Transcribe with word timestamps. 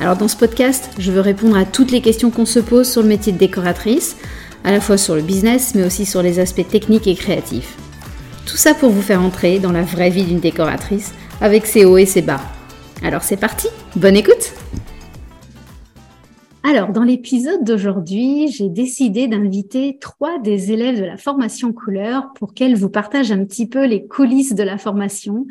Alors 0.00 0.16
dans 0.16 0.28
ce 0.28 0.36
podcast, 0.36 0.90
je 0.98 1.12
veux 1.12 1.20
répondre 1.20 1.58
à 1.58 1.66
toutes 1.66 1.90
les 1.90 2.00
questions 2.00 2.30
qu'on 2.30 2.46
se 2.46 2.58
pose 2.58 2.90
sur 2.90 3.02
le 3.02 3.08
métier 3.08 3.32
de 3.32 3.38
décoratrice, 3.38 4.16
à 4.64 4.72
la 4.72 4.80
fois 4.80 4.96
sur 4.96 5.14
le 5.14 5.20
business, 5.20 5.74
mais 5.74 5.84
aussi 5.84 6.06
sur 6.06 6.22
les 6.22 6.38
aspects 6.38 6.66
techniques 6.66 7.06
et 7.06 7.14
créatifs. 7.14 7.76
Tout 8.46 8.56
ça 8.56 8.72
pour 8.72 8.88
vous 8.88 9.02
faire 9.02 9.20
entrer 9.20 9.58
dans 9.58 9.72
la 9.72 9.82
vraie 9.82 10.08
vie 10.08 10.24
d'une 10.24 10.40
décoratrice, 10.40 11.12
avec 11.42 11.66
ses 11.66 11.84
hauts 11.84 11.98
et 11.98 12.06
ses 12.06 12.22
bas. 12.22 12.40
Alors 13.02 13.22
c'est 13.22 13.36
parti, 13.36 13.68
bonne 13.94 14.16
écoute 14.16 14.54
alors, 16.62 16.92
dans 16.92 17.04
l'épisode 17.04 17.64
d'aujourd'hui, 17.64 18.48
j'ai 18.48 18.68
décidé 18.68 19.26
d'inviter 19.26 19.96
trois 19.98 20.38
des 20.38 20.72
élèves 20.72 21.00
de 21.00 21.04
la 21.06 21.16
formation 21.16 21.72
couleur 21.72 22.32
pour 22.34 22.52
qu'elles 22.52 22.76
vous 22.76 22.90
partagent 22.90 23.32
un 23.32 23.44
petit 23.46 23.66
peu 23.66 23.86
les 23.86 24.06
coulisses 24.06 24.54
de 24.54 24.62
la 24.62 24.76
formation, 24.76 25.46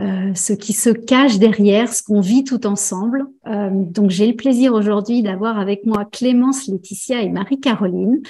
euh, 0.00 0.34
ce 0.34 0.52
qui 0.52 0.72
se 0.72 0.90
cache 0.90 1.38
derrière, 1.38 1.92
ce 1.92 2.02
qu'on 2.02 2.20
vit 2.20 2.42
tout 2.42 2.66
ensemble. 2.66 3.26
Euh, 3.46 3.70
donc 3.70 4.10
j'ai 4.10 4.26
le 4.26 4.34
plaisir 4.34 4.74
aujourd'hui 4.74 5.22
d'avoir 5.22 5.58
avec 5.58 5.86
moi 5.86 6.04
Clémence, 6.04 6.66
Laetitia 6.66 7.22
et 7.22 7.28
Marie-Caroline. 7.28 8.20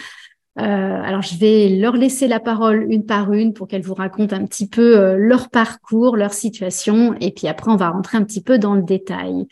Euh, 0.58 0.62
alors 0.62 1.22
je 1.22 1.36
vais 1.38 1.70
leur 1.70 1.96
laisser 1.96 2.28
la 2.28 2.38
parole 2.38 2.86
une 2.92 3.06
par 3.06 3.32
une 3.32 3.54
pour 3.54 3.66
qu'elles 3.66 3.82
vous 3.82 3.94
racontent 3.94 4.36
un 4.36 4.44
petit 4.44 4.68
peu 4.68 5.16
leur 5.16 5.48
parcours, 5.48 6.16
leur 6.16 6.34
situation, 6.34 7.14
et 7.20 7.32
puis 7.32 7.48
après 7.48 7.72
on 7.72 7.76
va 7.76 7.88
rentrer 7.88 8.18
un 8.18 8.24
petit 8.24 8.42
peu 8.42 8.58
dans 8.58 8.74
le 8.74 8.82
détail. 8.82 9.46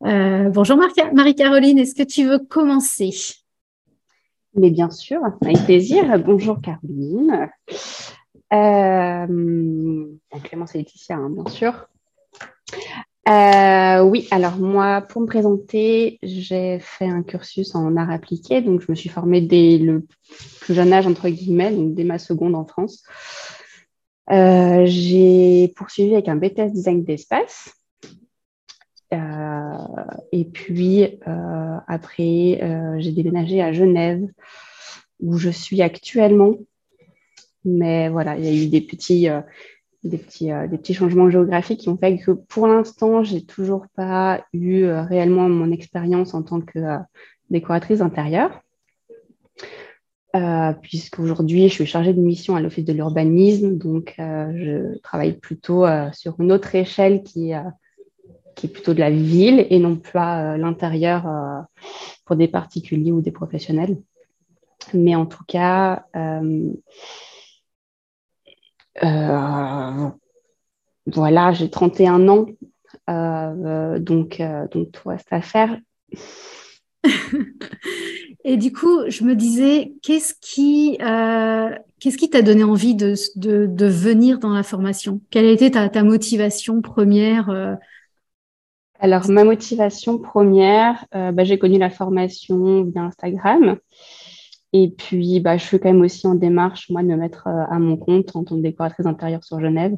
bonjour 0.00 0.78
Marie-Caroline, 1.12 1.78
est-ce 1.78 1.94
que 1.94 2.02
tu 2.02 2.26
veux 2.26 2.38
commencer? 2.38 3.10
Mais 4.56 4.70
bien 4.70 4.90
sûr, 4.90 5.20
avec 5.42 5.64
plaisir. 5.64 6.04
Bonjour 6.24 6.60
Caroline. 6.60 7.50
Euh, 8.52 10.06
Clémence 10.42 10.74
et 10.74 10.78
Laetitia, 10.78 11.16
hein, 11.16 11.30
bien 11.30 11.46
sûr. 11.48 11.88
Euh, 13.28 14.02
oui, 14.02 14.28
alors 14.30 14.56
moi, 14.56 15.00
pour 15.00 15.22
me 15.22 15.26
présenter, 15.26 16.18
j'ai 16.22 16.78
fait 16.78 17.06
un 17.06 17.22
cursus 17.22 17.74
en 17.74 17.96
art 17.96 18.10
appliqué, 18.10 18.60
donc 18.60 18.82
je 18.82 18.86
me 18.90 18.94
suis 18.94 19.08
formée 19.08 19.40
dès 19.40 19.78
le 19.78 20.06
plus 20.60 20.74
jeune 20.74 20.92
âge, 20.92 21.06
entre 21.06 21.28
guillemets, 21.28 21.72
donc 21.72 21.94
dès 21.94 22.04
ma 22.04 22.18
seconde 22.18 22.54
en 22.54 22.66
France. 22.66 23.02
Euh, 24.30 24.84
j'ai 24.86 25.72
poursuivi 25.76 26.14
avec 26.14 26.28
un 26.28 26.36
BTS 26.36 26.72
design 26.72 27.02
d'espace. 27.04 27.74
et 30.32 30.44
puis 30.44 31.20
après, 31.86 32.60
j'ai 32.98 33.12
déménagé 33.12 33.62
à 33.62 33.72
Genève, 33.72 34.26
où 35.20 35.38
je 35.38 35.50
suis 35.50 35.80
actuellement 35.80 36.56
mais 37.64 38.08
voilà, 38.08 38.36
il 38.36 38.44
y 38.44 38.48
a 38.48 38.64
eu 38.64 38.68
des 38.68 38.80
petits, 38.80 39.28
euh, 39.28 39.40
des 40.02 40.18
petits, 40.18 40.52
euh, 40.52 40.66
des 40.68 40.78
petits 40.78 40.94
changements 40.94 41.30
géographiques 41.30 41.80
qui 41.80 41.88
ont 41.88 41.96
fait 41.96 42.18
que 42.18 42.32
pour 42.32 42.66
l'instant, 42.66 43.24
j'ai 43.24 43.44
toujours 43.44 43.86
pas 43.96 44.44
eu 44.52 44.82
euh, 44.84 45.02
réellement 45.02 45.48
mon 45.48 45.70
expérience 45.70 46.34
en 46.34 46.42
tant 46.42 46.60
que 46.60 46.78
décoratrice 47.50 48.00
intérieure. 48.00 48.60
puisqu'aujourd'hui, 50.82 51.68
je 51.68 51.74
suis 51.74 51.86
chargée 51.86 52.12
de 52.12 52.20
mission 52.20 52.56
à 52.56 52.60
l'Office 52.60 52.84
de 52.84 52.92
l'urbanisme, 52.92 53.76
donc 53.78 54.14
je 54.18 54.98
travaille 54.98 55.34
plutôt 55.34 55.84
sur 56.12 56.40
une 56.40 56.50
autre 56.50 56.74
échelle 56.74 57.22
qui, 57.22 57.52
qui 58.56 58.66
est 58.66 58.68
plutôt 58.68 58.94
de 58.94 58.98
la 58.98 59.10
ville 59.10 59.64
et 59.70 59.78
non 59.78 59.94
pas 59.96 60.56
l'intérieur 60.56 61.28
pour 62.24 62.34
des 62.34 62.48
particuliers 62.48 63.12
ou 63.12 63.20
des 63.20 63.30
professionnels. 63.30 63.96
Mais 64.92 65.14
en 65.14 65.26
tout 65.26 65.44
cas, 65.46 66.04
voilà, 71.06 71.52
j'ai 71.52 71.70
31 71.70 72.28
ans, 72.28 72.46
euh, 73.10 73.98
donc, 73.98 74.40
euh, 74.40 74.66
donc 74.68 74.92
tout 74.92 75.08
reste 75.08 75.32
à 75.32 75.40
faire. 75.40 75.78
Et 78.44 78.56
du 78.56 78.72
coup, 78.72 79.08
je 79.08 79.24
me 79.24 79.34
disais, 79.34 79.94
qu'est-ce 80.02 80.34
qui 80.40 80.98
qu'est-ce 82.00 82.18
qui 82.18 82.28
t'a 82.28 82.42
donné 82.42 82.62
envie 82.62 82.94
de, 82.94 83.14
de, 83.36 83.86
venir 83.86 84.38
dans 84.38 84.52
la 84.52 84.62
formation? 84.62 85.20
Quelle 85.30 85.46
a 85.46 85.50
été 85.50 85.70
ta, 85.70 85.88
ta 85.88 86.02
motivation 86.02 86.82
première 86.82 87.78
Alors, 88.98 89.30
ma 89.30 89.44
motivation 89.44 90.18
première, 90.18 91.06
bah, 91.12 91.44
j'ai 91.44 91.58
connu 91.58 91.78
la 91.78 91.88
formation 91.88 92.84
via 92.84 93.04
Instagram. 93.04 93.78
Et 94.76 94.90
puis, 94.90 95.38
bah, 95.38 95.56
je 95.56 95.64
suis 95.64 95.78
quand 95.78 95.88
même 95.88 96.02
aussi 96.02 96.26
en 96.26 96.34
démarche, 96.34 96.90
moi, 96.90 97.04
de 97.04 97.06
me 97.06 97.16
mettre 97.16 97.46
euh, 97.46 97.64
à 97.70 97.78
mon 97.78 97.96
compte 97.96 98.34
en 98.34 98.42
tant 98.42 98.56
que 98.56 98.60
décoratrice 98.60 99.06
intérieure 99.06 99.44
sur 99.44 99.60
Genève. 99.60 99.96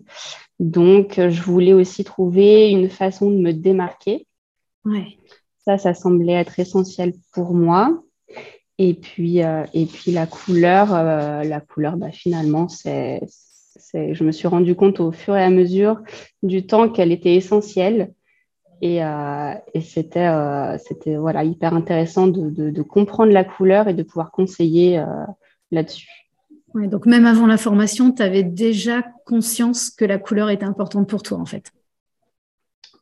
Donc, 0.60 1.18
euh, 1.18 1.30
je 1.30 1.42
voulais 1.42 1.72
aussi 1.72 2.04
trouver 2.04 2.68
une 2.70 2.90
façon 2.90 3.30
de 3.30 3.38
me 3.38 3.52
démarquer. 3.52 4.26
Ouais. 4.84 5.18
Ça, 5.64 5.78
ça 5.78 5.94
semblait 5.94 6.34
être 6.34 6.60
essentiel 6.60 7.14
pour 7.32 7.54
moi. 7.54 8.02
Et 8.76 8.92
puis, 8.92 9.42
euh, 9.42 9.64
et 9.72 9.86
puis 9.86 10.12
la 10.12 10.26
couleur, 10.26 10.92
la 10.92 11.60
couleur, 11.60 11.96
bah, 11.96 12.12
finalement, 12.12 12.68
c'est, 12.68 13.22
je 13.94 14.22
me 14.24 14.30
suis 14.30 14.46
rendu 14.46 14.74
compte 14.74 15.00
au 15.00 15.10
fur 15.10 15.34
et 15.34 15.42
à 15.42 15.48
mesure 15.48 16.02
du 16.42 16.66
temps 16.66 16.90
qu'elle 16.90 17.12
était 17.12 17.34
essentielle 17.34 18.12
et, 18.82 19.02
euh, 19.02 19.54
c'était 19.80 20.26
euh, 20.26 20.76
c'était 20.78 21.16
voilà, 21.16 21.44
hyper 21.44 21.74
intéressant 21.74 22.26
de, 22.26 22.50
de, 22.50 22.82
comprendre 22.82 23.32
la 23.32 23.44
couleur 23.44 23.88
et 23.88 23.94
de 23.94 24.02
pouvoir 24.02 24.30
conseiller 24.30 24.98
euh, 24.98 25.04
là-dessus. 25.70 26.08
donc 26.74 27.06
même 27.06 27.26
avant 27.26 27.46
la 27.46 27.56
formation, 27.56 28.12
tu 28.12 28.22
avais 28.22 28.42
déjà 28.42 29.02
conscience 29.24 29.90
que 29.90 30.04
la 30.04 30.18
couleur 30.18 30.50
était 30.50 30.64
importante 30.64 31.08
pour 31.08 31.22
toi 31.22 31.38
en 31.38 31.46
fait. 31.46 31.70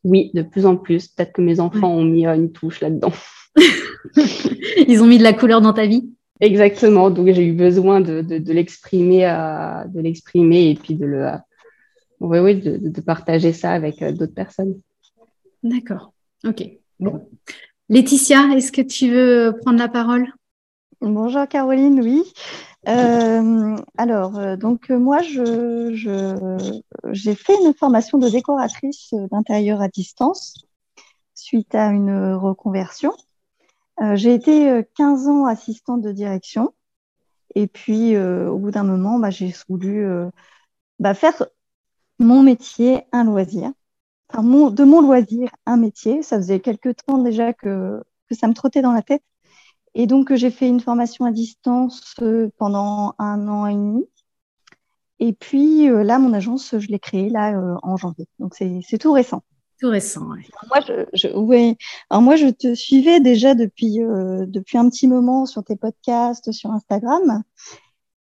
Oui, 0.05 0.31
de 0.35 0.43
plus 0.43 0.67
en 0.67 0.77
plus. 0.77 1.09
Peut-être 1.09 1.33
que 1.33 1.43
mes 1.43 1.61
enfants 1.61 1.91
ont 1.91 2.05
mis 2.05 2.27
une 2.27 2.53
touche 2.53 2.81
là-dedans. 2.81 3.13
Ils 4.87 5.03
ont 5.03 5.07
mis 5.07 5.19
de 5.19 5.23
la 5.23 5.33
couleur 5.33 5.63
dans 5.63 5.73
ta 5.73 5.87
vie? 5.87 6.11
Exactement. 6.41 7.11
Donc 7.11 7.27
j'ai 7.33 7.47
eu 7.47 7.55
besoin 7.55 8.01
de, 8.03 8.21
de 8.21 8.53
l'exprimer, 8.53 9.23
de 9.89 10.01
l'exprimer 10.01 10.71
et 10.71 10.75
puis 10.75 10.95
de 10.95 11.07
le, 11.07 11.31
oui, 12.21 12.39
oui, 12.39 12.61
de, 12.61 12.77
de 12.77 13.01
partager 13.01 13.55
ça 13.55 13.73
avec 13.73 14.05
d'autres 14.05 14.35
personnes. 14.35 14.75
D'accord. 15.65 16.13
Ok. 16.47 16.63
Bon. 17.01 17.29
Laetitia, 17.89 18.51
est-ce 18.55 18.71
que 18.71 18.83
tu 18.83 19.11
veux 19.11 19.59
prendre 19.63 19.79
la 19.79 19.89
parole? 19.89 20.27
Bonjour 21.01 21.49
Caroline, 21.49 22.01
oui. 22.01 22.23
Euh, 22.87 23.77
alors, 23.97 24.39
euh, 24.39 24.57
donc 24.57 24.91
euh, 24.91 24.99
moi, 24.99 25.23
j'ai 25.23 25.35
fait 27.35 27.55
une 27.65 27.73
formation 27.75 28.19
de 28.19 28.29
décoratrice 28.29 29.15
d'intérieur 29.31 29.81
à 29.81 29.89
distance 29.89 30.55
suite 31.35 31.75
à 31.75 31.89
une 31.89 32.35
reconversion. 32.35 33.15
j'ai 34.13 34.35
été 34.35 34.83
15 34.97 35.29
ans 35.29 35.47
assistante 35.47 36.03
de 36.03 36.13
direction 36.13 36.75
et 37.55 37.67
puis 37.67 38.19
au 38.19 38.59
bout 38.59 38.71
d'un 38.71 38.85
moment, 38.85 39.19
bah, 39.19 39.31
j'ai 39.31 39.55
voulu 39.69 40.07
bah, 40.99 41.15
faire 41.15 41.43
mon 42.19 42.43
métier 42.43 43.05
un 43.13 43.25
loisir 43.25 43.73
de 44.33 44.85
mon 44.85 45.01
loisir 45.01 45.51
un 45.67 45.77
métier. 45.77 46.23
Ça 46.23 46.37
faisait 46.37 46.61
quelques 46.61 46.97
temps 47.07 47.19
déjà 47.19 47.53
que, 47.53 48.03
ça 48.31 48.49
me 48.49 48.55
trottait 48.55 48.83
dans 48.83 48.93
la 48.93 49.03
tête. 49.03 49.23
Et 49.95 50.07
donc, 50.07 50.35
j'ai 50.35 50.51
fait 50.51 50.69
une 50.69 50.81
formation 50.81 51.25
à 51.25 51.31
distance 51.31 52.15
euh, 52.21 52.51
pendant 52.59 53.15
un 53.19 53.47
an 53.47 53.67
et 53.67 53.75
demi. 53.75 54.09
Et 55.21 55.33
puis 55.33 55.89
euh, 55.89 56.03
là, 56.03 56.19
mon 56.19 56.33
agence, 56.33 56.77
je 56.77 56.89
l'ai 56.89 56.99
créée 56.99 57.31
là 57.31 57.57
euh, 57.57 57.77
en 57.83 57.97
janvier. 57.97 58.27
Donc, 58.41 58.57
c'est 58.57 58.99
tout 58.99 59.13
récent. 59.13 59.45
Tout 59.81 59.91
récent, 59.91 60.27
oui. 60.31 60.49
Moi, 60.69 60.81
je, 61.15 61.29
Alors, 62.11 62.23
moi, 62.23 62.35
je 62.35 62.49
te 62.49 62.75
suivais 62.75 63.21
déjà 63.21 63.55
depuis, 63.55 63.99
depuis 63.99 64.79
un 64.79 64.89
petit 64.89 65.07
moment 65.07 65.47
sur 65.47 65.63
tes 65.63 65.77
podcasts, 65.77 66.51
sur 66.53 66.71
Instagram. 66.71 67.43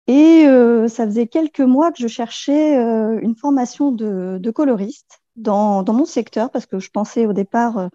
Et 0.09 0.45
ça 0.89 1.07
faisait 1.07 1.27
quelques 1.27 1.61
mois 1.61 1.93
que 1.93 2.03
je 2.03 2.09
cherchais 2.09 2.75
une 2.75 3.37
formation 3.37 3.93
de, 3.93 4.39
de 4.41 4.51
coloriste 4.51 5.22
dans, 5.37 5.85
mon 5.93 6.05
secteur 6.05 6.51
parce 6.51 6.67
que 6.67 6.79
je 6.79 6.91
pensais 6.91 7.27
au 7.27 7.33
départ 7.33 7.79
euh, 7.79 7.89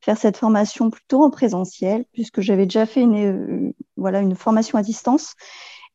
faire 0.00 0.18
cette 0.18 0.36
formation 0.36 0.90
plutôt 0.90 1.22
en 1.22 1.30
présentiel 1.30 2.04
puisque 2.12 2.40
j'avais 2.40 2.64
déjà 2.64 2.86
fait 2.86 3.02
une, 3.02 3.16
euh, 3.16 3.72
voilà, 3.96 4.20
une 4.20 4.34
formation 4.34 4.78
à 4.78 4.82
distance. 4.82 5.34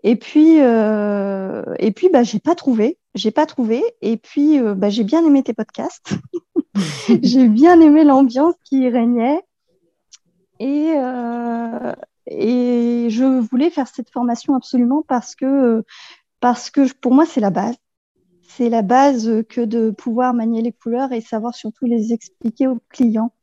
Et 0.03 0.15
puis, 0.15 0.61
euh, 0.61 1.63
et 1.79 1.91
puis 1.91 2.09
bah, 2.09 2.23
j'ai 2.23 2.39
pas 2.39 2.55
trouvé, 2.55 2.97
j'ai 3.15 3.31
pas 3.31 3.45
trouvé. 3.45 3.83
Et 4.01 4.17
puis, 4.17 4.59
bah, 4.59 4.89
j'ai 4.89 5.03
bien 5.03 5.25
aimé 5.25 5.41
tes 5.41 5.53
podcasts. 5.53 6.13
j'ai 7.23 7.47
bien 7.47 7.81
aimé 7.81 8.03
l'ambiance 8.03 8.53
qui 8.63 8.87
régnait. 8.89 9.41
Et, 10.59 10.93
et 12.27 13.07
je 13.09 13.39
voulais 13.49 13.71
faire 13.71 13.87
cette 13.87 14.11
formation 14.11 14.55
absolument 14.55 15.03
parce 15.07 15.35
que, 15.35 15.83
parce 16.39 16.69
que 16.69 16.93
pour 16.93 17.13
moi, 17.13 17.25
c'est 17.25 17.41
la 17.41 17.49
base. 17.49 17.75
C'est 18.47 18.69
la 18.69 18.81
base 18.81 19.43
que 19.49 19.61
de 19.61 19.91
pouvoir 19.91 20.33
manier 20.33 20.61
les 20.61 20.71
couleurs 20.71 21.11
et 21.11 21.21
savoir 21.21 21.53
surtout 21.53 21.85
les 21.85 22.13
expliquer 22.13 22.67
aux 22.67 22.79
clients. 22.89 23.33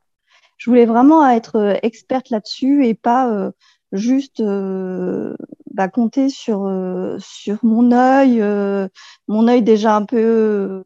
Je 0.57 0.71
voulais 0.71 0.87
vraiment 0.87 1.29
être 1.29 1.79
experte 1.83 2.31
là-dessus 2.31 2.87
et 2.87 2.95
pas 2.95 3.53
juste 3.95 4.41
euh, 4.41 5.35
bah, 5.73 5.89
compter 5.89 6.29
sur, 6.29 6.67
euh, 6.67 7.17
sur 7.21 7.59
mon 7.63 7.93
œil, 7.93 8.43
euh, 8.43 8.89
mon 9.29 9.49
œil 9.49 9.63
déjà 9.63 9.97
un 9.97 10.05
peu, 10.05 10.85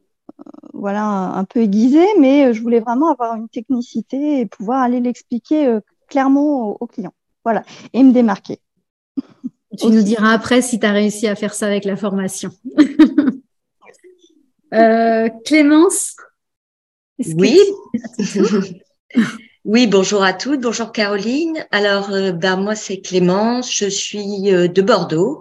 voilà, 0.72 1.04
un, 1.04 1.44
peu 1.44 1.60
aiguisé, 1.60 2.04
mais 2.20 2.52
je 2.52 2.62
voulais 2.62 2.80
vraiment 2.80 3.10
avoir 3.10 3.34
une 3.34 3.48
technicité 3.48 4.40
et 4.40 4.46
pouvoir 4.46 4.82
aller 4.82 5.00
l'expliquer 5.00 5.78
clairement 6.08 6.76
aux, 6.80 6.86
clients. 6.86 7.14
Voilà, 7.44 7.64
et 7.92 8.02
me 8.02 8.12
démarquer. 8.12 8.60
Tu 9.78 9.86
nous 9.88 10.02
diras 10.02 10.32
après 10.32 10.60
si 10.60 10.78
tu 10.78 10.86
as 10.86 10.92
réussi 10.92 11.26
à 11.26 11.34
faire 11.34 11.54
ça 11.54 11.66
avec 11.66 11.84
la 11.84 11.96
formation. 11.96 12.50
Clémence 15.44 16.16
Oui. 17.18 17.58
Oui, 19.68 19.86
bonjour 19.86 20.22
à 20.22 20.32
toutes, 20.32 20.62
bonjour 20.62 20.92
Caroline. 20.92 21.66
Alors, 21.72 22.10
euh, 22.10 22.32
ben, 22.32 22.56
moi 22.56 22.74
c'est 22.74 23.02
Clémence, 23.02 23.70
je 23.74 23.84
suis 23.84 24.50
euh, 24.50 24.66
de 24.66 24.80
Bordeaux 24.80 25.40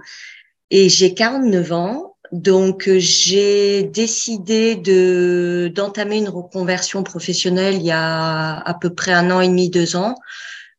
et 0.69 0.89
j'ai 0.89 1.13
49 1.13 1.71
ans. 1.71 2.17
Donc, 2.33 2.89
euh, 2.89 2.99
j'ai 2.99 3.83
décidé 3.83 4.75
de 4.75 5.71
d'entamer 5.73 6.17
une 6.17 6.27
reconversion 6.27 7.03
professionnelle 7.03 7.75
il 7.75 7.83
y 7.83 7.91
a 7.91 8.57
à 8.59 8.73
peu 8.73 8.93
près 8.93 9.13
un 9.13 9.31
an 9.31 9.39
et 9.39 9.47
demi, 9.47 9.69
deux 9.69 9.95
ans, 9.95 10.15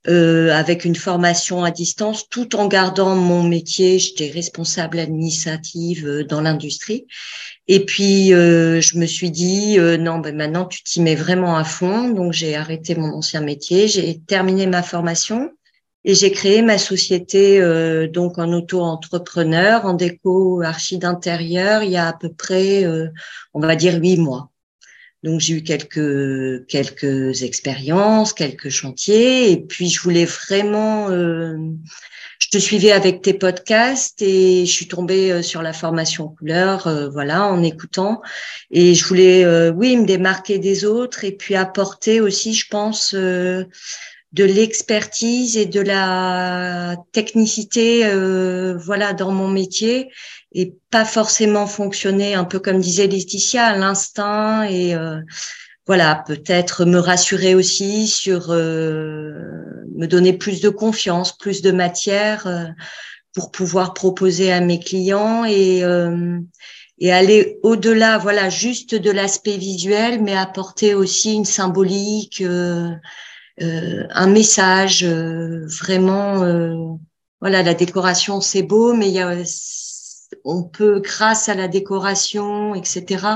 avec 0.04 0.84
une 0.84 0.96
formation 0.96 1.64
à 1.64 1.70
distance, 1.70 2.28
tout 2.28 2.54
en 2.56 2.66
gardant 2.66 3.14
mon 3.14 3.42
métier. 3.42 3.98
J'étais 3.98 4.30
responsable 4.30 4.98
administrative 4.98 6.26
dans 6.28 6.42
l'industrie. 6.42 7.06
Et 7.70 7.84
puis, 7.84 8.32
euh, 8.32 8.80
je 8.80 8.96
me 8.98 9.04
suis 9.04 9.30
dit, 9.30 9.78
euh, 9.78 9.98
non, 9.98 10.18
ben 10.18 10.34
maintenant, 10.34 10.64
tu 10.64 10.82
t'y 10.82 11.02
mets 11.02 11.14
vraiment 11.14 11.56
à 11.56 11.64
fond. 11.64 12.08
Donc, 12.08 12.32
j'ai 12.32 12.56
arrêté 12.56 12.94
mon 12.94 13.12
ancien 13.12 13.42
métier, 13.42 13.88
j'ai 13.88 14.18
terminé 14.20 14.66
ma 14.66 14.82
formation 14.82 15.52
et 16.04 16.14
j'ai 16.14 16.30
créé 16.30 16.62
ma 16.62 16.78
société, 16.78 17.60
euh, 17.60 18.08
donc 18.08 18.38
en 18.38 18.50
auto-entrepreneur, 18.52 19.84
en 19.84 19.92
déco 19.92 20.62
archi 20.62 20.96
d'intérieur, 20.96 21.82
il 21.82 21.90
y 21.90 21.98
a 21.98 22.08
à 22.08 22.12
peu 22.14 22.32
près, 22.32 22.86
on 23.52 23.60
va 23.60 23.76
dire, 23.76 24.00
huit 24.00 24.16
mois. 24.16 24.50
Donc, 25.22 25.40
j'ai 25.40 25.54
eu 25.54 25.62
quelques, 25.62 26.66
quelques 26.68 27.42
expériences, 27.42 28.32
quelques 28.32 28.70
chantiers. 28.70 29.50
Et 29.52 29.60
puis, 29.60 29.90
je 29.90 30.00
voulais 30.00 30.24
vraiment 30.24 31.08
je 32.38 32.50
te 32.50 32.58
suivais 32.58 32.92
avec 32.92 33.22
tes 33.22 33.34
podcasts 33.34 34.22
et 34.22 34.64
je 34.64 34.70
suis 34.70 34.86
tombée 34.86 35.32
euh, 35.32 35.42
sur 35.42 35.60
la 35.60 35.72
formation 35.72 36.28
couleur, 36.28 36.86
euh, 36.86 37.08
voilà, 37.08 37.44
en 37.44 37.62
écoutant. 37.62 38.22
Et 38.70 38.94
je 38.94 39.04
voulais, 39.04 39.44
euh, 39.44 39.72
oui, 39.72 39.96
me 39.96 40.06
démarquer 40.06 40.58
des 40.58 40.84
autres 40.84 41.24
et 41.24 41.32
puis 41.32 41.56
apporter 41.56 42.20
aussi, 42.20 42.54
je 42.54 42.68
pense, 42.68 43.14
de 43.14 43.66
l'expertise 44.44 45.56
et 45.56 45.66
de 45.66 45.80
la 45.80 46.96
technicité, 47.12 48.04
voilà, 48.76 49.12
dans 49.14 49.32
mon 49.32 49.48
métier 49.48 50.10
et 50.52 50.74
pas 50.90 51.04
forcément 51.04 51.66
fonctionner 51.66 52.34
un 52.34 52.44
peu 52.44 52.58
comme 52.58 52.80
disait 52.80 53.06
Laetitia 53.06 53.66
à 53.66 53.76
l'instinct 53.76 54.64
et 54.64 54.94
voilà, 55.88 56.22
peut-être 56.26 56.84
me 56.84 56.98
rassurer 56.98 57.54
aussi 57.54 58.08
sur 58.08 58.50
euh, 58.50 59.77
me 59.98 60.06
donner 60.06 60.32
plus 60.32 60.62
de 60.62 60.70
confiance, 60.70 61.36
plus 61.36 61.60
de 61.60 61.70
matière 61.70 62.46
euh, 62.46 62.64
pour 63.34 63.50
pouvoir 63.50 63.92
proposer 63.92 64.50
à 64.50 64.60
mes 64.60 64.80
clients 64.80 65.44
et 65.44 65.84
euh, 65.84 66.38
et 67.00 67.12
aller 67.12 67.60
au-delà, 67.62 68.18
voilà, 68.18 68.48
juste 68.50 68.96
de 68.96 69.10
l'aspect 69.12 69.56
visuel, 69.56 70.20
mais 70.20 70.36
apporter 70.36 70.94
aussi 70.94 71.34
une 71.34 71.44
symbolique, 71.44 72.42
un 72.42 74.26
message, 74.26 75.04
vraiment. 75.04 76.98
voilà, 77.40 77.62
la 77.62 77.74
décoration 77.74 78.40
c'est 78.40 78.64
beau, 78.64 78.94
mais 78.94 79.06
il 79.10 79.14
y 79.14 79.20
a 79.20 79.44
on 80.44 80.62
peut, 80.62 81.00
grâce 81.00 81.48
à 81.48 81.54
la 81.54 81.68
décoration, 81.68 82.74
etc., 82.74 83.26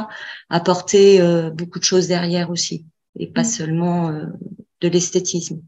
apporter 0.48 1.20
euh, 1.20 1.50
beaucoup 1.50 1.78
de 1.78 1.84
choses 1.84 2.08
derrière 2.08 2.50
aussi, 2.50 2.86
et 3.18 3.26
pas 3.26 3.42
mm. 3.42 3.46
seulement 3.46 4.10
euh, 4.10 4.26
de 4.80 4.88
l'esthétisme. 4.88 5.62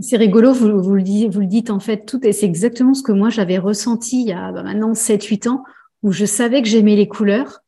C'est 0.00 0.16
rigolo, 0.16 0.52
vous, 0.52 0.80
vous, 0.80 0.94
le 0.94 1.02
dites, 1.02 1.32
vous 1.32 1.40
le 1.40 1.46
dites 1.46 1.70
en 1.70 1.80
fait 1.80 2.06
tout, 2.06 2.24
et 2.24 2.32
c'est 2.32 2.46
exactement 2.46 2.94
ce 2.94 3.02
que 3.02 3.10
moi 3.10 3.28
j'avais 3.28 3.58
ressenti 3.58 4.20
il 4.20 4.28
y 4.28 4.32
a 4.32 4.52
bah, 4.52 4.62
maintenant 4.62 4.92
7-8 4.92 5.48
ans, 5.48 5.64
où 6.02 6.12
je 6.12 6.24
savais 6.24 6.62
que 6.62 6.68
j'aimais 6.68 6.94
les 6.94 7.08
couleurs, 7.08 7.60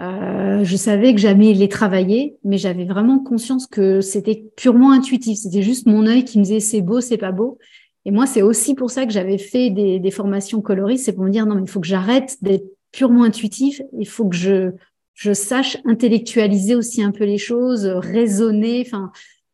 euh, 0.00 0.62
je 0.62 0.76
savais 0.76 1.12
que 1.12 1.20
j'aimais 1.20 1.52
les 1.52 1.68
travailler, 1.68 2.36
mais 2.44 2.58
j'avais 2.58 2.84
vraiment 2.84 3.18
conscience 3.18 3.66
que 3.66 4.00
c'était 4.00 4.44
purement 4.56 4.92
intuitif. 4.92 5.38
C'était 5.38 5.62
juste 5.62 5.86
mon 5.86 6.06
œil 6.06 6.24
qui 6.24 6.38
me 6.38 6.44
disait 6.44 6.60
c'est 6.60 6.82
beau, 6.82 7.00
c'est 7.00 7.16
pas 7.16 7.32
beau. 7.32 7.58
Et 8.04 8.10
moi, 8.10 8.26
c'est 8.26 8.42
aussi 8.42 8.74
pour 8.74 8.90
ça 8.90 9.06
que 9.06 9.12
j'avais 9.12 9.38
fait 9.38 9.70
des, 9.70 10.10
formations 10.10 10.62
coloristes, 10.62 11.04
c'est 11.04 11.12
pour 11.12 11.24
me 11.24 11.30
dire 11.30 11.46
non, 11.46 11.56
mais 11.56 11.62
il 11.62 11.68
faut 11.68 11.80
que 11.80 11.86
j'arrête 11.86 12.36
d'être 12.42 12.64
purement 12.92 13.24
intuitif, 13.24 13.82
il 13.98 14.08
faut 14.08 14.28
que 14.28 14.36
je, 14.36 14.70
je 15.14 15.32
sache 15.32 15.76
intellectualiser 15.84 16.74
aussi 16.74 17.02
un 17.02 17.10
peu 17.10 17.24
les 17.24 17.36
choses, 17.38 17.84
raisonner. 17.84 18.84
Enfin, 18.86 19.10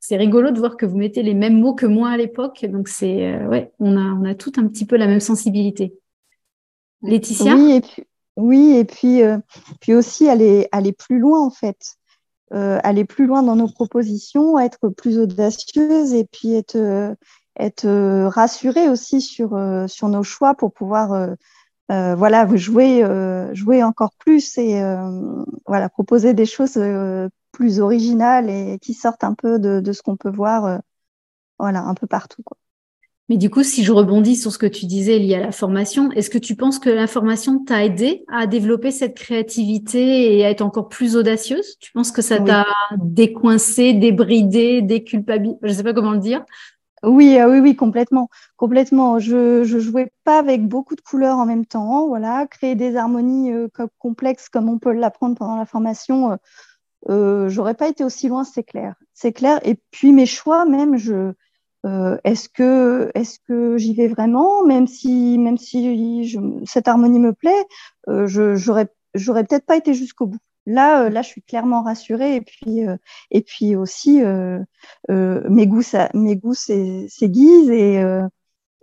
c'est 0.06 0.16
rigolo 0.16 0.50
de 0.50 0.58
voir 0.58 0.76
que 0.76 0.84
vous 0.84 0.98
mettez 0.98 1.22
les 1.22 1.32
mêmes 1.32 1.58
mots 1.58 1.74
que 1.74 1.86
moi 1.86 2.10
à 2.10 2.16
l'époque. 2.18 2.66
Donc 2.66 2.88
c'est 2.88 3.32
euh, 3.32 3.64
on 3.78 3.96
a 3.96 4.30
a 4.30 4.34
tout 4.34 4.52
un 4.58 4.66
petit 4.66 4.84
peu 4.84 4.96
la 4.96 5.06
même 5.06 5.20
sensibilité. 5.20 5.94
Laetitia? 7.00 7.56
Oui 8.36 8.76
et 8.76 8.84
puis 8.84 9.22
euh, 9.22 9.38
aussi 9.88 10.28
aller 10.28 10.92
plus 10.92 11.18
loin 11.18 11.40
en 11.40 11.50
fait. 11.50 11.96
Euh, 12.52 12.78
aller 12.82 13.06
plus 13.06 13.26
loin 13.26 13.42
dans 13.42 13.56
nos 13.56 13.68
propositions, 13.68 14.58
être 14.58 14.90
plus 14.90 15.18
audacieuse 15.18 16.12
et 16.12 16.26
puis 16.30 16.54
être 16.54 17.16
être 17.58 17.86
euh, 17.86 18.28
rassuré 18.28 18.90
aussi 18.90 19.22
sur, 19.22 19.56
nos 19.56 20.22
choix 20.22 20.54
pour 20.54 20.74
pouvoir 20.74 21.12
euh, 21.90 22.14
voilà, 22.14 22.46
jouer, 22.56 23.02
jouer 23.54 23.82
encore 23.82 24.12
plus 24.18 24.58
et 24.58 24.82
voilà, 25.66 25.88
proposer 25.88 26.34
des 26.34 26.46
choses 26.46 26.76
plus 27.54 27.80
originales 27.80 28.50
et 28.50 28.78
qui 28.80 28.92
sortent 28.94 29.24
un 29.24 29.34
peu 29.34 29.58
de, 29.58 29.80
de 29.80 29.92
ce 29.92 30.02
qu'on 30.02 30.16
peut 30.16 30.30
voir 30.30 30.80
voilà, 31.58 31.82
un 31.82 31.94
peu 31.94 32.06
partout. 32.06 32.42
Quoi. 32.42 32.56
Mais 33.30 33.38
du 33.38 33.48
coup, 33.48 33.62
si 33.62 33.84
je 33.84 33.92
rebondis 33.92 34.36
sur 34.36 34.52
ce 34.52 34.58
que 34.58 34.66
tu 34.66 34.84
disais 34.84 35.18
lié 35.18 35.36
à 35.36 35.40
la 35.40 35.52
formation, 35.52 36.10
est-ce 36.12 36.28
que 36.28 36.36
tu 36.36 36.56
penses 36.56 36.78
que 36.78 36.90
la 36.90 37.06
formation 37.06 37.64
t'a 37.64 37.82
aidé 37.82 38.24
à 38.30 38.46
développer 38.46 38.90
cette 38.90 39.16
créativité 39.16 40.36
et 40.36 40.44
à 40.44 40.50
être 40.50 40.60
encore 40.60 40.88
plus 40.88 41.16
audacieuse? 41.16 41.78
Tu 41.80 41.90
penses 41.92 42.12
que 42.12 42.20
ça 42.20 42.38
t'a 42.38 42.66
décoincé, 42.98 43.94
débridé, 43.94 44.82
déculpabilisé? 44.82 45.58
Je 45.62 45.68
ne 45.68 45.72
sais 45.72 45.82
pas 45.82 45.94
comment 45.94 46.12
le 46.12 46.18
dire. 46.18 46.44
Oui, 47.02 47.38
euh, 47.38 47.50
oui, 47.50 47.60
oui, 47.60 47.76
complètement, 47.76 48.28
complètement. 48.56 49.18
Je, 49.18 49.64
je 49.64 49.78
jouais 49.78 50.10
pas 50.24 50.38
avec 50.38 50.66
beaucoup 50.66 50.94
de 50.94 51.00
couleurs 51.00 51.38
en 51.38 51.46
même 51.46 51.64
temps. 51.64 52.06
Voilà, 52.08 52.46
créer 52.46 52.74
des 52.74 52.96
harmonies 52.96 53.52
euh, 53.52 53.68
complexes 53.98 54.50
comme 54.50 54.68
on 54.68 54.78
peut 54.78 54.92
l'apprendre 54.92 55.34
pendant 55.36 55.56
la 55.56 55.66
formation, 55.66 56.32
euh, 56.32 56.36
euh, 57.08 57.48
j'aurais 57.48 57.74
pas 57.74 57.88
été 57.88 58.04
aussi 58.04 58.28
loin, 58.28 58.44
c'est 58.44 58.62
clair, 58.62 58.94
c'est 59.14 59.32
clair. 59.32 59.60
Et 59.64 59.76
puis 59.90 60.12
mes 60.12 60.26
choix, 60.26 60.64
même, 60.64 60.96
je, 60.96 61.32
est-ce 62.24 62.48
que, 62.48 63.10
est-ce 63.14 63.38
que 63.46 63.76
j'y 63.76 63.94
vais 63.94 64.08
vraiment, 64.08 64.64
même 64.64 64.86
si, 64.86 65.38
même 65.38 65.58
si 65.58 66.26
je, 66.26 66.38
cette 66.64 66.88
harmonie 66.88 67.18
me 67.18 67.34
plaît, 67.34 67.66
je, 68.08 68.54
j'aurais, 68.54 68.88
j'aurais 69.14 69.44
peut-être 69.44 69.66
pas 69.66 69.76
été 69.76 69.94
jusqu'au 69.94 70.26
bout. 70.26 70.38
Là, 70.66 71.04
euh, 71.04 71.10
là, 71.10 71.22
je 71.22 71.28
suis 71.28 71.42
clairement 71.42 71.82
rassurée. 71.82 72.36
Et 72.36 72.40
puis, 72.40 72.86
euh, 72.86 72.96
et 73.30 73.42
puis 73.42 73.76
aussi, 73.76 74.22
euh, 74.22 74.62
mes 75.08 75.66
goûts, 75.66 75.82
ça, 75.82 76.10
mes 76.14 76.36
goûts 76.36 76.54
s'aiguisent 76.54 77.70
et, 77.70 78.02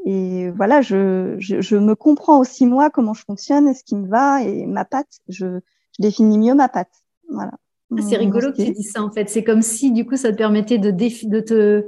et 0.06 0.50
voilà, 0.52 0.82
je, 0.82 1.36
je, 1.40 1.62
je, 1.62 1.76
me 1.76 1.96
comprends 1.96 2.40
aussi 2.40 2.66
moi 2.66 2.90
comment 2.90 3.14
je 3.14 3.24
fonctionne, 3.24 3.74
ce 3.74 3.84
qui 3.84 3.96
me 3.96 4.08
va 4.08 4.42
et 4.44 4.66
ma 4.66 4.86
patte. 4.86 5.20
Je, 5.28 5.60
je 5.98 6.02
définis 6.02 6.38
mieux 6.40 6.56
ma 6.56 6.70
patte. 6.70 6.92
Voilà. 7.30 7.52
Ah, 7.98 8.02
c'est 8.02 8.18
rigolo 8.18 8.52
que 8.52 8.64
tu 8.64 8.72
dis 8.72 8.84
ça 8.84 9.04
en 9.04 9.12
fait. 9.12 9.30
C'est 9.30 9.44
comme 9.44 9.62
si 9.62 9.92
du 9.92 10.06
coup 10.06 10.16
ça 10.16 10.32
te 10.32 10.38
permettait 10.38 10.78
de, 10.78 10.92
de 10.92 11.40
te 11.40 11.86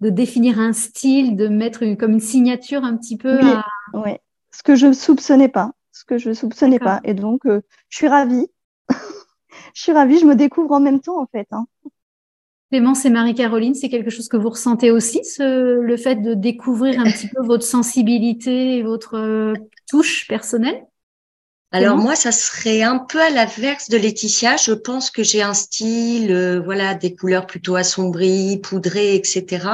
de 0.00 0.08
définir 0.08 0.58
un 0.58 0.72
style, 0.72 1.36
de 1.36 1.48
mettre 1.48 1.84
comme 1.96 2.12
une 2.12 2.20
signature 2.20 2.84
un 2.84 2.96
petit 2.96 3.16
peu. 3.16 3.38
Oui, 3.92 4.10
à... 4.12 4.18
ce 4.50 4.62
que 4.62 4.74
je 4.74 4.86
ne 4.86 4.92
soupçonnais 4.92 5.48
pas, 5.48 5.72
ce 5.92 6.04
que 6.04 6.18
je 6.18 6.32
soupçonnais 6.32 6.78
pas. 6.78 7.00
Et 7.04 7.14
donc 7.14 7.42
je 7.44 7.60
suis 7.90 8.08
ravie 8.08 8.46
je 9.74 9.82
suis 9.82 9.92
ravie, 9.92 10.18
je 10.18 10.26
me 10.26 10.34
découvre 10.34 10.72
en 10.72 10.80
même 10.80 11.00
temps 11.00 11.20
en 11.20 11.26
fait. 11.26 11.48
Hein. 11.50 11.66
Clémence 12.70 13.04
et 13.04 13.10
Marie-Caroline, 13.10 13.74
c'est 13.74 13.88
quelque 13.88 14.10
chose 14.10 14.28
que 14.28 14.36
vous 14.36 14.50
ressentez 14.50 14.92
aussi, 14.92 15.20
le 15.40 15.96
fait 15.96 16.16
de 16.16 16.34
découvrir 16.34 17.00
un 17.00 17.04
petit 17.04 17.26
peu 17.26 17.44
votre 17.44 17.64
sensibilité 17.64 18.76
et 18.76 18.82
votre 18.84 19.16
euh, 19.16 19.54
touche 19.88 20.28
personnelle? 20.28 20.86
Alors 21.72 21.96
moi, 21.96 22.16
ça 22.16 22.32
serait 22.32 22.82
un 22.82 22.98
peu 22.98 23.20
à 23.20 23.30
l'inverse 23.30 23.88
de 23.88 23.96
Laetitia. 23.96 24.56
Je 24.56 24.72
pense 24.72 25.10
que 25.10 25.22
j'ai 25.22 25.40
un 25.40 25.54
style, 25.54 26.32
euh, 26.32 26.60
voilà, 26.60 26.94
des 26.94 27.14
couleurs 27.14 27.46
plutôt 27.46 27.76
assombries, 27.76 28.58
poudrées, 28.58 29.14
etc. 29.14 29.68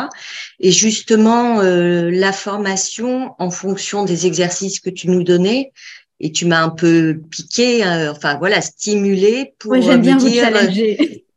Et 0.60 0.72
justement, 0.72 1.60
euh, 1.60 2.10
la 2.10 2.32
formation, 2.32 3.34
en 3.38 3.50
fonction 3.50 4.04
des 4.04 4.26
exercices 4.26 4.78
que 4.80 4.90
tu 4.90 5.08
nous 5.08 5.22
donnais, 5.22 5.72
et 6.20 6.32
tu 6.32 6.44
m'as 6.44 6.62
un 6.62 6.68
peu 6.68 7.18
piqué, 7.30 7.86
euh, 7.86 8.12
enfin 8.12 8.36
voilà, 8.36 8.60
stimulé 8.60 9.54
pour 9.58 9.74
me 9.74 9.96
bien 9.96 10.16
dire, 10.16 10.50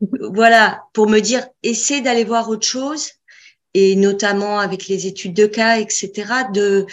voilà, 0.34 0.82
pour 0.94 1.08
me 1.08 1.20
dire, 1.20 1.48
essaie 1.64 2.02
d'aller 2.02 2.26
voir 2.26 2.50
autre 2.50 2.68
chose, 2.68 3.12
et 3.74 3.96
notamment 3.96 4.60
avec 4.60 4.88
les 4.88 5.08
études 5.08 5.34
de 5.34 5.46
cas, 5.46 5.80
etc. 5.80 6.12
de 6.54 6.86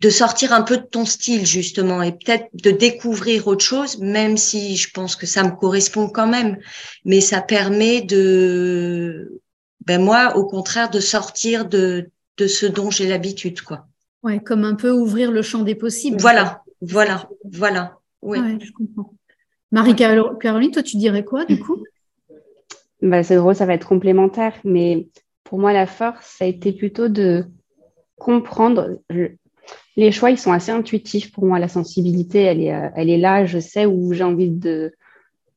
de 0.00 0.10
sortir 0.10 0.52
un 0.52 0.62
peu 0.62 0.78
de 0.78 0.86
ton 0.86 1.04
style 1.04 1.44
justement 1.44 2.02
et 2.02 2.12
peut-être 2.12 2.46
de 2.54 2.70
découvrir 2.70 3.46
autre 3.46 3.64
chose, 3.64 3.98
même 3.98 4.36
si 4.36 4.76
je 4.76 4.90
pense 4.90 5.14
que 5.14 5.26
ça 5.26 5.42
me 5.42 5.50
correspond 5.50 6.08
quand 6.08 6.26
même. 6.26 6.58
Mais 7.04 7.20
ça 7.20 7.42
permet 7.42 8.00
de, 8.00 9.40
ben 9.86 10.02
moi, 10.02 10.36
au 10.36 10.46
contraire, 10.46 10.90
de 10.90 11.00
sortir 11.00 11.66
de 11.66 12.10
de 12.40 12.46
ce 12.46 12.66
dont 12.66 12.90
j'ai 12.90 13.06
l'habitude, 13.06 13.60
quoi. 13.60 13.86
Ouais, 14.22 14.40
comme 14.40 14.64
un 14.64 14.74
peu 14.74 14.90
ouvrir 14.90 15.30
le 15.30 15.42
champ 15.42 15.62
des 15.62 15.74
possibles. 15.74 16.18
Voilà, 16.20 16.62
voilà, 16.80 17.28
voilà. 17.44 17.98
Oui. 18.22 18.38
Ouais, 18.38 18.58
je 18.60 18.72
comprends. 18.72 19.14
Marie-Caroline, 19.72 20.72
toi, 20.72 20.82
tu 20.82 20.96
dirais 20.96 21.24
quoi 21.24 21.44
du 21.44 21.58
coup? 21.60 21.84
Bah, 23.02 23.22
C'est 23.22 23.36
drôle, 23.36 23.54
ça 23.54 23.66
va 23.66 23.74
être 23.74 23.86
complémentaire, 23.86 24.54
mais 24.64 25.08
pour 25.44 25.58
moi, 25.58 25.72
la 25.72 25.86
force, 25.86 26.36
ça 26.38 26.44
a 26.44 26.48
été 26.48 26.72
plutôt 26.72 27.08
de 27.08 27.44
comprendre 28.16 28.98
les 29.96 30.12
choix, 30.12 30.30
ils 30.30 30.38
sont 30.38 30.52
assez 30.52 30.70
intuitifs 30.70 31.32
pour 31.32 31.44
moi. 31.44 31.58
La 31.58 31.68
sensibilité, 31.68 32.42
elle 32.42 32.60
est, 32.60 32.74
euh, 32.74 32.88
elle 32.96 33.10
est 33.10 33.18
là. 33.18 33.44
Je 33.44 33.58
sais 33.58 33.86
où 33.86 34.12
j'ai 34.12 34.24
envie 34.24 34.50
de, 34.50 34.94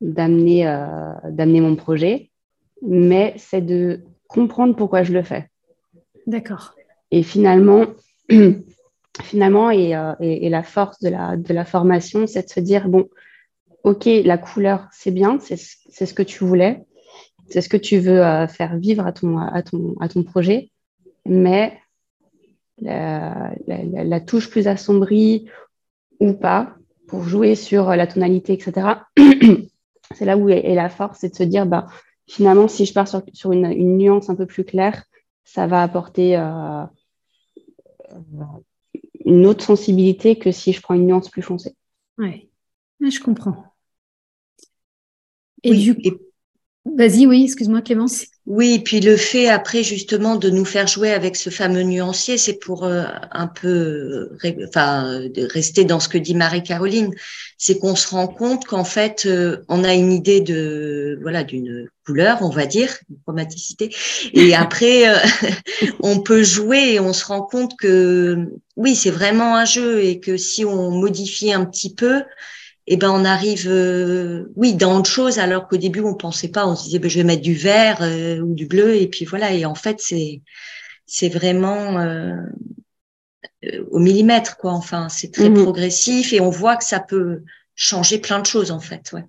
d'amener, 0.01 0.67
euh, 0.67 1.13
d'amener 1.29 1.61
mon 1.61 1.75
projet, 1.75 2.31
mais 2.81 3.33
c'est 3.37 3.61
de 3.61 4.01
comprendre 4.27 4.75
pourquoi 4.75 5.03
je 5.03 5.13
le 5.13 5.23
fais. 5.23 5.49
D'accord. 6.25 6.73
Et 7.11 7.21
finalement, 7.21 7.85
finalement 9.21 9.69
euh, 9.69 10.13
et, 10.19 10.45
et, 10.45 10.49
la 10.49 10.63
force 10.63 10.99
de 10.99 11.09
la, 11.09 11.37
de 11.37 11.53
la 11.53 11.65
formation, 11.65 12.25
c'est 12.25 12.43
de 12.43 12.49
se 12.49 12.59
dire, 12.59 12.89
bon, 12.89 13.09
OK, 13.83 14.05
la 14.05 14.37
couleur, 14.37 14.87
c'est 14.91 15.11
bien, 15.11 15.37
c'est, 15.39 15.57
c'est 15.57 16.05
ce 16.05 16.13
que 16.13 16.23
tu 16.23 16.43
voulais, 16.43 16.83
c'est 17.49 17.61
ce 17.61 17.69
que 17.69 17.77
tu 17.77 17.97
veux 17.97 18.47
faire 18.47 18.77
vivre 18.77 19.05
à 19.05 19.11
ton, 19.11 19.37
à 19.37 19.61
ton, 19.61 19.95
à 19.99 20.07
ton 20.07 20.23
projet, 20.23 20.71
mais 21.25 21.77
la, 22.81 24.19
touche 24.21 24.49
plus 24.49 24.67
assombrie 24.67 25.49
ou 26.19 26.33
pas 26.33 26.75
pour 27.07 27.23
jouer 27.23 27.55
sur 27.55 27.89
la 27.95 28.07
tonalité, 28.07 28.53
etc. 28.53 29.05
c'est 30.15 30.25
là 30.25 30.37
où 30.37 30.49
est, 30.49 30.73
la 30.73 30.89
force, 30.89 31.19
c'est 31.19 31.29
de 31.29 31.35
se 31.35 31.43
dire, 31.43 31.65
bah, 31.65 31.87
finalement, 32.27 32.67
si 32.67 32.85
je 32.85 32.93
pars 32.93 33.07
sur, 33.07 33.51
une, 33.51 33.97
nuance 33.97 34.29
un 34.29 34.35
peu 34.35 34.45
plus 34.45 34.63
claire, 34.63 35.03
ça 35.43 35.67
va 35.67 35.83
apporter 35.83 36.37
euh, 36.37 36.85
une 39.25 39.45
autre 39.45 39.63
sensibilité 39.63 40.37
que 40.37 40.51
si 40.51 40.73
je 40.73 40.81
prends 40.81 40.95
une 40.95 41.07
nuance 41.07 41.29
plus 41.29 41.41
foncée. 41.41 41.75
Oui, 42.17 42.49
je 43.01 43.19
comprends. 43.19 43.65
Et 45.63 45.73
du 45.75 45.95
coup, 45.95 46.17
vas-y, 46.85 47.25
oui, 47.25 47.43
excuse-moi 47.43 47.81
Clémence. 47.81 48.25
Oui, 48.45 48.79
puis 48.79 48.99
le 48.99 49.15
fait 49.15 49.47
après 49.47 49.83
justement 49.83 50.35
de 50.35 50.49
nous 50.49 50.65
faire 50.65 50.85
jouer 50.85 51.11
avec 51.11 51.37
ce 51.37 51.49
fameux 51.49 51.83
nuancier, 51.83 52.37
c'est 52.37 52.59
pour 52.59 52.83
euh, 52.83 53.05
un 53.31 53.47
peu, 53.47 54.31
enfin, 54.67 55.21
de 55.33 55.47
rester 55.49 55.85
dans 55.85 56.01
ce 56.01 56.09
que 56.09 56.17
dit 56.17 56.35
Marie-Caroline, 56.35 57.13
c'est 57.57 57.79
qu'on 57.79 57.95
se 57.95 58.09
rend 58.09 58.27
compte 58.27 58.65
qu'en 58.65 58.83
fait, 58.83 59.25
euh, 59.25 59.63
on 59.69 59.85
a 59.85 59.93
une 59.93 60.11
idée 60.11 60.41
de, 60.41 61.17
voilà, 61.21 61.45
d'une 61.45 61.87
couleur, 62.05 62.39
on 62.41 62.49
va 62.49 62.65
dire, 62.65 62.97
une 63.09 63.15
chromaticité, 63.23 63.95
et 64.33 64.53
après, 64.55 65.07
euh, 65.07 65.19
on 66.01 66.19
peut 66.19 66.43
jouer 66.43 66.95
et 66.95 66.99
on 66.99 67.13
se 67.13 67.25
rend 67.25 67.43
compte 67.43 67.77
que, 67.79 68.49
oui, 68.75 68.93
c'est 68.95 69.11
vraiment 69.11 69.55
un 69.55 69.65
jeu 69.65 70.03
et 70.03 70.19
que 70.19 70.35
si 70.35 70.65
on 70.65 70.91
modifie 70.91 71.53
un 71.53 71.63
petit 71.63 71.95
peu, 71.95 72.23
eh 72.85 72.97
ben 72.97 73.11
on 73.11 73.23
arrive, 73.23 73.67
euh, 73.67 74.51
oui, 74.55 74.73
dans 74.73 74.97
autre 74.99 75.09
chose, 75.09 75.39
alors 75.39 75.67
qu'au 75.67 75.77
début 75.77 76.01
on 76.01 76.15
pensait 76.15 76.49
pas, 76.49 76.67
on 76.67 76.75
se 76.75 76.83
disait 76.85 76.99
ben, 76.99 77.09
je 77.09 77.17
vais 77.17 77.23
mettre 77.23 77.41
du 77.41 77.53
vert 77.53 77.99
euh, 78.01 78.39
ou 78.39 78.53
du 78.53 78.65
bleu, 78.65 78.95
et 78.95 79.07
puis 79.07 79.25
voilà. 79.25 79.53
Et 79.53 79.65
en 79.65 79.75
fait 79.75 79.97
c'est 79.99 80.41
c'est 81.05 81.29
vraiment 81.29 81.99
euh, 81.99 82.35
au 83.89 83.99
millimètre 83.99 84.57
quoi. 84.57 84.71
Enfin 84.71 85.07
c'est 85.07 85.31
très 85.31 85.49
mhm. 85.49 85.63
progressif 85.63 86.33
et 86.33 86.41
on 86.41 86.49
voit 86.49 86.75
que 86.75 86.83
ça 86.83 86.99
peut 86.99 87.43
changer 87.75 88.19
plein 88.19 88.39
de 88.39 88.45
choses 88.45 88.71
en 88.71 88.81
fait. 88.81 89.11
Ouais. 89.13 89.23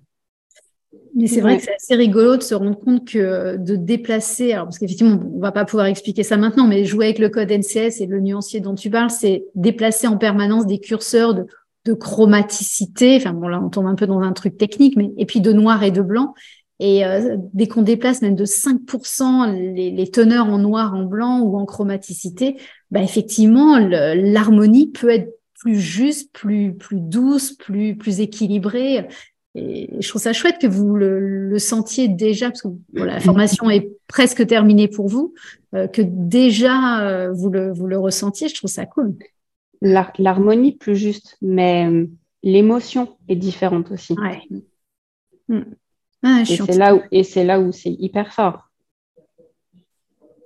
Mais 1.17 1.27
c'est 1.27 1.39
vrai 1.39 1.57
que 1.57 1.63
c'est 1.63 1.75
assez 1.75 1.95
rigolo 1.95 2.35
de 2.35 2.43
se 2.43 2.53
rendre 2.53 2.77
compte 2.77 3.07
que 3.07 3.55
de 3.55 3.77
déplacer, 3.77 4.51
alors 4.51 4.65
parce 4.65 4.79
qu'effectivement, 4.79 5.17
on 5.33 5.39
va 5.39 5.53
pas 5.53 5.63
pouvoir 5.63 5.85
expliquer 5.85 6.23
ça 6.23 6.35
maintenant, 6.35 6.67
mais 6.67 6.83
jouer 6.83 7.05
avec 7.05 7.19
le 7.19 7.29
code 7.29 7.49
NCS 7.49 8.01
et 8.01 8.05
le 8.05 8.19
nuancier 8.19 8.59
dont 8.59 8.75
tu 8.75 8.89
parles, 8.89 9.09
c'est 9.09 9.45
déplacer 9.55 10.07
en 10.07 10.17
permanence 10.17 10.67
des 10.67 10.79
curseurs 10.79 11.33
de 11.33 11.47
de 11.85 11.93
chromaticité. 11.93 13.15
Enfin 13.17 13.33
bon, 13.33 13.47
là, 13.47 13.61
on 13.63 13.69
tombe 13.69 13.85
un 13.85 13.95
peu 13.95 14.07
dans 14.07 14.19
un 14.19 14.33
truc 14.33 14.57
technique, 14.57 14.97
mais 14.97 15.11
et 15.17 15.25
puis 15.25 15.39
de 15.39 15.53
noir 15.53 15.83
et 15.83 15.91
de 15.91 16.01
blanc. 16.01 16.33
Et 16.79 17.05
euh, 17.05 17.37
dès 17.53 17.67
qu'on 17.67 17.83
déplace 17.83 18.21
même 18.21 18.35
de 18.35 18.43
5% 18.43 19.73
les, 19.73 20.11
teneurs 20.11 20.47
en 20.47 20.57
noir, 20.57 20.93
en 20.93 21.03
blanc 21.03 21.39
ou 21.39 21.57
en 21.57 21.65
chromaticité, 21.65 22.57
bah 22.91 23.01
effectivement, 23.01 23.77
l'harmonie 23.77 24.87
peut 24.87 25.09
être 25.09 25.29
plus 25.53 25.79
juste, 25.79 26.33
plus 26.33 26.73
plus 26.75 26.99
douce, 26.99 27.53
plus 27.53 27.95
plus 27.95 28.19
équilibrée. 28.19 29.07
Et 29.57 29.89
je 30.01 30.09
trouve 30.09 30.21
ça 30.21 30.33
chouette 30.33 30.57
que 30.59 30.67
vous 30.67 30.95
le, 30.95 31.57
sentiez 31.59 32.09
déjà, 32.09 32.49
parce 32.49 32.61
que 32.61 32.67
la 32.93 33.21
formation 33.21 33.69
est 33.69 33.89
presque 34.07 34.45
terminée 34.45 34.89
pour 34.89 35.07
vous, 35.07 35.33
euh, 35.73 35.87
que 35.87 36.01
déjà 36.03 37.07
euh, 37.07 37.31
vous 37.31 37.49
le 37.49 37.71
vous 37.71 37.87
le 37.87 37.97
ressentiez. 37.97 38.49
Je 38.49 38.55
trouve 38.55 38.69
ça 38.69 38.85
cool 38.85 39.15
l'harmonie 39.81 40.73
plus 40.73 40.95
juste, 40.95 41.37
mais 41.41 41.87
euh, 41.89 42.07
l'émotion 42.43 43.17
est 43.27 43.35
différente 43.35 43.91
aussi. 43.91 44.13
Ouais. 44.13 44.41
Mm. 45.47 45.61
Ah, 46.23 46.41
et 46.41 46.45
c'est 46.45 46.77
là 46.77 46.95
où 46.95 47.01
et 47.11 47.23
c'est 47.23 47.43
là 47.43 47.59
où 47.59 47.71
c'est 47.71 47.91
hyper 47.91 48.33
fort. 48.33 48.69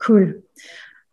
Cool. 0.01 0.41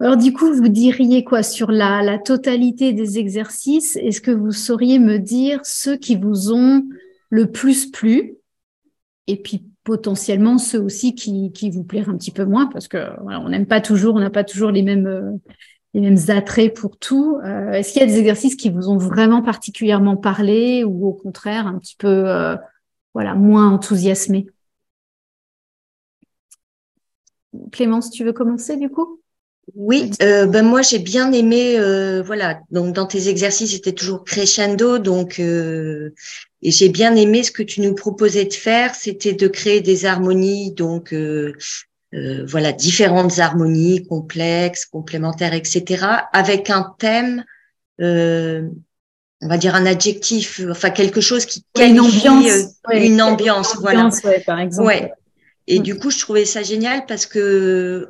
Alors 0.00 0.16
du 0.16 0.32
coup, 0.32 0.52
vous 0.52 0.68
diriez 0.68 1.24
quoi 1.24 1.42
sur 1.42 1.70
la, 1.70 2.02
la 2.02 2.18
totalité 2.18 2.92
des 2.92 3.18
exercices? 3.18 3.96
Est-ce 3.96 4.20
que 4.20 4.30
vous 4.30 4.52
sauriez 4.52 4.98
me 4.98 5.18
dire 5.18 5.60
ceux 5.64 5.96
qui 5.96 6.16
vous 6.16 6.52
ont 6.52 6.84
le 7.30 7.50
plus 7.50 7.90
plu? 7.90 8.36
Et 9.26 9.36
puis 9.36 9.64
potentiellement 9.86 10.58
ceux 10.58 10.80
aussi 10.80 11.14
qui, 11.14 11.52
qui 11.52 11.70
vous 11.70 11.84
plairent 11.84 12.10
un 12.10 12.16
petit 12.16 12.32
peu 12.32 12.44
moins 12.44 12.66
parce 12.66 12.88
que 12.88 12.98
voilà, 13.22 13.40
on 13.40 13.48
n'aime 13.48 13.66
pas 13.66 13.80
toujours, 13.80 14.16
on 14.16 14.20
n'a 14.20 14.30
pas 14.30 14.44
toujours 14.44 14.72
les 14.72 14.82
mêmes 14.82 15.06
euh, 15.06 15.32
les 15.94 16.00
mêmes 16.00 16.18
attraits 16.28 16.74
pour 16.74 16.98
tout. 16.98 17.38
Euh, 17.44 17.72
est-ce 17.72 17.92
qu'il 17.92 18.00
y 18.00 18.04
a 18.04 18.06
des 18.06 18.18
exercices 18.18 18.54
qui 18.56 18.70
vous 18.70 18.88
ont 18.88 18.98
vraiment 18.98 19.42
particulièrement 19.42 20.16
parlé 20.16 20.84
ou 20.84 21.06
au 21.06 21.14
contraire 21.14 21.66
un 21.66 21.78
petit 21.78 21.96
peu 21.96 22.28
euh, 22.28 22.56
voilà, 23.14 23.34
moins 23.34 23.70
enthousiasmé? 23.70 24.46
Clémence, 27.72 28.10
tu 28.10 28.24
veux 28.24 28.34
commencer 28.34 28.76
du 28.76 28.90
coup? 28.90 29.20
Oui, 29.74 30.10
euh, 30.22 30.46
ben 30.46 30.64
moi 30.64 30.82
j'ai 30.82 30.98
bien 31.00 31.32
aimé, 31.32 31.76
voilà, 32.22 32.60
donc 32.70 32.94
dans 32.94 33.06
tes 33.06 33.28
exercices 33.28 33.72
c'était 33.72 33.92
toujours 33.92 34.22
crescendo, 34.22 34.98
donc 34.98 35.40
et 35.40 36.12
j'ai 36.62 36.88
bien 36.88 37.16
aimé 37.16 37.42
ce 37.42 37.50
que 37.50 37.64
tu 37.64 37.80
nous 37.80 37.94
proposais 37.94 38.44
de 38.44 38.54
faire, 38.54 38.94
c'était 38.94 39.32
de 39.32 39.48
créer 39.48 39.80
des 39.80 40.04
harmonies, 40.04 40.72
donc 40.72 41.12
euh, 42.16 42.46
voilà 42.46 42.72
différentes 42.72 43.38
harmonies 43.38 44.06
complexes, 44.06 44.86
complémentaires, 44.86 45.52
etc. 45.52 46.06
Avec 46.32 46.70
un 46.70 46.94
thème, 46.98 47.44
euh, 48.00 48.62
on 49.42 49.48
va 49.48 49.58
dire 49.58 49.74
un 49.74 49.84
adjectif, 49.84 50.62
enfin 50.70 50.88
quelque 50.90 51.20
chose 51.20 51.44
qui 51.44 51.62
qualifie 51.74 51.94
une 51.94 52.00
ambiance, 52.00 52.46
euh, 52.90 52.98
une 52.98 53.20
ambiance, 53.20 53.76
voilà. 53.76 54.08
par 54.46 54.60
exemple. 54.60 54.86
Ouais. 54.86 55.12
Et 55.66 55.80
mm. 55.80 55.82
du 55.82 55.98
coup, 55.98 56.10
je 56.10 56.18
trouvais 56.18 56.46
ça 56.46 56.62
génial 56.62 57.04
parce 57.06 57.26
que 57.26 58.08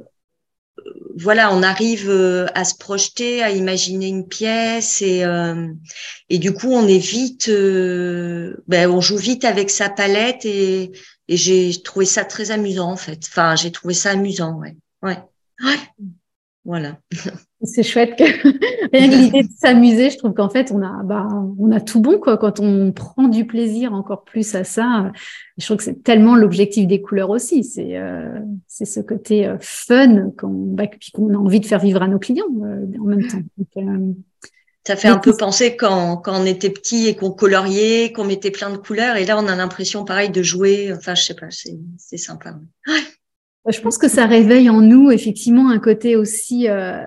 voilà, 1.17 1.53
on 1.53 1.63
arrive 1.65 2.11
à 2.55 2.65
se 2.65 2.77
projeter, 2.77 3.43
à 3.43 3.51
imaginer 3.51 4.07
une 4.07 4.29
pièce 4.29 5.03
et 5.03 5.25
et 6.29 6.39
du 6.39 6.53
coup, 6.53 6.71
on 6.71 6.87
est 6.87 6.99
vite, 6.99 7.49
ben, 7.49 8.91
on 8.91 9.01
joue 9.01 9.17
vite 9.17 9.45
avec 9.45 9.71
sa 9.71 9.89
palette 9.89 10.45
et 10.45 10.93
et 11.29 11.37
j'ai 11.37 11.83
trouvé 11.83 12.07
ça 12.07 12.25
très 12.25 12.51
amusant, 12.51 12.91
en 12.91 12.97
fait. 12.97 13.21
Enfin, 13.27 13.57
j'ai 13.57 13.73
trouvé 13.73 13.95
ça 13.95 14.11
amusant, 14.11 14.59
ouais. 14.59 14.77
Ouais. 15.03 15.19
ouais. 15.65 16.07
Voilà. 16.67 16.99
C'est 17.63 17.83
chouette 17.83 18.17
que 18.19 18.25
rien 18.93 19.09
que 19.09 19.15
l'idée 19.15 19.43
de 19.45 19.53
s'amuser, 19.57 20.11
je 20.11 20.19
trouve 20.19 20.35
qu'en 20.35 20.51
fait 20.51 20.71
on 20.73 20.83
a 20.83 21.03
bah 21.05 21.27
on 21.59 21.73
a 21.73 21.81
tout 21.81 22.01
bon 22.01 22.19
quoi 22.19 22.37
quand 22.37 22.61
on 22.61 22.93
prend 22.93 23.29
du 23.29 23.47
plaisir 23.47 23.95
encore 23.95 24.25
plus 24.25 24.55
à 24.55 24.63
ça. 24.63 25.11
Je 25.57 25.65
trouve 25.65 25.79
que 25.79 25.83
c'est 25.83 26.03
tellement 26.03 26.35
l'objectif 26.35 26.87
des 26.87 27.01
couleurs 27.01 27.31
aussi, 27.31 27.65
c'est 27.65 27.97
euh, 27.97 28.41
c'est 28.67 28.85
ce 28.85 29.01
côté 29.01 29.47
euh, 29.47 29.57
fun 29.61 30.31
qu'on 30.39 30.75
bah, 30.75 30.85
qu'on 31.15 31.33
a 31.33 31.39
envie 31.39 31.61
de 31.61 31.67
faire 31.67 31.81
vivre 31.81 32.03
à 32.03 32.09
nos 32.09 32.19
clients 32.19 32.45
euh, 32.63 32.85
en 33.01 33.05
même 33.05 33.27
temps. 33.27 33.41
Ça 34.87 34.95
fait 34.95 35.09
un 35.09 35.19
peu 35.19 35.37
penser 35.37 35.75
quand, 35.75 36.19
quand 36.19 36.41
on 36.41 36.47
était 36.47 36.71
petit 36.71 37.09
et 37.09 37.17
qu'on 37.17 37.33
coloriait, 37.33 38.13
qu'on 38.13 38.23
mettait 38.23 38.53
plein 38.53 38.71
de 38.71 38.77
couleurs. 38.77 39.17
Et 39.17 39.25
là, 39.25 39.37
on 39.37 39.49
a 39.49 39.57
l'impression, 39.57 40.05
pareil, 40.05 40.31
de 40.31 40.45
jouer. 40.45 40.93
Enfin, 40.97 41.17
je 41.17 41.25
sais 41.25 41.35
pas, 41.35 41.49
c'est 41.51 42.17
sympa. 42.17 42.55
Je 43.69 43.81
pense 43.81 43.99
que 43.99 44.07
ça 44.07 44.27
réveille 44.27 44.71
en 44.71 44.81
nous, 44.81 45.11
effectivement, 45.11 45.71
un 45.71 45.81
côté 45.81 46.15
aussi, 46.15 46.69
euh, 46.69 47.03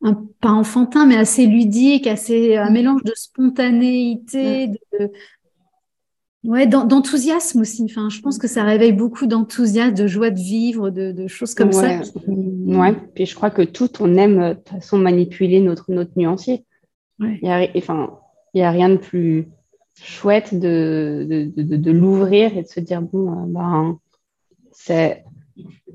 un, 0.00 0.14
pas 0.40 0.52
enfantin, 0.52 1.04
mais 1.04 1.16
assez 1.16 1.44
ludique, 1.44 2.06
assez 2.06 2.56
un 2.56 2.70
mélange 2.70 3.02
de 3.04 3.12
spontanéité, 3.14 4.68
de, 4.68 5.12
Ouais, 6.44 6.66
d'enthousiasme 6.66 7.60
aussi. 7.60 7.84
Enfin, 7.84 8.08
je 8.08 8.22
pense 8.22 8.38
que 8.38 8.48
ça 8.48 8.64
réveille 8.64 8.92
beaucoup 8.92 9.26
d'enthousiasme, 9.26 9.92
de 9.92 10.06
joie 10.06 10.30
de 10.30 10.38
vivre, 10.38 10.88
de, 10.88 11.26
choses 11.26 11.54
comme 11.54 11.72
ça. 11.72 12.00
Ouais, 12.26 12.94
puis 13.14 13.26
je 13.26 13.34
crois 13.34 13.50
que 13.50 13.60
tout, 13.60 13.90
on 14.00 14.14
aime 14.14 14.38
de 14.38 14.54
toute 14.54 14.68
façon 14.70 14.96
manipuler 14.96 15.60
notre, 15.60 15.90
notre 15.92 16.12
nuancier. 16.16 16.64
Il 17.20 17.40
n'y 17.42 17.50
a, 17.50 17.66
enfin, 17.76 18.18
a 18.54 18.70
rien 18.70 18.88
de 18.90 18.96
plus 18.96 19.48
chouette 20.00 20.54
de, 20.58 21.26
de, 21.28 21.76
de, 21.76 21.90
l'ouvrir 21.90 22.56
et 22.56 22.62
de 22.62 22.68
se 22.68 22.80
dire 22.80 23.02
bon, 23.02 23.46
ben, 23.46 23.98
c'est. 24.72 25.24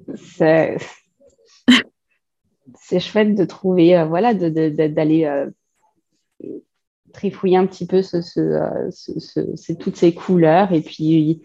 C'est 2.75 2.99
chouette 2.99 3.35
de 3.35 3.45
trouver, 3.45 3.95
euh, 3.97 4.87
d'aller. 4.89 5.25
Euh, 5.25 5.49
trifouiller 7.13 7.57
un 7.57 7.65
petit 7.65 7.85
peu 7.85 8.01
ce, 8.01 8.21
ce, 8.21 9.73
toutes 9.73 9.95
ces 9.95 10.13
couleurs. 10.13 10.73
Et 10.73 10.81
puis, 10.81 11.41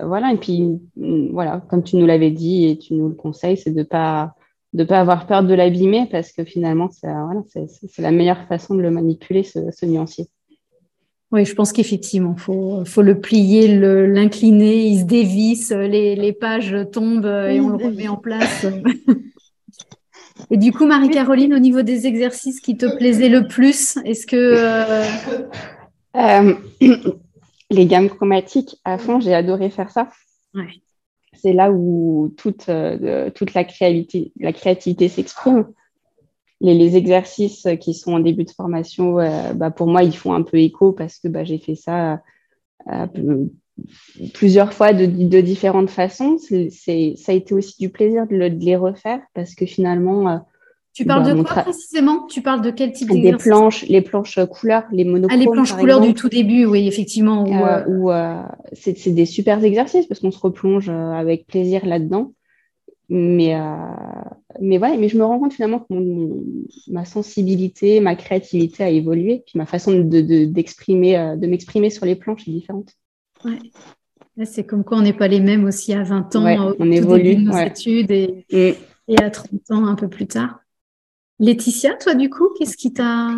voilà, 0.00 0.32
et 0.32 0.36
puis, 0.36 0.78
mm, 0.96 1.30
voilà, 1.32 1.60
comme 1.68 1.82
tu 1.82 1.96
nous 1.96 2.06
l'avais 2.06 2.30
dit 2.30 2.66
et 2.66 2.78
tu 2.78 2.94
nous 2.94 3.08
le 3.08 3.14
conseilles, 3.14 3.56
c'est 3.56 3.72
de 3.72 3.78
ne 3.78 3.84
pas, 3.84 4.35
de 4.76 4.84
pas 4.84 5.00
avoir 5.00 5.26
peur 5.26 5.42
de 5.42 5.54
l'abîmer 5.54 6.06
parce 6.10 6.32
que 6.32 6.44
finalement, 6.44 6.90
c'est 6.90 8.02
la 8.02 8.10
meilleure 8.10 8.46
façon 8.46 8.74
de 8.74 8.82
le 8.82 8.90
manipuler, 8.90 9.42
ce, 9.42 9.86
nuancier. 9.86 10.26
Oui, 11.32 11.44
je 11.44 11.54
pense 11.54 11.72
qu'effectivement, 11.72 12.34
il 12.36 12.40
faut, 12.40 12.84
faut, 12.84 13.02
le 13.02 13.18
plier, 13.18 13.66
l'incliner, 14.06 14.86
il 14.86 15.00
se 15.00 15.04
dévisse, 15.04 15.70
les, 15.70 16.14
les, 16.14 16.32
pages 16.32 16.76
tombent 16.92 17.26
et 17.26 17.58
on 17.60 17.70
le 17.70 17.84
remet 17.84 18.06
en 18.06 18.16
place. 18.16 18.66
Et 20.50 20.56
du 20.56 20.72
coup, 20.72 20.86
Marie-Caroline, 20.86 21.54
au 21.54 21.58
niveau 21.58 21.82
des 21.82 22.06
exercices 22.06 22.60
qui 22.60 22.76
te 22.76 22.86
plaisaient 22.96 23.28
le 23.28 23.46
plus, 23.46 23.96
est-ce 24.04 24.26
que... 24.26 24.36
Euh, 24.36 25.04
euh, 26.16 26.54
les 27.70 27.86
gammes 27.86 28.08
chromatiques, 28.08 28.76
à 28.84 28.98
fond, 28.98 29.18
j'ai 29.18 29.34
adoré 29.34 29.70
faire 29.70 29.90
ça. 29.90 30.08
C'est 31.40 31.52
là 31.52 31.70
où 31.70 32.32
toute, 32.36 32.68
euh, 32.68 33.30
toute 33.30 33.54
la 33.54 33.64
créativité, 33.64 34.32
la 34.38 34.52
créativité 34.52 35.08
s'exprime. 35.08 35.66
Les, 36.60 36.96
exercices 36.96 37.66
qui 37.80 37.92
sont 37.92 38.14
en 38.14 38.20
début 38.20 38.44
de 38.44 38.50
formation, 38.50 39.16
bah, 39.54 39.70
pour 39.70 39.86
moi, 39.86 40.02
ils 40.02 40.16
font 40.16 40.32
un 40.32 40.42
peu 40.42 40.56
écho 40.56 40.92
parce 40.92 41.18
que 41.18 41.28
bah, 41.28 41.44
j'ai 41.44 41.58
fait 41.58 41.74
ça 41.74 42.22
plusieurs 44.32 44.72
fois 44.72 44.94
de, 44.94 45.04
différentes 45.42 45.90
façons. 45.90 46.38
Ça 46.38 46.92
a 46.92 47.32
été 47.34 47.52
aussi 47.52 47.74
du 47.78 47.90
plaisir 47.90 48.26
de, 48.26 48.36
les 48.36 48.76
refaire 48.76 49.20
parce 49.34 49.54
que 49.54 49.66
finalement. 49.66 50.46
Euh, 50.96 51.02
tu 51.02 51.04
parles 51.04 51.24
bah, 51.24 51.34
de 51.34 51.42
quoi 51.42 51.62
précisément? 51.62 52.26
Tu 52.26 52.42
parles 52.42 52.62
de 52.62 52.70
quel 52.70 52.92
type 52.92 53.10
Des 53.10 53.32
planches, 53.32 53.86
les 53.88 54.00
planches 54.00 54.38
couleurs, 54.50 54.84
les 54.92 55.04
monochromes. 55.04 55.38
Ah, 55.38 55.42
les 55.42 55.50
planches 55.50 55.72
couleurs 55.72 56.00
du 56.00 56.14
tout 56.14 56.28
début, 56.28 56.64
oui, 56.64 56.86
effectivement. 56.86 57.44
Où, 57.86 58.10
euh, 58.10 58.14
euh, 58.14 58.42
c'est, 58.72 59.10
des 59.10 59.26
super 59.26 59.62
exercices 59.62 60.06
parce 60.06 60.20
qu'on 60.20 60.30
se 60.30 60.38
replonge 60.38 60.88
avec 60.88 61.46
plaisir 61.46 61.84
là-dedans. 61.84 62.32
Mais, 63.08 63.54
mais 64.60 64.78
voilà, 64.78 64.96
mais 64.96 65.08
je 65.08 65.16
me 65.16 65.24
rends 65.24 65.38
compte 65.38 65.52
finalement 65.52 65.78
que 65.78 65.94
ma 66.90 67.04
sensibilité, 67.04 68.00
ma 68.00 68.16
créativité 68.16 68.82
a 68.82 68.90
évolué, 68.90 69.44
puis 69.46 69.58
ma 69.58 69.66
façon 69.66 69.92
de, 69.92 70.44
d'exprimer, 70.46 71.36
de 71.36 71.46
m'exprimer 71.46 71.90
sur 71.90 72.04
les 72.04 72.16
planches 72.16 72.48
est 72.48 72.50
différente. 72.50 72.94
C'est 74.44 74.64
comme 74.64 74.82
quoi 74.82 74.98
on 74.98 75.02
n'est 75.02 75.12
pas 75.12 75.28
les 75.28 75.38
mêmes 75.38 75.64
aussi 75.66 75.92
à 75.92 76.02
20 76.02 76.34
ans, 76.34 76.70
au 76.70 76.76
on 76.80 76.90
évolue, 76.90 77.36
de 77.36 77.42
nos 77.42 77.56
études 77.56 78.10
et, 78.10 78.44
et, 78.50 78.74
à 79.18 79.30
30 79.30 79.70
ans 79.70 79.86
un 79.86 79.94
peu 79.94 80.08
plus 80.08 80.26
tard. 80.26 80.65
Laetitia, 81.38 81.94
toi 81.94 82.14
du 82.14 82.30
coup, 82.30 82.48
qu'est-ce 82.58 82.76
qui 82.76 82.92
t'a... 82.92 83.30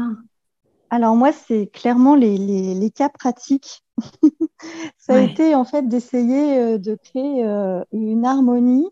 Alors 0.91 1.17
moi, 1.17 1.33
c'est 1.33 1.67
clairement 1.67 2.15
les, 2.15 2.39
les, 2.39 2.75
les, 2.75 2.91
cas 2.91 3.11
pratiques. 3.11 3.85
ça 4.99 5.15
a 5.17 5.21
été 5.21 5.55
en 5.55 5.65
fait 5.65 5.87
d'essayer 5.87 6.59
euh, 6.59 6.79
de 6.79 6.95
créer 6.95 7.45
euh, 7.45 7.83
une 7.93 8.25
harmonie, 8.25 8.89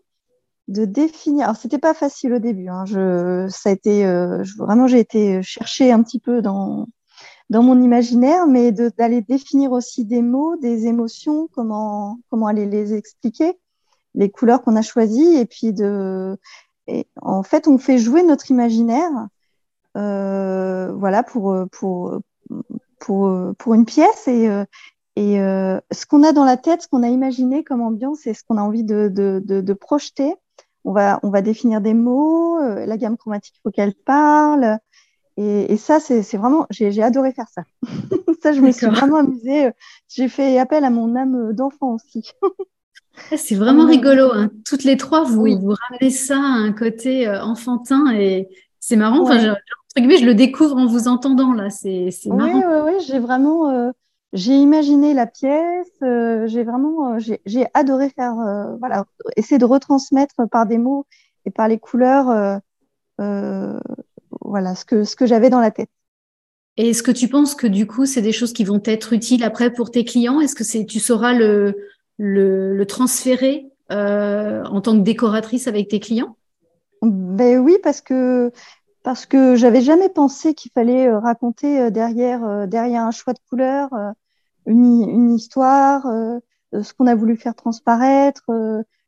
de 0.67 0.85
définir. 0.85 1.45
Alors 1.45 1.55
c'était 1.55 1.79
pas 1.79 1.95
facile 1.95 2.33
au 2.33 2.39
début. 2.39 2.67
Hein. 2.67 2.85
Je, 2.85 3.47
ça 3.49 3.69
a 3.69 3.73
été 3.73 4.05
euh, 4.05 4.43
vraiment 4.57 4.85
j'ai 4.85 4.99
été 4.99 5.41
chercher 5.41 5.91
un 5.91 6.03
petit 6.03 6.19
peu 6.19 6.41
dans 6.41 6.87
dans 7.49 7.63
mon 7.63 7.81
imaginaire, 7.81 8.45
mais 8.47 8.71
d'aller 8.71 9.21
définir 9.21 9.71
aussi 9.71 10.05
des 10.05 10.21
mots, 10.21 10.57
des 10.57 10.87
émotions, 10.87 11.47
comment, 11.53 12.19
comment 12.29 12.47
aller 12.47 12.65
les 12.65 12.93
expliquer, 12.93 13.57
les 14.15 14.29
couleurs 14.29 14.61
qu'on 14.61 14.75
a 14.75 14.81
choisies, 14.81 15.37
et 15.37 15.45
puis 15.45 15.71
de, 15.71 16.37
et 16.87 17.07
en 17.21 17.43
fait, 17.43 17.67
on 17.67 17.77
fait 17.77 17.97
jouer 17.97 18.23
notre 18.23 18.51
imaginaire, 18.51 19.27
euh, 19.95 20.91
voilà, 20.93 21.23
pour, 21.23 21.55
pour, 21.71 22.19
pour, 22.99 23.31
pour 23.57 23.73
une 23.73 23.85
pièce 23.85 24.27
et, 24.27 24.49
et 25.17 25.41
euh, 25.41 25.79
ce 25.91 26.05
qu'on 26.05 26.21
a 26.21 26.31
dans 26.31 26.45
la 26.45 26.57
tête, 26.57 26.83
ce 26.83 26.87
qu'on 26.87 27.01
a 27.01 27.07
imaginé 27.07 27.63
comme 27.63 27.81
ambiance 27.81 28.27
et 28.27 28.35
ce 28.35 28.43
qu'on 28.43 28.57
a 28.57 28.61
envie 28.61 28.83
de, 28.83 29.09
de, 29.11 29.41
de, 29.43 29.61
de, 29.61 29.73
projeter. 29.73 30.35
On 30.85 30.93
va, 30.93 31.19
on 31.23 31.31
va 31.31 31.41
définir 31.41 31.81
des 31.81 31.95
mots, 31.95 32.59
euh, 32.59 32.85
la 32.85 32.97
gamme 32.97 33.17
chromatique, 33.17 33.55
il 33.57 33.61
faut 33.63 33.71
qu'elle 33.71 33.95
parle, 33.95 34.77
et, 35.35 35.77
ça, 35.77 35.99
c'est 35.99 36.21
vraiment, 36.37 36.67
j'ai 36.71 37.01
adoré 37.03 37.31
faire 37.31 37.47
ça. 37.49 37.63
ça, 38.43 38.53
je 38.53 38.61
me 38.61 38.71
suis 38.71 38.87
vraiment 38.87 39.17
amusée. 39.17 39.69
J'ai 40.07 40.29
fait 40.29 40.57
appel 40.57 40.83
à 40.83 40.89
mon 40.89 41.15
âme 41.15 41.53
d'enfant 41.53 41.93
aussi. 41.93 42.31
Ah, 43.31 43.37
c'est 43.37 43.55
vraiment 43.55 43.85
rigolo. 43.85 44.31
Hein. 44.33 44.49
Toutes 44.65 44.83
les 44.83 44.97
trois, 44.97 45.23
vous, 45.23 45.45
vous 45.45 45.75
ramenez 45.89 46.11
ça 46.11 46.37
à 46.37 46.39
un 46.39 46.71
côté 46.71 47.27
euh, 47.27 47.41
enfantin 47.43 48.11
et 48.13 48.47
c'est 48.79 48.95
marrant. 48.95 49.23
Enfin, 49.23 49.39
je, 49.39 50.01
je 50.01 50.25
le 50.25 50.33
découvre 50.33 50.77
en 50.77 50.85
vous 50.85 51.07
entendant 51.07 51.53
là. 51.53 51.69
C'est 51.69 52.11
marrant. 52.27 52.53
Oui, 52.53 52.63
oui, 52.65 52.93
oui. 52.93 53.05
J'ai 53.05 53.19
vraiment, 53.19 53.69
euh, 53.69 53.91
j'ai 54.33 54.55
imaginé 54.55 55.13
la 55.13 55.25
pièce. 55.25 55.91
Euh, 56.03 56.47
j'ai 56.47 56.63
vraiment, 56.63 57.17
j'ai 57.19 57.67
adoré 57.73 58.09
faire, 58.09 58.35
voilà, 58.79 59.05
essayer 59.35 59.57
de 59.57 59.65
retransmettre 59.65 60.47
par 60.51 60.65
des 60.65 60.77
mots 60.77 61.05
et 61.45 61.51
par 61.51 61.67
les 61.67 61.79
couleurs 61.79 62.61
voilà 64.41 64.75
ce 64.75 64.85
que, 64.85 65.03
ce 65.03 65.15
que 65.15 65.25
j'avais 65.25 65.49
dans 65.49 65.59
la 65.59 65.71
tête. 65.71 65.89
Et 66.77 66.91
est-ce 66.91 67.01
que 67.03 67.11
tu 67.11 67.27
penses 67.27 67.55
que 67.55 67.67
du 67.67 67.87
coup, 67.87 68.05
c'est 68.05 68.21
des 68.21 68.31
choses 68.31 68.53
qui 68.53 68.63
vont 68.63 68.81
être 68.85 69.13
utiles 69.13 69.43
après 69.43 69.73
pour 69.73 69.89
tes 69.89 70.05
clients? 70.05 70.39
Est-ce 70.39 70.55
que 70.55 70.63
c'est, 70.63 70.85
tu 70.85 70.99
sauras 70.99 71.33
le, 71.33 71.75
le, 72.17 72.83
transférer 72.85 73.71
euh, 73.91 74.63
en 74.65 74.81
tant 74.81 74.93
que 74.97 75.03
décoratrice 75.03 75.67
avec 75.67 75.87
tes 75.87 75.99
clients? 75.99 76.35
Ben 77.01 77.59
oui, 77.59 77.77
parce 77.83 78.01
que 78.01 78.51
parce 79.03 79.25
que 79.25 79.55
j'avais 79.55 79.81
jamais 79.81 80.09
pensé 80.09 80.53
qu'il 80.53 80.71
fallait 80.71 81.07
euh, 81.07 81.19
raconter 81.19 81.79
euh, 81.79 81.89
derrière 81.89 82.67
derrière 82.67 83.03
un 83.03 83.11
choix 83.11 83.33
de 83.33 83.39
couleur 83.49 83.89
une, 84.65 85.07
une 85.09 85.33
histoire, 85.33 86.05
ce 86.73 86.93
qu'on 86.93 87.07
a 87.07 87.15
voulu 87.15 87.37
faire 87.37 87.55
transparaître. 87.55 88.43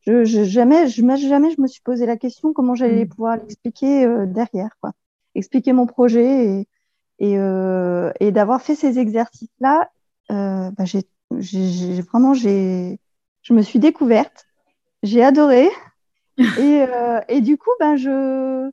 Je, 0.01 0.23
je, 0.23 0.43
jamais, 0.45 0.87
je, 0.87 1.01
jamais 1.27 1.51
je 1.51 1.59
me 1.59 1.67
suis 1.67 1.81
posé 1.81 2.05
la 2.05 2.15
question 2.15 2.53
comment 2.53 2.75
j'allais 2.75 3.03
mmh. 3.03 3.09
pouvoir 3.09 3.35
l'expliquer 3.35 4.07
derrière, 4.27 4.69
quoi 4.79 4.93
expliquer 5.35 5.73
mon 5.73 5.85
projet 5.85 6.45
et, 6.45 6.67
et, 7.19 7.37
euh, 7.37 8.11
et 8.19 8.31
d'avoir 8.31 8.61
fait 8.61 8.75
ces 8.75 8.99
exercices-là, 8.99 9.89
euh, 10.31 10.71
bah 10.71 10.85
j'ai, 10.85 11.03
vraiment, 11.31 12.33
j'ai, 12.33 12.99
je 13.41 13.53
me 13.53 13.61
suis 13.61 13.79
découverte, 13.79 14.47
j'ai 15.03 15.23
adoré. 15.23 15.69
et, 16.37 16.83
euh, 16.83 17.19
et, 17.27 17.41
du 17.41 17.57
coup, 17.57 17.69
ben, 17.79 17.95
je, 17.95 18.69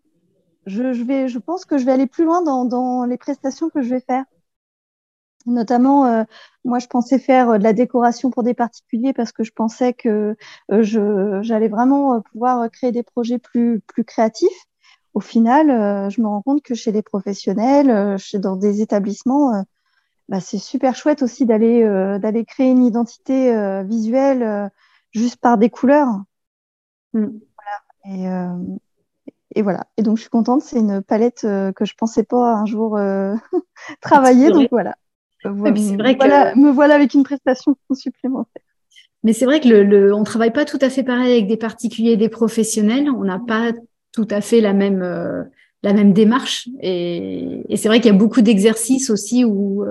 je, 0.67 0.93
je, 0.93 1.03
vais, 1.03 1.29
je 1.29 1.39
pense 1.39 1.65
que 1.65 1.79
je 1.79 1.85
vais 1.85 1.93
aller 1.93 2.07
plus 2.07 2.25
loin 2.25 2.43
dans, 2.43 2.65
dans 2.65 3.05
les 3.05 3.19
prestations 3.19 3.71
que 3.71 3.83
je 3.83 3.91
vais 3.91 4.01
faire. 4.01 4.25
Notamment, 5.47 6.07
euh, 6.07 6.25
moi, 6.65 6.79
je 6.79 6.87
pensais 6.87 7.19
faire 7.19 7.59
de 7.59 7.63
la 7.63 7.73
décoration 7.73 8.31
pour 8.31 8.43
des 8.43 8.55
particuliers 8.55 9.13
parce 9.13 9.33
que 9.33 9.45
je 9.45 9.53
pensais 9.53 9.93
que 9.93 10.37
euh, 10.73 10.83
je, 10.83 11.41
j'allais 11.43 11.69
vraiment 11.69 12.21
pouvoir 12.21 12.69
créer 12.71 12.93
des 12.93 13.05
projets 13.05 13.39
plus, 13.39 13.81
plus 13.81 14.05
créatifs 14.05 14.67
au 15.17 15.21
final, 15.21 15.71
euh, 15.71 16.11
je 16.11 16.21
me 16.21 16.27
rends 16.27 16.43
compte 16.43 16.63
que 16.63 16.75
chez 16.75 16.93
les 16.93 17.01
professionnels, 17.01 17.89
euh, 17.91 18.19
chez, 18.19 18.39
dans 18.39 18.55
des 18.55 18.83
établissements, 18.83 19.55
euh, 19.55 19.63
bah, 20.29 20.41
c'est 20.41 20.59
super 20.59 20.95
chouette 20.97 21.23
aussi 21.23 21.47
d'aller 21.47 21.85
d'aller 22.21 22.45
créer 22.45 22.71
une 22.71 22.85
identité 22.85 23.83
visuelle 23.85 24.71
juste 25.13 25.37
par 25.37 25.59
des 25.59 25.71
couleurs. 25.71 26.09
Mm. 27.13 27.27
Voilà. 27.57 28.53
Et, 29.55 29.59
et, 29.59 29.63
voilà. 29.63 29.87
Et 29.97 30.03
donc, 30.03 30.17
je 30.17 30.23
suis 30.23 30.31
contente. 30.31 30.63
C'est 30.63 30.79
une 30.79 31.03
palette 31.03 31.43
que 31.43 31.85
je 31.85 31.95
pensais 31.97 32.25
pas 32.25 32.55
un 32.55 32.67
jour 32.67 32.99
travailler. 34.01 34.51
Donc 34.51 34.69
voilà. 34.71 34.97
Vrai 35.45 35.71
me 35.73 36.71
voilà 36.71 36.95
avec 36.95 37.15
une 37.15 37.23
prestation 37.23 37.77
supplémentaire. 37.95 38.63
Mais 39.23 39.33
c'est 39.33 39.45
vrai 39.45 39.61
que 39.61 39.69
le, 39.69 40.15
on 40.15 40.23
travaille 40.23 40.53
pas 40.53 40.65
tout 40.65 40.79
à 40.81 40.89
fait 40.89 41.03
pareil 41.03 41.33
avec 41.33 41.49
des 41.49 41.57
particuliers 41.57 42.13
et 42.13 42.17
des 42.17 42.29
professionnels. 42.29 43.11
On 43.11 43.25
n'a 43.25 43.41
pas 43.41 43.73
tout 44.13 44.29
à 44.31 44.41
fait 44.41 44.61
la 44.61 44.73
même, 44.73 45.03
euh, 45.03 45.43
la 45.83 45.93
même 45.93 46.13
démarche. 46.13 46.69
Et, 46.81 47.65
c'est 47.77 47.89
vrai 47.89 48.01
qu'il 48.01 48.11
y 48.11 48.15
a 48.15 48.19
beaucoup 48.19 48.43
d'exercices 48.43 49.11
aussi 49.11 49.45
où, 49.45 49.85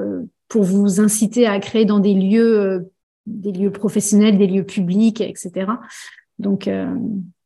pour 0.48 0.64
vous 0.64 1.00
inciter 1.00 1.48
à 1.48 1.60
créer 1.60 1.86
dans 1.86 2.00
des 2.00 2.14
lieux, 2.14 2.92
des 3.26 3.52
lieux 3.52 3.72
professionnels, 3.72 4.38
des 4.38 4.48
lieux 4.48 4.66
publics, 4.66 5.22
etc. 5.22 5.72
Donc, 6.40 6.70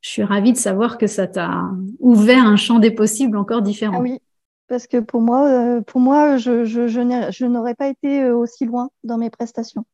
je 0.01 0.09
suis 0.09 0.23
ravie 0.23 0.53
de 0.53 0.57
savoir 0.57 0.97
que 0.97 1.07
ça 1.07 1.27
t'a 1.27 1.69
ouvert 1.99 2.45
un 2.45 2.55
champ 2.55 2.79
des 2.79 2.91
possibles 2.91 3.37
encore 3.37 3.61
différent. 3.61 3.97
Ah 3.97 4.01
oui, 4.01 4.19
parce 4.67 4.87
que 4.87 4.97
pour 4.97 5.21
moi, 5.21 5.47
euh, 5.47 5.81
pour 5.81 5.99
moi 5.99 6.37
je, 6.37 6.63
je, 6.63 6.87
je 6.87 7.45
n'aurais 7.45 7.75
pas 7.75 7.89
été 7.89 8.23
euh, 8.23 8.35
aussi 8.35 8.65
loin 8.65 8.89
dans 9.03 9.17
mes 9.17 9.29
prestations. 9.29 9.85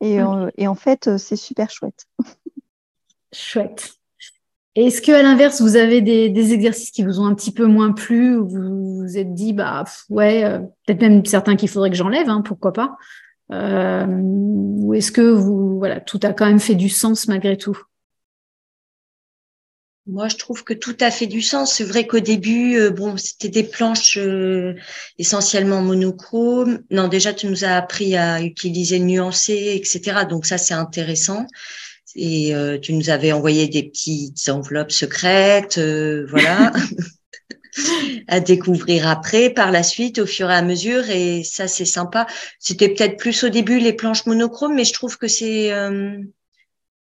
Et, 0.00 0.20
euh, 0.20 0.48
et 0.56 0.66
en 0.66 0.74
fait, 0.74 1.18
c'est 1.18 1.36
super 1.36 1.70
chouette. 1.70 2.06
chouette. 3.32 3.99
Est-ce 4.76 5.02
que 5.02 5.10
à 5.10 5.22
l'inverse, 5.22 5.60
vous 5.60 5.76
avez 5.76 6.00
des, 6.00 6.52
exercices 6.52 6.92
qui 6.92 7.02
vous 7.02 7.20
ont 7.20 7.26
un 7.26 7.34
petit 7.34 7.52
peu 7.52 7.66
moins 7.66 7.92
plu, 7.92 8.36
ou 8.36 8.48
vous 8.48 9.00
vous 9.00 9.18
êtes 9.18 9.34
dit, 9.34 9.52
bah 9.52 9.84
ouais, 10.10 10.60
peut-être 10.86 11.00
même 11.00 11.24
certains 11.24 11.56
qu'il 11.56 11.68
faudrait 11.68 11.90
que 11.90 11.96
j'enlève, 11.96 12.28
hein, 12.28 12.42
pourquoi 12.42 12.72
pas 12.72 12.96
euh, 13.52 14.06
Ou 14.06 14.94
est-ce 14.94 15.10
que 15.10 15.22
vous, 15.22 15.78
voilà, 15.78 16.00
tout 16.00 16.20
a 16.22 16.32
quand 16.32 16.46
même 16.46 16.60
fait 16.60 16.76
du 16.76 16.88
sens 16.88 17.26
malgré 17.26 17.56
tout? 17.56 17.76
Moi, 20.06 20.28
je 20.28 20.36
trouve 20.36 20.64
que 20.64 20.74
tout 20.74 20.96
a 21.00 21.10
fait 21.10 21.26
du 21.26 21.42
sens. 21.42 21.74
C'est 21.74 21.84
vrai 21.84 22.06
qu'au 22.06 22.20
début, 22.20 22.76
euh, 22.76 22.90
bon, 22.90 23.16
c'était 23.16 23.48
des 23.48 23.62
planches 23.62 24.18
euh, 24.18 24.74
essentiellement 25.18 25.82
monochromes. 25.82 26.80
Non, 26.90 27.06
déjà, 27.06 27.32
tu 27.32 27.46
nous 27.46 27.64
as 27.64 27.76
appris 27.76 28.16
à 28.16 28.42
utiliser 28.42 28.98
nuancé, 28.98 29.74
etc. 29.76 30.24
Donc 30.28 30.46
ça, 30.46 30.58
c'est 30.58 30.74
intéressant. 30.74 31.46
Et 32.16 32.54
euh, 32.54 32.78
tu 32.78 32.92
nous 32.92 33.10
avais 33.10 33.32
envoyé 33.32 33.68
des 33.68 33.84
petites 33.84 34.48
enveloppes 34.48 34.92
secrètes, 34.92 35.78
voilà, 35.78 36.72
à 38.28 38.40
découvrir 38.40 39.08
après, 39.08 39.50
par 39.50 39.70
la 39.70 39.82
suite, 39.82 40.18
au 40.18 40.26
fur 40.26 40.50
et 40.50 40.54
à 40.54 40.62
mesure. 40.62 41.08
Et 41.10 41.44
ça, 41.44 41.68
c'est 41.68 41.84
sympa. 41.84 42.26
C'était 42.58 42.88
peut-être 42.88 43.16
plus 43.16 43.44
au 43.44 43.48
début 43.48 43.78
les 43.78 43.92
planches 43.92 44.26
monochromes, 44.26 44.74
mais 44.74 44.84
je 44.84 44.92
trouve 44.92 45.18
que 45.18 45.28
c'est 45.28 45.70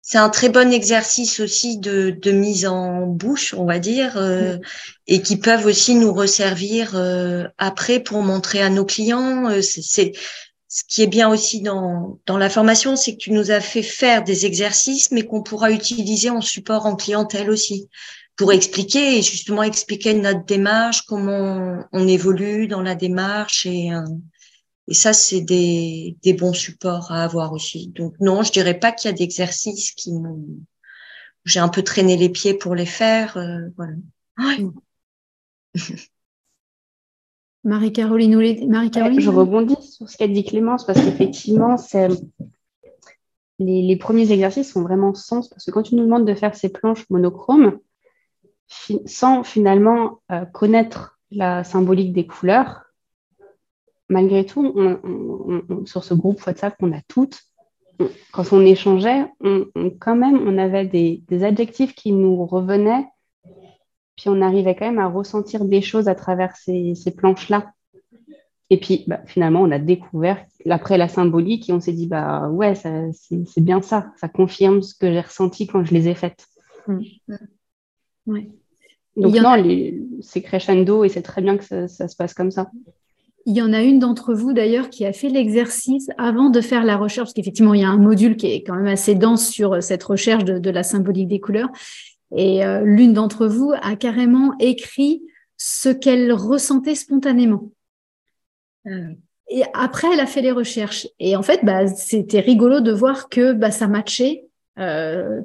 c'est 0.07 0.19
un 0.19 0.29
très 0.29 0.49
bon 0.49 0.71
exercice 0.71 1.39
aussi 1.39 1.79
de, 1.79 2.11
de, 2.11 2.31
mise 2.31 2.67
en 2.67 3.07
bouche, 3.07 3.55
on 3.57 3.65
va 3.65 3.79
dire, 3.79 4.17
euh, 4.17 4.59
et 5.07 5.23
qui 5.23 5.37
peuvent 5.37 5.65
aussi 5.65 5.95
nous 5.95 6.13
resservir 6.13 6.91
euh, 6.93 7.47
après 7.57 7.99
pour 7.99 8.21
montrer 8.21 8.61
à 8.61 8.69
nos 8.69 8.85
clients. 8.85 9.49
Euh, 9.49 9.63
c'est 9.63 10.11
ce 10.67 10.83
qui 10.87 11.03
est 11.03 11.07
bien 11.07 11.29
aussi 11.29 11.61
dans, 11.61 12.19
dans 12.25 12.37
la 12.37 12.49
formation, 12.49 12.95
c'est 12.95 13.13
que 13.13 13.17
tu 13.17 13.31
nous 13.31 13.51
as 13.51 13.61
fait 13.61 13.83
faire 13.83 14.23
des 14.23 14.45
exercices, 14.45 15.11
mais 15.11 15.23
qu'on 15.23 15.43
pourra 15.43 15.71
utiliser 15.71 16.29
en 16.29 16.41
support 16.41 16.85
en 16.85 16.95
clientèle 16.95 17.49
aussi 17.49 17.89
pour 18.35 18.51
expliquer 18.51 19.17
et 19.17 19.21
justement 19.21 19.63
expliquer 19.63 20.13
notre 20.13 20.43
démarche, 20.43 21.03
comment 21.03 21.85
on, 21.91 22.07
évolue 22.07 22.67
dans 22.67 22.81
la 22.81 22.95
démarche 22.95 23.65
et 23.65 23.91
et 24.87 24.93
ça, 24.93 25.13
c'est 25.13 25.41
des, 25.41 26.15
des, 26.21 26.33
bons 26.33 26.53
supports 26.53 27.11
à 27.11 27.23
avoir 27.23 27.53
aussi. 27.53 27.87
Donc 27.89 28.13
non, 28.19 28.43
je 28.43 28.51
dirais 28.51 28.79
pas 28.79 28.91
qu'il 28.91 29.09
y 29.09 29.13
a 29.13 29.17
d'exercices 29.17 29.91
qui 29.91 30.13
m'ont... 30.13 30.45
J'ai 31.43 31.59
un 31.59 31.69
peu 31.69 31.83
traîné 31.83 32.17
les 32.17 32.29
pieds 32.29 32.53
pour 32.53 32.75
les 32.75 32.85
faire. 32.85 33.37
Euh, 33.37 33.69
voilà. 33.77 33.93
Marie-Caroline, 37.65 38.39
Je 39.19 39.29
rebondis 39.29 39.81
sur 39.81 40.09
ce 40.09 40.17
qu'a 40.17 40.27
dit 40.27 40.43
Clémence 40.43 40.85
parce 40.85 41.01
qu'effectivement, 41.03 41.77
c'est... 41.77 42.07
Les, 43.57 43.81
les, 43.81 43.95
premiers 43.95 44.31
exercices 44.31 44.73
sont 44.73 44.83
vraiment 44.83 45.13
sens 45.13 45.47
parce 45.47 45.65
que 45.65 45.71
quand 45.71 45.83
tu 45.83 45.95
nous 45.95 46.03
demandes 46.03 46.27
de 46.27 46.33
faire 46.33 46.55
ces 46.55 46.69
planches 46.69 47.09
monochromes, 47.09 47.79
sans 49.05 49.43
finalement 49.43 50.21
euh, 50.31 50.45
connaître 50.45 51.17
la 51.31 51.63
symbolique 51.63 52.13
des 52.13 52.27
couleurs, 52.27 52.83
malgré 54.09 54.45
tout, 54.45 54.75
sur 55.85 56.03
ce 56.03 56.13
groupe 56.13 56.45
WhatsApp 56.45 56.77
qu'on 56.77 56.91
a 56.91 57.01
toutes, 57.07 57.39
quand 58.31 58.51
on 58.51 58.61
échangeait, 58.61 59.25
quand 59.99 60.15
même, 60.15 60.47
on 60.47 60.57
avait 60.57 60.85
des, 60.85 61.43
adjectifs 61.43 61.95
qui 61.95 62.11
nous 62.11 62.45
revenaient, 62.45 63.07
puis 64.15 64.29
on 64.29 64.41
arrivait 64.41 64.75
quand 64.75 64.85
même 64.85 64.99
à 64.99 65.07
ressentir 65.07 65.65
des 65.65 65.81
choses 65.81 66.07
à 66.07 66.15
travers 66.15 66.55
ces, 66.55 66.95
planches-là. 67.15 67.71
Et 68.69 68.79
puis, 68.79 69.03
bah, 69.07 69.21
finalement, 69.25 69.61
on 69.61 69.71
a 69.71 69.79
découvert 69.79 70.43
après 70.69 70.97
la 70.97 71.07
symbolique 71.07 71.69
et 71.69 71.73
on 71.73 71.79
s'est 71.79 71.93
dit, 71.93 72.07
bah 72.07 72.49
ouais, 72.49 72.73
c'est 72.75 73.61
bien 73.61 73.81
ça, 73.81 74.11
ça 74.17 74.27
confirme 74.27 74.81
ce 74.81 74.95
que 74.95 75.11
j'ai 75.11 75.21
ressenti 75.21 75.67
quand 75.67 75.83
je 75.83 75.93
les 75.93 76.07
ai 76.07 76.15
faites. 76.15 76.47
Mmh. 76.87 77.01
Donc, 79.17 79.35
non, 79.35 79.63
c'est 80.21 80.41
crescendo 80.41 81.03
et 81.03 81.09
c'est 81.09 81.21
très 81.21 81.41
bien 81.41 81.57
que 81.57 81.87
ça 81.87 82.07
se 82.07 82.15
passe 82.15 82.33
comme 82.33 82.51
ça. 82.51 82.69
Il 83.47 83.55
y 83.55 83.61
en 83.61 83.73
a 83.73 83.83
une 83.83 83.99
d'entre 83.99 84.33
vous 84.33 84.53
d'ailleurs 84.53 84.89
qui 84.89 85.05
a 85.05 85.13
fait 85.13 85.29
l'exercice 85.29 86.09
avant 86.17 86.49
de 86.49 86.61
faire 86.61 86.83
la 86.83 86.97
recherche, 86.97 87.27
parce 87.27 87.33
qu'effectivement, 87.33 87.75
il 87.75 87.81
y 87.81 87.83
a 87.83 87.89
un 87.89 87.97
module 87.97 88.37
qui 88.37 88.47
est 88.47 88.63
quand 88.63 88.75
même 88.75 88.87
assez 88.87 89.13
dense 89.13 89.47
sur 89.47 89.83
cette 89.83 90.03
recherche 90.03 90.43
de, 90.43 90.69
la 90.69 90.81
symbolique 90.81 91.27
des 91.27 91.39
couleurs. 91.39 91.69
Et 92.35 92.65
euh, 92.65 92.81
l'une 92.83 93.13
d'entre 93.13 93.47
vous 93.47 93.73
a 93.81 93.95
carrément 93.95 94.53
écrit 94.59 95.23
ce 95.57 95.89
qu'elle 95.89 96.31
ressentait 96.33 96.95
spontanément. 96.95 97.71
Euh, 98.87 99.09
et 99.49 99.63
après, 99.73 100.07
elle 100.13 100.19
a 100.19 100.25
fait 100.25 100.41
les 100.41 100.51
recherches. 100.51 101.07
Et 101.19 101.35
en 101.35 101.43
fait, 101.43 101.63
bah, 101.63 101.87
c'était 101.87 102.39
rigolo 102.39 102.79
de 102.79 102.91
voir 102.91 103.29
que 103.29 103.53
bah, 103.53 103.71
ça 103.71 103.87
matchait 103.87 104.45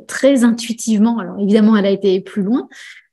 très 0.09 0.43
intuitivement. 0.43 1.21
Alors 1.21 1.39
évidemment, 1.39 1.77
elle 1.77 1.87
a 1.87 1.91
été 1.91 2.21
plus 2.21 2.43
loin, 2.43 2.69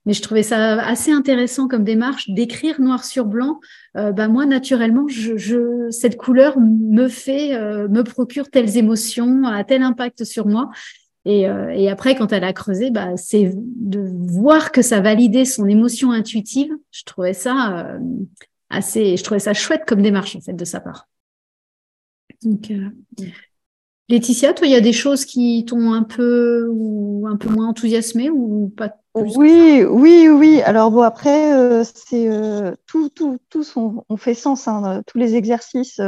mais 0.07 0.13
je 0.13 0.21
trouvais 0.21 0.41
ça 0.41 0.81
assez 0.81 1.11
intéressant 1.11 1.67
comme 1.67 1.83
démarche 1.83 2.29
d'écrire 2.29 2.79
noir 2.79 3.03
sur 3.03 3.25
blanc. 3.25 3.59
Euh, 3.97 4.13
bah 4.13 4.29
moi, 4.29 4.45
naturellement, 4.45 5.05
je, 5.09 5.89
cette 5.91 6.15
couleur 6.15 6.57
me 6.61 7.09
fait, 7.09 7.53
euh, 7.53 7.89
me 7.89 8.03
procure 8.03 8.49
telles 8.49 8.77
émotions, 8.77 9.43
a 9.43 9.65
tel 9.65 9.83
impact 9.83 10.23
sur 10.23 10.47
moi. 10.47 10.69
Et, 11.27 11.47
euh, 11.47 11.69
et 11.69 11.89
après, 11.89 12.15
quand 12.15 12.31
elle 12.31 12.43
a 12.43 12.53
creusé, 12.53 12.89
bah, 12.89 13.17
c'est 13.17 13.51
de 13.55 14.11
voir 14.27 14.71
que 14.71 14.81
ça 14.81 15.01
validait 15.01 15.45
son 15.45 15.67
émotion 15.67 16.11
intuitive. 16.11 16.71
Je 16.91 17.03
trouvais 17.03 17.33
ça 17.33 17.97
assez, 18.69 19.17
je 19.17 19.23
trouvais 19.23 19.39
ça 19.39 19.53
chouette 19.53 19.83
comme 19.85 20.01
démarche 20.01 20.35
en 20.35 20.41
fait 20.41 20.53
de 20.53 20.65
sa 20.65 20.79
part. 20.79 21.09
Donc, 22.43 22.71
Laetitia, 24.09 24.53
toi, 24.53 24.67
il 24.67 24.71
y 24.71 24.75
a 24.75 24.81
des 24.81 24.93
choses 24.93 25.25
qui 25.25 25.65
t'ont 25.65 25.91
un 25.91 26.03
peu 26.03 26.69
ou 26.71 27.27
un 27.27 27.35
peu 27.35 27.49
moins 27.49 27.67
enthousiasmé 27.67 28.29
ou 28.29 28.73
pas 28.77 28.95
oui, 29.15 29.83
oui, 29.83 30.29
oui. 30.29 30.61
Alors 30.61 30.91
bon, 30.91 31.01
après, 31.01 31.55
euh, 31.55 31.83
c'est 31.83 32.29
euh, 32.29 32.75
tout, 32.85 33.09
tout, 33.09 33.39
tous 33.49 33.75
on, 33.75 34.17
fait 34.17 34.33
sens. 34.33 34.67
Hein, 34.67 35.01
tous 35.07 35.17
les 35.17 35.35
exercices, 35.35 35.99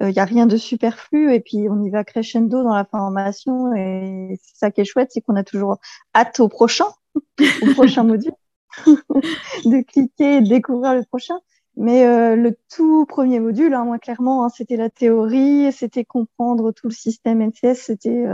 il 0.00 0.06
euh, 0.06 0.10
n'y 0.10 0.18
a 0.18 0.24
rien 0.24 0.46
de 0.46 0.56
superflu. 0.56 1.34
Et 1.34 1.40
puis 1.40 1.68
on 1.70 1.82
y 1.82 1.90
va 1.90 2.04
crescendo 2.04 2.62
dans 2.62 2.74
la 2.74 2.84
formation. 2.84 3.74
Et 3.74 4.38
c'est 4.42 4.56
ça 4.56 4.70
qui 4.70 4.80
est 4.80 4.84
chouette, 4.84 5.10
c'est 5.12 5.20
qu'on 5.20 5.36
a 5.36 5.44
toujours 5.44 5.78
hâte 6.14 6.40
au 6.40 6.48
prochain, 6.48 6.86
au 7.62 7.74
prochain 7.74 8.02
module, 8.04 8.32
de 8.86 9.82
cliquer 9.82 10.36
et 10.36 10.40
de 10.40 10.48
découvrir 10.48 10.94
le 10.94 11.04
prochain. 11.04 11.38
Mais 11.76 12.06
le 12.36 12.56
tout 12.72 13.04
premier 13.04 13.40
module, 13.40 13.74
hein, 13.74 13.84
moi 13.84 13.98
clairement, 13.98 14.44
hein, 14.44 14.48
c'était 14.48 14.76
la 14.76 14.90
théorie, 14.90 15.72
c'était 15.72 16.04
comprendre 16.04 16.70
tout 16.70 16.86
le 16.86 16.94
système 16.94 17.42
NCS, 17.42 17.74
c'était 17.74 18.26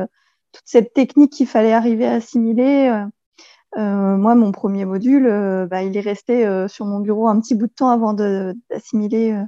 toute 0.53 0.64
cette 0.66 0.92
technique 0.92 1.33
qu'il 1.33 1.46
fallait 1.46 1.73
arriver 1.73 2.07
à 2.07 2.16
assimiler. 2.16 3.07
Euh, 3.77 4.16
moi, 4.16 4.35
mon 4.35 4.53
premier 4.53 4.85
module, 4.85 5.27
euh, 5.27 5.66
bah, 5.66 5.83
il 5.83 5.96
est 5.96 6.01
resté 6.01 6.44
euh, 6.46 6.66
sur 6.66 6.87
mon 6.87 7.01
bureau 7.01 7.29
un 7.29 7.40
petit 7.40 7.55
bout 7.55 7.68
de 7.68 7.73
temps 7.73 7.90
avant 7.90 8.14
d'assimiler 8.14 9.44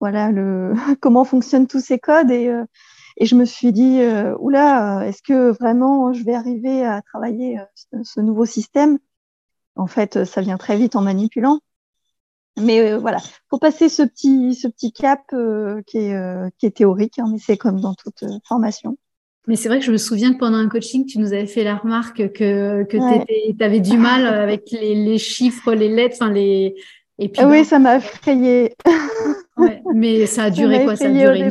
voilà, 0.00 0.30
le, 0.30 0.72
comment 1.00 1.24
fonctionnent 1.24 1.66
tous 1.66 1.80
ces 1.80 1.98
codes. 1.98 2.30
Et, 2.30 2.52
et 3.16 3.26
je 3.26 3.34
me 3.34 3.44
suis 3.44 3.72
dit, 3.72 4.00
oula, 4.38 5.06
est-ce 5.06 5.22
que 5.22 5.50
vraiment 5.50 6.12
je 6.12 6.24
vais 6.24 6.34
arriver 6.34 6.84
à 6.84 7.02
travailler 7.02 7.58
ce, 8.02 8.20
nouveau 8.20 8.46
système? 8.46 8.98
En 9.76 9.86
fait, 9.86 10.24
ça 10.24 10.40
vient 10.40 10.58
très 10.58 10.76
vite 10.76 10.96
en 10.96 11.02
manipulant. 11.02 11.60
Mais 12.58 12.96
voilà, 12.96 13.18
faut 13.48 13.58
passer 13.58 13.88
ce 13.88 14.02
petit, 14.02 14.54
ce 14.54 14.68
petit 14.68 14.92
cap 14.92 15.22
qui, 15.86 15.98
est, 15.98 16.52
qui 16.58 16.66
est 16.66 16.76
théorique, 16.76 17.18
hein, 17.18 17.28
mais 17.30 17.38
c'est 17.38 17.56
comme 17.56 17.80
dans 17.80 17.94
toute 17.94 18.24
formation. 18.46 18.96
Mais 19.46 19.56
c'est 19.56 19.68
vrai 19.68 19.78
que 19.78 19.84
je 19.84 19.92
me 19.92 19.96
souviens 19.96 20.32
que 20.32 20.38
pendant 20.38 20.58
un 20.58 20.68
coaching, 20.68 21.06
tu 21.06 21.18
nous 21.18 21.32
avais 21.32 21.46
fait 21.46 21.64
la 21.64 21.76
remarque 21.76 22.30
que, 22.32 22.84
que 22.84 22.96
tu 22.96 23.64
avais 23.64 23.80
du 23.80 23.96
mal 23.96 24.26
avec 24.26 24.70
les, 24.70 24.94
les, 24.94 25.18
chiffres, 25.18 25.72
les 25.72 25.88
lettres, 25.88 26.16
enfin 26.20 26.30
les. 26.30 26.76
Et 27.18 27.28
puis, 27.28 27.44
oui, 27.44 27.64
ça 27.64 27.78
m'a 27.78 27.98
mais 29.94 30.26
ça 30.26 30.44
a 30.44 30.50
duré 30.50 30.84
quoi? 30.84 30.96
Ça 30.96 31.06
a 31.06 31.08
duré 31.10 31.50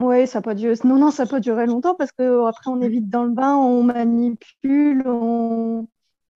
Oui, 0.00 0.26
ça 0.26 0.42
pas 0.42 0.54
duré. 0.54 0.74
Non, 0.84 0.96
non, 0.96 1.10
ça 1.10 1.24
n'a 1.24 1.30
pas 1.30 1.40
duré 1.40 1.66
longtemps 1.66 1.94
parce 1.94 2.12
que 2.12 2.46
après 2.46 2.70
on 2.70 2.80
est 2.80 2.88
vite 2.88 3.08
dans 3.08 3.24
le 3.24 3.30
bain, 3.30 3.56
on 3.56 3.82
manipule, 3.82 5.02
on, 5.06 5.86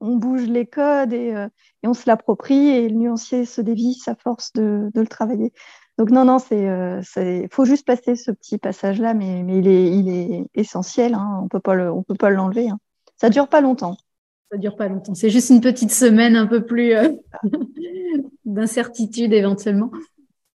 on 0.00 0.16
bouge 0.16 0.46
les 0.46 0.66
codes 0.66 1.12
et, 1.12 1.34
euh, 1.34 1.48
et 1.82 1.88
on 1.88 1.94
se 1.94 2.04
l'approprie 2.06 2.68
et 2.68 2.88
le 2.88 2.94
nuancier 2.94 3.44
se 3.44 3.60
dévie 3.60 4.00
à 4.06 4.14
force 4.14 4.52
de, 4.52 4.90
de 4.94 5.00
le 5.00 5.06
travailler. 5.06 5.52
Donc 5.98 6.10
non, 6.12 6.24
non, 6.24 6.38
c'est, 6.38 6.68
euh, 6.68 7.02
faut 7.50 7.64
juste 7.64 7.84
passer 7.84 8.14
ce 8.14 8.30
petit 8.30 8.56
passage-là, 8.56 9.14
mais, 9.14 9.42
mais 9.42 9.58
il, 9.58 9.66
est, 9.66 9.90
il 9.90 10.08
est 10.08 10.46
essentiel. 10.54 11.14
Hein, 11.14 11.40
on 11.42 11.48
peut 11.48 11.58
pas 11.58 11.74
le, 11.74 11.90
on 11.90 12.04
peut 12.04 12.14
pas 12.14 12.30
l'enlever. 12.30 12.68
Hein. 12.68 12.78
Ça 13.16 13.30
dure 13.30 13.48
pas 13.48 13.60
longtemps. 13.60 13.96
Ça 14.52 14.58
dure 14.58 14.76
pas 14.76 14.86
longtemps. 14.86 15.14
C'est 15.16 15.28
juste 15.28 15.50
une 15.50 15.60
petite 15.60 15.90
semaine 15.90 16.36
un 16.36 16.46
peu 16.46 16.64
plus 16.64 16.94
euh, 16.94 17.10
d'incertitude 18.44 19.32
éventuellement. 19.32 19.90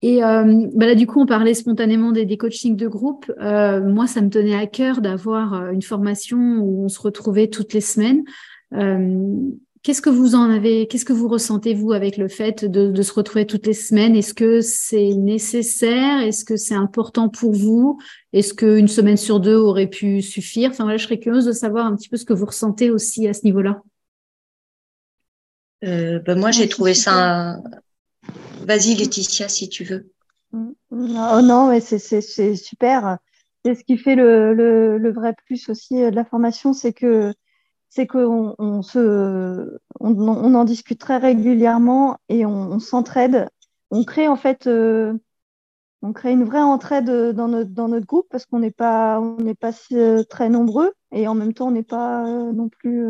Et 0.04 0.24
euh, 0.24 0.68
bah 0.74 0.88
là, 0.88 0.96
du 0.96 1.06
coup, 1.06 1.22
on 1.22 1.26
parlait 1.28 1.54
spontanément 1.54 2.12
des, 2.12 2.26
des 2.26 2.38
coachings 2.38 2.76
de 2.76 2.88
groupe. 2.88 3.32
Euh, 3.40 3.82
moi, 3.82 4.08
ça 4.08 4.22
me 4.22 4.30
tenait 4.30 4.56
à 4.56 4.66
cœur 4.66 5.00
d'avoir 5.00 5.54
euh, 5.54 5.72
une 5.72 5.84
formation 5.84 6.38
où 6.38 6.84
on 6.86 6.90
se 6.90 7.00
retrouvait 7.00 7.48
toutes 7.48 7.74
les 7.74 7.82
semaines. 7.82 8.24
Euh, 8.74 9.36
qu'est-ce 9.84 10.02
que 10.02 10.10
vous 10.10 10.34
en 10.34 10.50
avez 10.50 10.88
Qu'est-ce 10.88 11.06
que 11.06 11.14
vous 11.14 11.28
ressentez 11.28 11.76
vous 11.76 11.92
avec 11.92 12.18
le 12.18 12.28
fait 12.30 12.66
de, 12.66 12.88
de 12.88 13.02
se 13.04 13.14
retrouver 13.14 13.46
toutes 13.46 13.68
les 13.68 13.74
semaines? 13.74 14.16
Est-ce 14.16 14.34
que 14.34 14.62
c'est 14.62 15.14
nécessaire? 15.14 16.22
Est-ce 16.22 16.46
que 16.46 16.56
c'est 16.56 16.74
important 16.74 17.30
pour 17.30 17.52
vous? 17.52 18.00
Est-ce 18.34 18.56
qu'une 18.56 18.88
semaine 18.88 19.18
sur 19.18 19.40
deux 19.40 19.56
aurait 19.58 19.86
pu 19.86 20.24
suffire? 20.24 20.72
Enfin 20.72 20.86
voilà, 20.86 20.98
je 20.98 21.04
serais 21.04 21.20
curieuse 21.20 21.46
de 21.46 21.52
savoir 21.52 21.86
un 21.86 21.96
petit 21.96 22.10
peu 22.10 22.18
ce 22.18 22.26
que 22.26 22.34
vous 22.34 22.48
ressentez 22.48 22.90
aussi 22.90 23.28
à 23.28 23.34
ce 23.34 23.42
niveau-là. 23.44 23.84
Euh, 25.84 26.20
ben 26.20 26.40
moi, 26.40 26.50
j'ai 26.50 26.68
trouvé 26.68 26.96
ça 26.96 27.62
Vas-y, 28.66 28.96
Laetitia, 28.96 29.48
si 29.48 29.70
tu 29.70 29.84
veux. 29.84 30.12
Non, 30.54 31.42
non 31.42 31.70
mais 31.70 31.80
c'est 31.80 32.56
super. 32.56 33.18
C'est 33.64 33.76
ce 33.76 33.84
qui 33.84 33.98
fait 33.98 34.16
le, 34.16 35.12
vrai 35.12 35.34
plus 35.46 35.70
aussi 35.70 35.96
de 35.96 36.16
la 36.16 36.26
formation, 36.26 36.74
c'est 36.74 36.94
que 36.94 37.34
qu'on 38.10 38.56
on 38.58 38.82
se, 38.82 39.78
en 40.00 40.64
discute 40.64 41.00
très 41.00 41.18
régulièrement 41.18 42.18
et 42.30 42.46
on, 42.46 42.80
s'entraide. 42.80 43.48
On 43.92 44.04
crée 44.04 44.28
en 44.28 44.38
fait, 44.38 44.68
euh, 44.68 45.14
on 46.02 46.14
crée 46.14 46.32
une 46.32 46.46
vraie 46.46 46.62
entraide 46.62 47.10
dans 47.34 47.48
notre, 47.48 48.06
groupe 48.06 48.28
parce 48.30 48.46
qu'on 48.46 48.60
n'est 48.60 48.72
pas, 48.72 49.22
euh, 49.22 50.24
très 50.24 50.50
nombreux 50.50 50.94
et 51.12 51.28
en 51.28 51.36
même 51.36 51.54
temps 51.54 51.68
on 51.68 51.72
n'est 51.72 51.84
pas 51.84 52.26
euh, 52.26 52.54
non 52.54 52.70
plus 52.70 53.06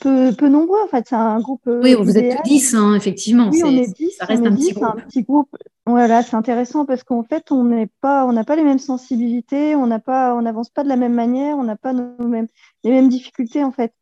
peu, 0.00 0.32
peu 0.36 0.48
nombreux. 0.48 0.78
En 0.84 0.88
fait, 0.88 1.06
c'est 1.08 1.14
un 1.14 1.40
groupe. 1.40 1.66
Euh, 1.66 1.80
oui, 1.82 1.94
vous 1.94 2.16
êtes 2.16 2.42
10, 2.44 2.74
hein, 2.74 2.94
effectivement. 2.94 3.50
Oui, 3.50 3.62
on 3.64 3.70
est 3.70 3.92
10. 3.92 4.10
Ça 4.18 4.24
reste 4.24 4.46
un, 4.46 4.54
petit 4.54 4.72
groupe. 4.72 4.84
un 4.84 5.00
petit 5.00 5.22
groupe. 5.22 5.56
Voilà, 5.86 6.22
c'est 6.22 6.36
intéressant 6.36 6.86
parce 6.86 7.02
qu'en 7.02 7.22
fait, 7.24 7.52
on 7.52 7.64
n'est 7.64 7.90
pas, 8.00 8.24
on 8.26 8.32
n'a 8.32 8.44
pas 8.44 8.56
les 8.56 8.64
mêmes 8.64 8.78
sensibilités, 8.78 9.76
on 9.76 9.86
n'a 9.86 9.98
pas, 9.98 10.34
on 10.34 10.42
n'avance 10.42 10.70
pas 10.70 10.82
de 10.82 10.88
la 10.88 10.96
même 10.96 11.14
manière, 11.14 11.56
on 11.58 11.64
n'a 11.64 11.76
pas 11.76 11.92
nos 11.92 12.26
mêmes, 12.26 12.46
les 12.84 12.90
mêmes 12.90 13.08
difficultés 13.08 13.62
en 13.62 13.72
fait. 13.72 13.92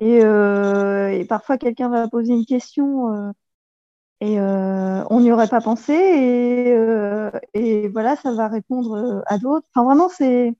Et, 0.00 0.20
euh, 0.24 1.08
et 1.10 1.24
parfois, 1.24 1.58
quelqu'un 1.58 1.88
va 1.88 2.08
poser 2.08 2.32
une 2.32 2.46
question 2.46 3.12
euh, 3.12 3.30
et 4.20 4.38
euh, 4.40 5.04
on 5.10 5.20
n'y 5.20 5.32
aurait 5.32 5.48
pas 5.48 5.60
pensé 5.60 5.92
et, 5.92 6.72
euh, 6.74 7.30
et 7.54 7.88
voilà, 7.88 8.16
ça 8.16 8.32
va 8.34 8.48
répondre 8.48 9.22
à 9.26 9.38
d'autres. 9.38 9.66
Enfin, 9.74 9.84
vraiment, 9.84 10.08
c'est 10.08 10.54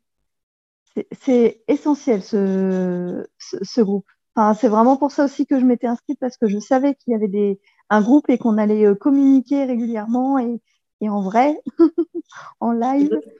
c'est 1.12 1.62
essentiel 1.68 2.22
ce, 2.22 3.26
ce, 3.38 3.56
ce 3.62 3.80
groupe. 3.80 4.06
Enfin, 4.34 4.54
c'est 4.54 4.68
vraiment 4.68 4.96
pour 4.96 5.12
ça 5.12 5.24
aussi 5.24 5.46
que 5.46 5.60
je 5.60 5.64
m'étais 5.64 5.86
inscrite 5.86 6.18
parce 6.18 6.36
que 6.36 6.48
je 6.48 6.58
savais 6.58 6.94
qu'il 6.94 7.12
y 7.12 7.16
avait 7.16 7.28
des, 7.28 7.60
un 7.90 8.00
groupe 8.00 8.30
et 8.30 8.38
qu'on 8.38 8.56
allait 8.58 8.86
euh, 8.86 8.94
communiquer 8.94 9.64
régulièrement 9.64 10.38
et, 10.38 10.60
et 11.00 11.08
en 11.08 11.20
vrai, 11.20 11.60
en 12.60 12.72
live. 12.72 13.10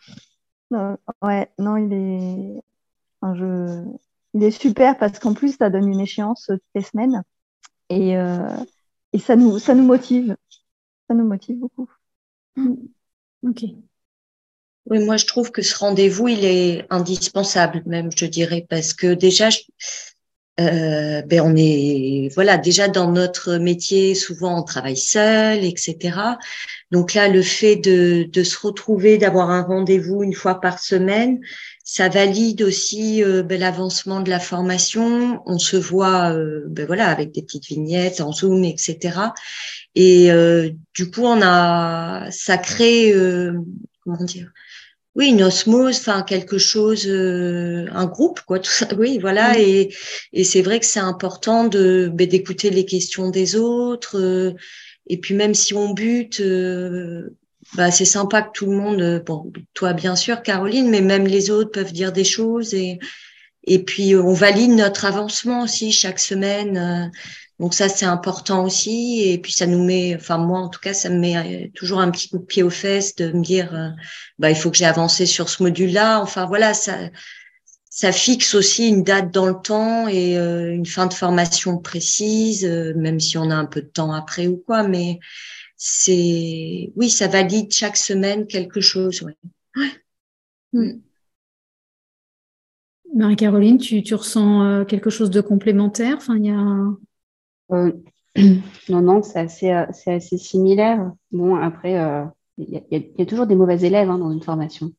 Non, 0.71 0.97
ouais, 1.21 1.51
non, 1.59 1.77
il 1.77 1.93
est, 1.93 2.63
enfin, 3.21 3.35
je, 3.35 3.85
il 4.33 4.43
est 4.43 4.51
super 4.51 4.97
parce 4.97 5.19
qu'en 5.19 5.35
plus, 5.35 5.59
ça 5.59 5.69
donne 5.69 5.87
une 5.87 6.01
échéance 6.01 6.47
toutes 6.49 6.63
les 6.75 6.81
semaines 6.81 7.23
et, 7.91 8.17
euh, 8.17 8.49
et 9.13 9.19
ça 9.19 9.37
nous, 9.37 9.59
ça 9.59 9.75
nous 9.75 9.85
motive. 9.85 10.35
Ça 11.09 11.15
nous 11.15 11.27
motive 11.27 11.59
beaucoup. 11.59 11.91
Ok. 13.45 13.65
Oui, 14.87 15.05
moi, 15.05 15.17
je 15.17 15.27
trouve 15.27 15.51
que 15.51 15.63
ce 15.63 15.77
rendez-vous, 15.77 16.29
il 16.29 16.45
est 16.45 16.87
indispensable, 16.91 17.83
même, 17.87 18.11
je 18.15 18.25
dirais, 18.25 18.65
parce 18.71 18.95
que 18.95 19.15
déjà, 19.15 19.51
je, 19.51 19.59
euh, 20.61 21.23
ben 21.23 21.41
on 21.41 21.55
est 21.57 22.29
voilà 22.35 22.59
déjà 22.59 22.87
dans 22.87 23.11
notre 23.11 23.57
métier 23.57 24.15
souvent 24.15 24.61
on 24.61 24.63
travaille 24.63 24.99
seul 24.99 25.65
etc 25.65 26.19
donc 26.91 27.15
là 27.15 27.29
le 27.29 27.41
fait 27.41 27.77
de, 27.77 28.29
de 28.31 28.43
se 28.43 28.59
retrouver 28.59 29.17
d'avoir 29.17 29.51
un 29.51 29.63
rendez-vous 29.63 30.23
une 30.23 30.35
fois 30.35 30.61
par 30.61 30.79
semaine 30.79 31.41
ça 31.85 32.09
valide 32.09 32.63
aussi 32.63 33.25
euh, 33.25 33.43
ben, 33.43 33.59
l'avancement 33.59 34.21
de 34.21 34.31
la 34.31 34.41
formation. 34.41 35.43
On 35.47 35.59
se 35.59 35.77
voit 35.77 36.33
euh, 36.33 36.63
ben, 36.69 36.87
voilà 36.87 37.09
avec 37.09 37.33
des 37.33 37.43
petites 37.43 37.67
vignettes 37.67 38.21
en 38.21 38.33
zoom 38.33 38.65
etc 38.65 39.19
et 39.95 40.31
euh, 40.33 40.71
du 40.95 41.11
coup 41.11 41.25
on 41.25 41.41
a 41.43 42.31
ça 42.31 42.59
crée 42.59 43.15
comment 44.05 44.25
dire 44.25 44.53
oui, 45.15 45.29
une 45.29 45.43
osmose, 45.43 45.99
enfin 45.99 46.23
quelque 46.23 46.57
chose, 46.59 47.07
euh, 47.07 47.87
un 47.93 48.07
groupe, 48.07 48.41
quoi. 48.43 48.59
Tout 48.59 48.71
ça. 48.71 48.87
Oui, 48.97 49.19
voilà. 49.19 49.59
Et, 49.59 49.95
et 50.33 50.45
c'est 50.45 50.63
vrai 50.63 50.81
que 50.81 50.87
c'est 50.87 51.01
important 51.01 51.65
de 51.67 52.11
ben, 52.13 52.27
d'écouter 52.27 52.71
les 52.71 52.87
questions 52.87 53.31
des 53.31 53.57
autres. 53.57 54.19
Euh, 54.19 54.53
et 55.07 55.19
puis 55.19 55.35
même 55.35 55.55
si 55.55 55.75
on 55.75 55.93
bute, 55.93 56.41
euh, 56.41 57.37
bah 57.75 57.91
c'est 57.91 58.05
sympa 58.07 58.43
que 58.43 58.53
tout 58.55 58.67
le 58.67 58.77
monde, 58.77 59.23
bon, 59.27 59.53
toi 59.75 59.93
bien 59.93 60.17
sûr, 60.17 60.43
Caroline, 60.43 60.89
mais 60.91 61.01
même 61.03 61.27
les 61.27 61.51
autres 61.51 61.71
peuvent 61.71 61.93
dire 61.93 62.13
des 62.13 62.25
choses 62.25 62.75
et 62.75 62.99
et 63.65 63.85
puis 63.85 64.17
on 64.17 64.33
valide 64.33 64.73
notre 64.73 65.05
avancement 65.05 65.63
aussi 65.63 65.93
chaque 65.93 66.19
semaine. 66.19 67.13
Donc 67.63 67.75
ça, 67.75 67.89
c'est 67.89 68.05
important 68.05 68.65
aussi. 68.65 69.23
Et 69.23 69.39
puis 69.39 69.53
ça 69.53 69.67
nous 69.67 69.85
met, 69.85 70.17
enfin 70.17 70.37
moi 70.37 70.59
en 70.59 70.69
tout 70.69 70.81
cas, 70.81 70.93
ça 70.93 71.09
me 71.09 71.21
met 71.21 71.71
toujours 71.77 72.01
un 72.01 72.11
petit 72.11 72.29
coup 72.29 72.39
de 72.39 72.45
pied 72.45 72.65
aux 72.65 72.71
fesses 72.71 73.15
de 73.15 73.31
me 73.31 73.41
dire, 73.41 73.73
euh, 73.73 73.91
bah 74.41 74.51
il 74.51 74.57
faut 74.57 74.69
que 74.69 74.77
j'ai 74.77 74.85
avancé 74.85 75.27
sur 75.27 75.49
ce 75.49 75.63
module-là. 75.63 76.21
Enfin 76.21 76.47
voilà, 76.47 76.75
ça, 76.75 76.99
ça 77.89 78.11
fixe 78.11 78.57
aussi 78.57 78.89
une 78.89 79.05
date 79.05 79.33
dans 79.33 79.47
le 79.47 79.55
temps 79.63 80.09
et 80.09 80.37
euh, 80.37 80.75
une 80.75 80.87
fin 80.87 81.07
de 81.07 81.15
formation 81.15 81.79
précise, 81.79 82.65
euh, 82.65 82.95
même 82.97 83.21
si 83.21 83.39
on 83.39 83.49
a 83.49 83.55
un 83.55 83.67
peu 83.67 83.81
de 83.81 83.87
temps 83.87 84.13
après 84.13 84.49
ou 84.49 84.57
quoi. 84.57 84.83
Mais 84.83 85.21
c'est, 85.77 86.91
oui, 86.97 87.11
ça 87.11 87.29
valide 87.29 87.73
chaque 87.73 87.97
semaine 87.97 88.49
quelque 88.49 88.81
chose. 88.81 89.23
Ouais. 89.23 89.37
ouais. 89.77 90.95
Mm. 90.95 91.01
Marie-Caroline, 93.15 93.79
tu, 93.79 94.03
tu 94.03 94.17
ressens 94.17 94.85
quelque 94.87 95.11
chose 95.11 95.31
de 95.31 95.41
complémentaire? 95.41 96.17
Enfin, 96.17 96.37
il 96.37 96.47
y 96.47 96.51
a 96.51 96.57
euh, 97.71 97.93
non, 98.89 99.01
non, 99.01 99.23
c'est 99.23 99.39
assez, 99.39 99.71
euh, 99.71 99.87
assez 100.07 100.39
similaire. 100.39 101.13
Bon, 101.31 101.57
après, 101.57 101.99
euh, 101.99 102.25
il 102.59 102.69
y, 102.69 102.97
y, 102.97 103.13
y, 103.19 103.23
a 103.23 103.27
toujours 103.27 103.47
des 103.47 103.55
mauvais 103.55 103.81
élèves 103.81 104.11
hein, 104.11 104.19
dans 104.19 104.31
une 104.31 104.43
formation. 104.43 104.93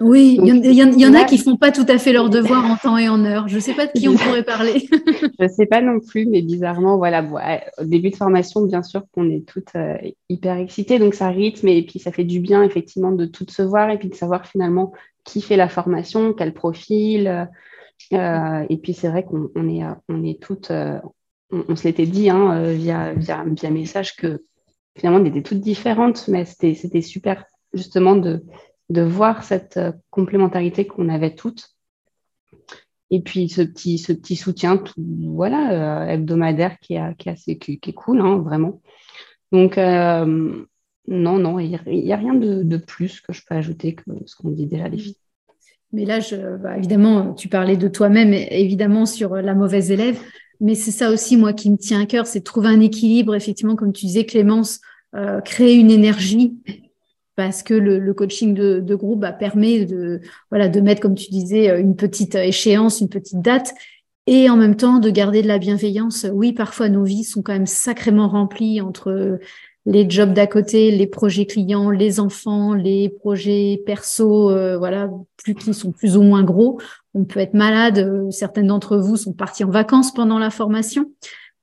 Oui, 0.00 0.38
il 0.42 0.64
y, 0.64 0.70
y, 0.70 1.00
y, 1.00 1.06
en 1.06 1.14
a 1.14 1.24
qui 1.24 1.36
font 1.36 1.58
pas 1.58 1.70
tout 1.70 1.84
à 1.86 1.98
fait 1.98 2.14
leur 2.14 2.30
devoir 2.30 2.64
en 2.64 2.76
temps 2.76 2.96
et 2.96 3.10
en 3.10 3.22
heure. 3.26 3.48
Je 3.48 3.58
sais 3.58 3.74
pas 3.74 3.86
de 3.86 3.92
qui 3.92 4.08
on 4.08 4.14
pourrait 4.16 4.42
parler. 4.42 4.88
je 5.38 5.48
sais 5.48 5.66
pas 5.66 5.82
non 5.82 6.00
plus, 6.00 6.24
mais 6.24 6.40
bizarrement, 6.40 6.96
voilà, 6.96 7.20
bon, 7.20 7.38
au 7.78 7.84
début 7.84 8.08
de 8.08 8.16
formation, 8.16 8.62
bien 8.62 8.82
sûr 8.82 9.02
qu'on 9.12 9.28
est 9.28 9.46
toutes 9.46 9.76
euh, 9.76 9.98
hyper 10.30 10.56
excitées, 10.56 10.98
donc 10.98 11.14
ça 11.14 11.28
rythme 11.28 11.68
et 11.68 11.82
puis 11.84 11.98
ça 11.98 12.12
fait 12.12 12.24
du 12.24 12.40
bien 12.40 12.62
effectivement 12.62 13.12
de 13.12 13.26
toutes 13.26 13.50
se 13.50 13.60
voir 13.60 13.90
et 13.90 13.98
puis 13.98 14.08
de 14.08 14.14
savoir 14.14 14.46
finalement 14.46 14.92
qui 15.24 15.42
fait 15.42 15.56
la 15.56 15.68
formation, 15.68 16.32
quel 16.32 16.54
profil. 16.54 17.48
Euh, 18.14 18.66
et 18.70 18.78
puis 18.78 18.94
c'est 18.94 19.08
vrai 19.08 19.24
qu'on 19.24 19.50
on 19.54 19.68
est, 19.68 19.82
on 20.08 20.24
est 20.24 20.40
toutes, 20.40 20.70
euh, 20.70 20.98
on, 21.52 21.76
se 21.76 21.84
l'était 21.84 22.06
dit 22.06 22.30
hein, 22.30 22.52
euh, 22.56 22.72
via, 22.72 23.12
via, 23.14 23.44
message 23.70 24.16
que 24.16 24.44
finalement 24.96 25.20
on 25.20 25.24
était 25.24 25.42
toutes 25.42 25.60
différentes, 25.60 26.28
mais 26.28 26.44
c'était 26.44 27.02
super 27.02 27.44
justement 27.72 28.16
de, 28.16 28.44
de 28.88 29.02
voir 29.02 29.44
cette 29.44 29.76
euh, 29.76 29.92
complémentarité 30.10 30.86
qu'on 30.86 31.08
avait 31.08 31.34
toutes. 31.34 31.70
Et 33.10 33.20
puis 33.22 33.48
ce 33.48 33.62
petit, 33.62 33.98
ce 33.98 34.12
petit 34.12 34.36
soutien 34.36 34.82
voilà, 34.96 36.04
euh, 36.04 36.08
hebdomadaire 36.08 36.78
qui 36.78 36.94
est, 36.94 37.14
qui 37.18 37.28
est, 37.28 37.58
qui, 37.58 37.90
est 37.90 37.92
cool, 37.92 38.20
hein, 38.20 38.38
vraiment. 38.38 38.80
Donc, 39.50 39.76
non, 39.78 41.38
non, 41.38 41.58
il 41.58 41.70
n'y 41.70 42.12
a, 42.12 42.14
a, 42.14 42.18
rien 42.18 42.34
de, 42.34 42.62
de, 42.62 42.76
plus 42.76 43.20
que 43.20 43.32
je 43.32 43.42
peux 43.44 43.56
ajouter 43.56 43.96
que 43.96 44.04
ce 44.26 44.36
qu'on 44.36 44.50
dit 44.50 44.66
déjà 44.66 44.86
les 44.86 44.98
filles. 44.98 45.16
Mais 45.92 46.04
là, 46.04 46.20
je, 46.20 46.56
bah, 46.58 46.78
évidemment, 46.78 47.34
tu 47.34 47.48
parlais 47.48 47.76
de 47.76 47.88
toi-même, 47.88 48.32
évidemment, 48.32 49.06
sur 49.06 49.34
la 49.34 49.54
mauvaise 49.54 49.90
élève. 49.90 50.20
Mais 50.60 50.74
c'est 50.74 50.90
ça 50.90 51.10
aussi, 51.10 51.36
moi, 51.36 51.52
qui 51.52 51.70
me 51.70 51.76
tient 51.76 52.00
à 52.00 52.06
cœur, 52.06 52.26
c'est 52.26 52.40
de 52.40 52.44
trouver 52.44 52.68
un 52.68 52.80
équilibre, 52.80 53.34
effectivement, 53.34 53.76
comme 53.76 53.92
tu 53.92 54.06
disais, 54.06 54.26
Clémence, 54.26 54.80
euh, 55.14 55.40
créer 55.40 55.74
une 55.74 55.90
énergie 55.90 56.58
parce 57.36 57.62
que 57.62 57.72
le, 57.72 58.12
coaching 58.12 58.52
de, 58.52 58.80
de, 58.80 58.94
groupe 58.94 59.20
bah, 59.20 59.32
permet 59.32 59.86
de, 59.86 60.20
voilà, 60.50 60.68
de 60.68 60.78
mettre, 60.82 61.00
comme 61.00 61.14
tu 61.14 61.30
disais, 61.30 61.80
une 61.80 61.96
petite 61.96 62.34
échéance, 62.34 63.00
une 63.00 63.08
petite 63.08 63.40
date, 63.40 63.72
et 64.26 64.50
en 64.50 64.56
même 64.56 64.76
temps 64.76 64.98
de 64.98 65.08
garder 65.08 65.40
de 65.40 65.48
la 65.48 65.58
bienveillance. 65.58 66.26
Oui, 66.30 66.52
parfois 66.52 66.90
nos 66.90 67.02
vies 67.02 67.24
sont 67.24 67.40
quand 67.40 67.54
même 67.54 67.66
sacrément 67.66 68.28
remplies 68.28 68.82
entre 68.82 69.38
les 69.90 70.08
jobs 70.08 70.32
d'à 70.32 70.46
côté, 70.46 70.90
les 70.90 71.06
projets 71.06 71.46
clients, 71.46 71.90
les 71.90 72.20
enfants, 72.20 72.74
les 72.74 73.08
projets 73.08 73.82
perso, 73.84 74.50
euh, 74.50 74.78
voilà, 74.78 75.10
plus 75.36 75.54
qui 75.54 75.74
sont 75.74 75.92
plus 75.92 76.16
ou 76.16 76.22
moins 76.22 76.42
gros. 76.42 76.80
On 77.14 77.24
peut 77.24 77.40
être 77.40 77.54
malade. 77.54 78.26
Certaines 78.30 78.68
d'entre 78.68 78.96
vous 78.96 79.16
sont 79.16 79.32
partis 79.32 79.64
en 79.64 79.70
vacances 79.70 80.12
pendant 80.12 80.38
la 80.38 80.50
formation. 80.50 81.10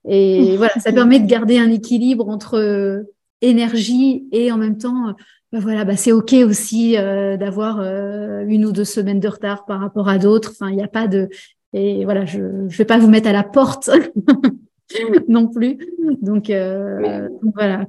Et 0.08 0.56
voilà, 0.58 0.74
ça 0.80 0.92
permet 0.92 1.20
de 1.20 1.28
garder 1.28 1.58
un 1.58 1.72
équilibre 1.72 2.30
entre 2.30 3.06
énergie 3.42 4.26
et 4.32 4.52
en 4.52 4.58
même 4.58 4.78
temps 4.78 5.16
ben 5.54 5.60
voilà, 5.60 5.86
bah 5.86 5.96
c'est 5.96 6.12
ok 6.12 6.34
aussi 6.46 6.98
euh, 6.98 7.38
d'avoir 7.38 7.80
euh, 7.80 8.44
une 8.48 8.66
ou 8.66 8.74
deux 8.74 8.84
semaines 8.84 9.22
de 9.22 9.28
retard 9.30 9.64
par 9.64 9.80
rapport 9.80 10.10
à 10.10 10.18
d'autres. 10.18 10.52
Enfin, 10.52 10.70
il 10.70 10.76
n'y 10.76 10.84
a 10.84 10.90
pas 10.90 11.08
de, 11.08 11.30
et 11.72 12.04
voilà, 12.04 12.26
je 12.26 12.40
ne 12.40 12.68
vais 12.68 12.86
pas 12.86 12.98
vous 12.98 13.08
mettre 13.08 13.30
à 13.30 13.32
la 13.32 13.44
porte 13.44 13.90
non 15.30 15.48
plus. 15.48 15.78
Donc, 16.22 16.50
euh, 16.50 17.30
voilà. 17.56 17.86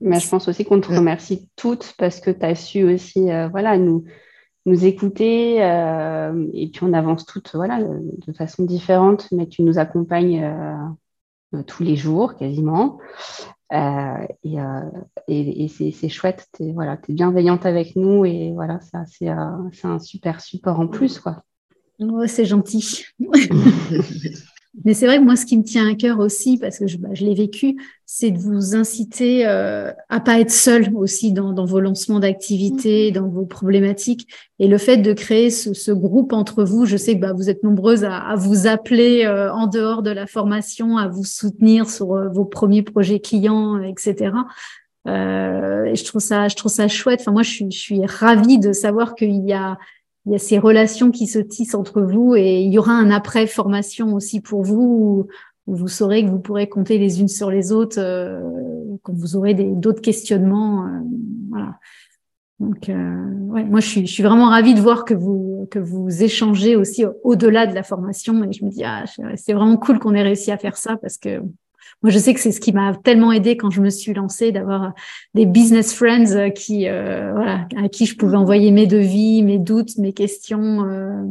Mais 0.00 0.18
je 0.20 0.28
pense 0.28 0.48
aussi 0.48 0.64
qu'on 0.64 0.80
te 0.80 0.92
remercie 0.92 1.48
toutes 1.56 1.94
parce 1.98 2.20
que 2.20 2.30
tu 2.30 2.44
as 2.44 2.54
su 2.54 2.84
aussi 2.84 3.30
euh, 3.30 3.48
voilà, 3.48 3.76
nous, 3.76 4.04
nous 4.66 4.84
écouter 4.84 5.62
euh, 5.62 6.46
et 6.54 6.68
puis 6.68 6.84
on 6.84 6.92
avance 6.92 7.26
toutes 7.26 7.54
voilà, 7.54 7.80
de 7.82 8.32
façon 8.32 8.64
différente, 8.64 9.28
mais 9.32 9.46
tu 9.46 9.62
nous 9.62 9.78
accompagnes 9.78 10.50
tous 11.66 11.82
les 11.82 11.96
jours 11.96 12.36
quasiment. 12.36 12.98
et, 13.72 14.58
et, 15.28 15.68
c'est 15.68 16.08
chouette, 16.08 16.48
tu 16.54 16.64
es, 16.64 16.72
voilà, 16.72 16.98
es 17.08 17.12
bienveillante 17.12 17.66
avec 17.66 17.96
nous 17.96 18.24
et 18.24 18.52
voilà, 18.54 18.80
ça 18.80 19.04
c'est 19.06 19.28
un 19.28 19.98
super 19.98 20.40
support 20.40 20.80
en 20.80 20.88
plus. 20.88 21.20
Quoi. 21.20 21.42
c'est 22.26 22.46
gentil. 22.46 23.04
Mais 24.84 24.94
c'est 24.94 25.06
vrai 25.06 25.18
que 25.18 25.24
moi, 25.24 25.34
ce 25.34 25.46
qui 25.46 25.58
me 25.58 25.64
tient 25.64 25.88
à 25.88 25.94
cœur 25.94 26.20
aussi, 26.20 26.56
parce 26.56 26.78
que 26.78 26.86
je, 26.86 26.96
bah, 26.96 27.08
je 27.12 27.24
l'ai 27.24 27.34
vécu, 27.34 27.76
c'est 28.06 28.30
de 28.30 28.38
vous 28.38 28.76
inciter 28.76 29.46
euh, 29.46 29.90
à 30.08 30.20
pas 30.20 30.38
être 30.38 30.52
seul 30.52 30.94
aussi 30.94 31.32
dans, 31.32 31.52
dans 31.52 31.64
vos 31.64 31.80
lancements 31.80 32.20
d'activités, 32.20 33.10
mm-hmm. 33.10 33.14
dans 33.14 33.28
vos 33.28 33.46
problématiques. 33.46 34.28
Et 34.60 34.68
le 34.68 34.78
fait 34.78 34.98
de 34.98 35.12
créer 35.12 35.50
ce, 35.50 35.74
ce 35.74 35.90
groupe 35.90 36.32
entre 36.32 36.62
vous, 36.62 36.86
je 36.86 36.96
sais 36.96 37.16
que 37.16 37.20
bah, 37.20 37.32
vous 37.32 37.50
êtes 37.50 37.64
nombreuses 37.64 38.04
à, 38.04 38.16
à 38.16 38.36
vous 38.36 38.68
appeler 38.68 39.24
euh, 39.24 39.52
en 39.52 39.66
dehors 39.66 40.02
de 40.02 40.10
la 40.10 40.28
formation, 40.28 40.98
à 40.98 41.08
vous 41.08 41.24
soutenir 41.24 41.90
sur 41.90 42.14
euh, 42.14 42.28
vos 42.28 42.44
premiers 42.44 42.82
projets 42.82 43.18
clients, 43.18 43.82
etc. 43.82 44.30
Euh, 45.08 45.84
et 45.84 45.96
je 45.96 46.04
trouve 46.04 46.20
ça, 46.20 46.48
je 46.48 46.56
trouve 46.56 46.70
ça 46.70 46.88
chouette. 46.88 47.20
Enfin, 47.22 47.32
moi, 47.32 47.42
je 47.42 47.50
suis, 47.50 47.70
je 47.70 47.78
suis 47.78 48.06
ravie 48.06 48.58
de 48.58 48.72
savoir 48.72 49.14
qu'il 49.14 49.44
y 49.46 49.52
a 49.52 49.78
il 50.26 50.32
y 50.32 50.34
a 50.34 50.38
ces 50.38 50.58
relations 50.58 51.10
qui 51.10 51.26
se 51.26 51.38
tissent 51.38 51.74
entre 51.74 52.02
vous 52.02 52.34
et 52.34 52.60
il 52.60 52.72
y 52.72 52.78
aura 52.78 52.92
un 52.92 53.10
après 53.10 53.46
formation 53.46 54.14
aussi 54.14 54.40
pour 54.40 54.62
vous 54.62 55.26
où, 55.26 55.72
vous 55.72 55.88
saurez 55.88 56.24
que 56.24 56.30
vous 56.30 56.40
pourrez 56.40 56.68
compter 56.68 56.98
les 56.98 57.20
unes 57.20 57.28
sur 57.28 57.48
les 57.48 57.70
autres 57.70 58.00
euh, 58.00 58.40
quand 59.04 59.12
vous 59.12 59.36
aurez 59.36 59.54
d'autres 59.54 60.02
questionnements. 60.02 60.84
Euh, 60.84 61.00
voilà. 61.48 61.78
Donc, 62.58 62.88
euh, 62.88 63.30
ouais, 63.46 63.62
moi, 63.62 63.78
je 63.78 63.86
suis, 63.86 64.06
je 64.06 64.12
suis 64.12 64.22
vraiment 64.24 64.48
ravie 64.48 64.74
de 64.74 64.80
voir 64.80 65.04
que 65.04 65.14
vous 65.14 65.68
que 65.70 65.78
vous 65.78 66.24
échangez 66.24 66.74
aussi 66.74 67.04
au-delà 67.22 67.68
de 67.68 67.74
la 67.74 67.84
formation. 67.84 68.42
Et 68.42 68.52
je 68.52 68.64
me 68.64 68.70
dis, 68.70 68.82
ah, 68.84 69.04
c'est 69.36 69.52
vraiment 69.52 69.76
cool 69.76 70.00
qu'on 70.00 70.14
ait 70.14 70.22
réussi 70.22 70.50
à 70.50 70.58
faire 70.58 70.76
ça 70.76 70.96
parce 70.96 71.18
que 71.18 71.40
moi, 72.02 72.10
je 72.10 72.18
sais 72.18 72.32
que 72.32 72.40
c'est 72.40 72.52
ce 72.52 72.60
qui 72.60 72.72
m'a 72.72 72.94
tellement 72.94 73.30
aidé 73.30 73.56
quand 73.56 73.70
je 73.70 73.82
me 73.82 73.90
suis 73.90 74.14
lancée, 74.14 74.52
d'avoir 74.52 74.94
des 75.34 75.44
business 75.44 75.92
friends 75.92 76.32
euh, 76.32 76.48
qui, 76.48 76.88
euh, 76.88 77.32
voilà, 77.34 77.68
à 77.76 77.88
qui 77.88 78.06
je 78.06 78.16
pouvais 78.16 78.36
envoyer 78.36 78.70
mes 78.70 78.86
devis, 78.86 79.42
mes 79.42 79.58
doutes, 79.58 79.98
mes 79.98 80.14
questions. 80.14 80.84
Euh. 80.84 81.22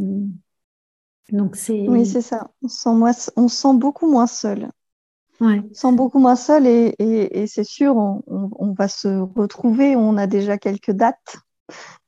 Donc 1.32 1.56
c'est. 1.56 1.88
Oui, 1.88 2.06
c'est 2.06 2.22
ça. 2.22 2.52
On 2.64 2.68
sent, 2.68 2.94
moins, 2.94 3.12
on 3.36 3.48
sent 3.48 3.74
beaucoup 3.76 4.12
moins 4.12 4.28
seul. 4.28 4.70
Ouais. 5.42 5.62
On 5.72 5.74
sent 5.74 5.92
beaucoup 5.94 6.20
moins 6.20 6.36
seul 6.36 6.68
et, 6.68 6.94
et, 7.00 7.42
et 7.42 7.48
c'est 7.48 7.64
sûr, 7.64 7.96
on, 7.96 8.22
on, 8.28 8.74
va 8.74 8.88
se 8.88 9.08
retrouver. 9.08 9.96
On 9.96 10.18
a 10.18 10.28
déjà 10.28 10.58
quelques 10.58 10.92
dates 10.92 11.38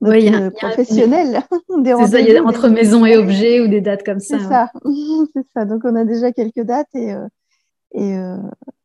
oui, 0.02 0.24
y 0.24 0.36
a, 0.36 0.52
professionnelles. 0.52 1.42
c'est 1.86 2.08
ça, 2.08 2.20
y 2.20 2.36
a 2.36 2.44
entre 2.44 2.68
maison 2.68 3.06
et 3.06 3.16
objet 3.16 3.62
ou 3.62 3.68
des 3.68 3.80
dates 3.80 4.04
comme 4.04 4.20
ça. 4.20 4.38
C'est 4.38 4.46
ça, 4.46 4.72
c'est 5.34 5.48
ça. 5.54 5.66
Donc 5.66 5.82
on 5.86 5.96
a 5.96 6.04
déjà 6.04 6.32
quelques 6.32 6.62
dates 6.62 6.94
et, 6.94 7.14
et, 7.94 8.18
euh, 8.18 8.38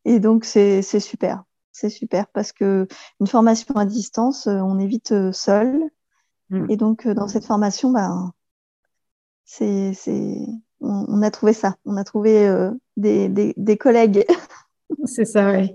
et 0.04 0.20
donc, 0.20 0.44
c'est 0.44 0.82
super. 0.82 1.44
C'est 1.72 1.90
super 1.90 2.26
parce 2.28 2.52
que 2.52 2.88
une 3.20 3.26
formation 3.26 3.74
à 3.74 3.84
distance, 3.84 4.46
euh, 4.46 4.60
on 4.60 4.78
est 4.78 4.86
vite 4.86 5.12
euh, 5.12 5.32
seul. 5.32 5.78
Mm. 6.50 6.70
Et 6.70 6.76
donc, 6.76 7.06
dans 7.06 7.28
cette 7.28 7.44
formation, 7.44 7.90
bah, 7.90 8.32
c'est, 9.44 9.92
on, 10.80 11.04
on, 11.08 11.22
a 11.22 11.30
trouvé 11.30 11.52
ça. 11.52 11.76
On 11.84 11.96
a 11.96 12.04
trouvé 12.04 12.48
des, 12.96 13.28
des, 13.28 13.52
des, 13.56 13.76
collègues. 13.76 14.24
c'est 15.04 15.24
ça, 15.24 15.52
oui. 15.52 15.74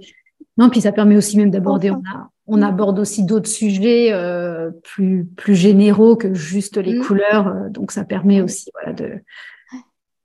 Non, 0.57 0.69
puis 0.69 0.81
ça 0.81 0.91
permet 0.91 1.15
aussi 1.15 1.37
même 1.37 1.51
d'aborder, 1.51 1.91
on, 1.91 2.01
on, 2.47 2.61
aborde 2.61 2.99
aussi 2.99 3.23
d'autres 3.23 3.49
sujets 3.49 4.11
euh, 4.11 4.71
plus, 4.83 5.25
plus 5.25 5.55
généraux 5.55 6.15
que 6.15 6.33
juste 6.33 6.77
les 6.77 6.97
mm. 6.97 7.03
couleurs. 7.03 7.69
Donc, 7.69 7.91
ça 7.91 8.03
permet 8.05 8.41
aussi 8.41 8.69
voilà, 8.73 8.93
de, 8.93 9.21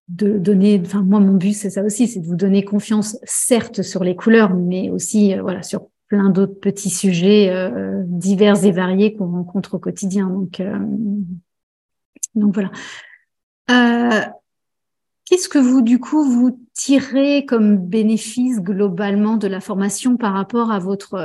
de 0.09 0.39
donner, 0.39 0.81
enfin 0.85 1.03
moi 1.03 1.19
mon 1.19 1.35
but 1.35 1.53
c'est 1.53 1.71
ça 1.71 1.83
aussi, 1.83 2.07
c'est 2.07 2.21
de 2.21 2.27
vous 2.27 2.37
donner 2.37 2.65
confiance, 2.65 3.19
certes 3.25 3.83
sur 3.83 4.05
les 4.05 4.15
couleurs, 4.15 4.55
mais 4.55 4.91
aussi 4.91 5.35
euh, 5.35 5.43
voilà 5.43 5.63
sur 5.63 5.89
plein 6.09 6.31
d'autres 6.31 6.61
petits 6.61 6.91
sujets 6.91 7.51
euh, 7.51 8.03
divers 8.07 8.65
et 8.65 8.71
variés 8.71 9.15
qu'on 9.15 9.31
rencontre 9.31 9.75
au 9.75 9.79
quotidien. 9.79 10.29
Donc 10.29 10.61
euh, 10.61 10.79
donc 12.35 12.55
voilà. 12.55 12.71
Qu'est-ce 15.25 15.49
que 15.49 15.59
vous 15.59 15.83
du 15.83 15.99
coup 15.99 16.23
vous 16.23 16.61
tirez 16.73 17.45
comme 17.47 17.79
bénéfice 17.79 18.61
globalement 18.61 19.37
de 19.37 19.49
la 19.49 19.61
formation 19.61 20.17
par 20.17 20.35
rapport 20.35 20.71
à 20.71 20.79
votre 20.79 21.17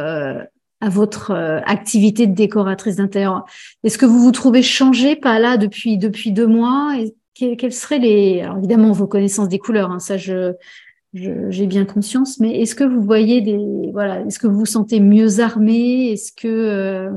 à 0.83 0.89
votre 0.89 1.31
activité 1.67 2.25
de 2.25 2.33
décoratrice 2.33 2.95
d'intérieur? 2.95 3.45
Est-ce 3.83 3.99
que 3.99 4.07
vous 4.07 4.19
vous 4.19 4.31
trouvez 4.31 4.63
changé 4.63 5.15
pas 5.15 5.37
là 5.37 5.57
depuis 5.57 5.99
depuis 5.99 6.31
deux 6.31 6.47
mois? 6.47 6.95
Quelles 7.57 7.73
seraient 7.73 7.99
les, 7.99 8.41
alors 8.41 8.57
évidemment 8.57 8.91
vos 8.91 9.07
connaissances 9.07 9.49
des 9.49 9.59
couleurs, 9.59 9.91
hein, 9.91 9.99
ça 9.99 10.17
je 10.17 10.53
j'ai 11.13 11.67
bien 11.67 11.85
conscience, 11.85 12.39
mais 12.39 12.61
est-ce 12.61 12.75
que 12.75 12.85
vous 12.85 13.01
voyez 13.01 13.41
des, 13.41 13.59
voilà, 13.91 14.21
est-ce 14.21 14.39
que 14.39 14.47
vous 14.47 14.59
vous 14.59 14.65
sentez 14.65 14.99
mieux 14.99 15.41
armé 15.41 16.11
Est-ce 16.11 16.31
que 16.31 16.47
euh, 16.47 17.11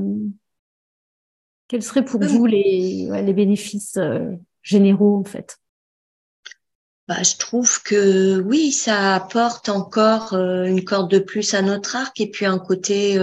quels 1.68 1.82
seraient 1.82 2.04
pour 2.04 2.20
vous 2.20 2.46
les, 2.46 3.08
les 3.08 3.32
bénéfices 3.32 3.96
euh, 3.96 4.32
généraux 4.62 5.16
en 5.16 5.24
fait? 5.24 5.58
Bah, 7.06 7.22
je 7.22 7.36
trouve 7.36 7.82
que 7.82 8.40
oui, 8.40 8.72
ça 8.72 9.14
apporte 9.14 9.68
encore 9.68 10.32
euh, 10.32 10.64
une 10.64 10.82
corde 10.82 11.10
de 11.10 11.18
plus 11.18 11.54
à 11.54 11.62
notre 11.62 11.94
arc 11.94 12.20
et 12.20 12.30
puis 12.30 12.46
un 12.46 12.58
côté 12.58 13.16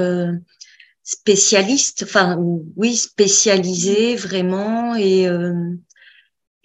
spécialiste, 1.03 2.03
enfin 2.03 2.37
oui, 2.77 2.95
spécialisé 2.95 4.15
vraiment 4.15 4.95
et 4.95 5.27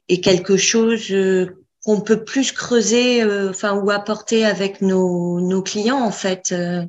et 0.08 0.20
quelque 0.20 0.56
chose 0.56 1.10
euh, 1.10 1.64
qu'on 1.84 2.00
peut 2.00 2.24
plus 2.24 2.52
creuser, 2.52 3.22
euh, 3.22 3.50
enfin 3.50 3.74
ou 3.74 3.90
apporter 3.90 4.44
avec 4.44 4.80
nos, 4.80 5.40
nos 5.40 5.62
clients 5.62 6.02
en 6.02 6.12
fait. 6.12 6.52
Euh, 6.52 6.84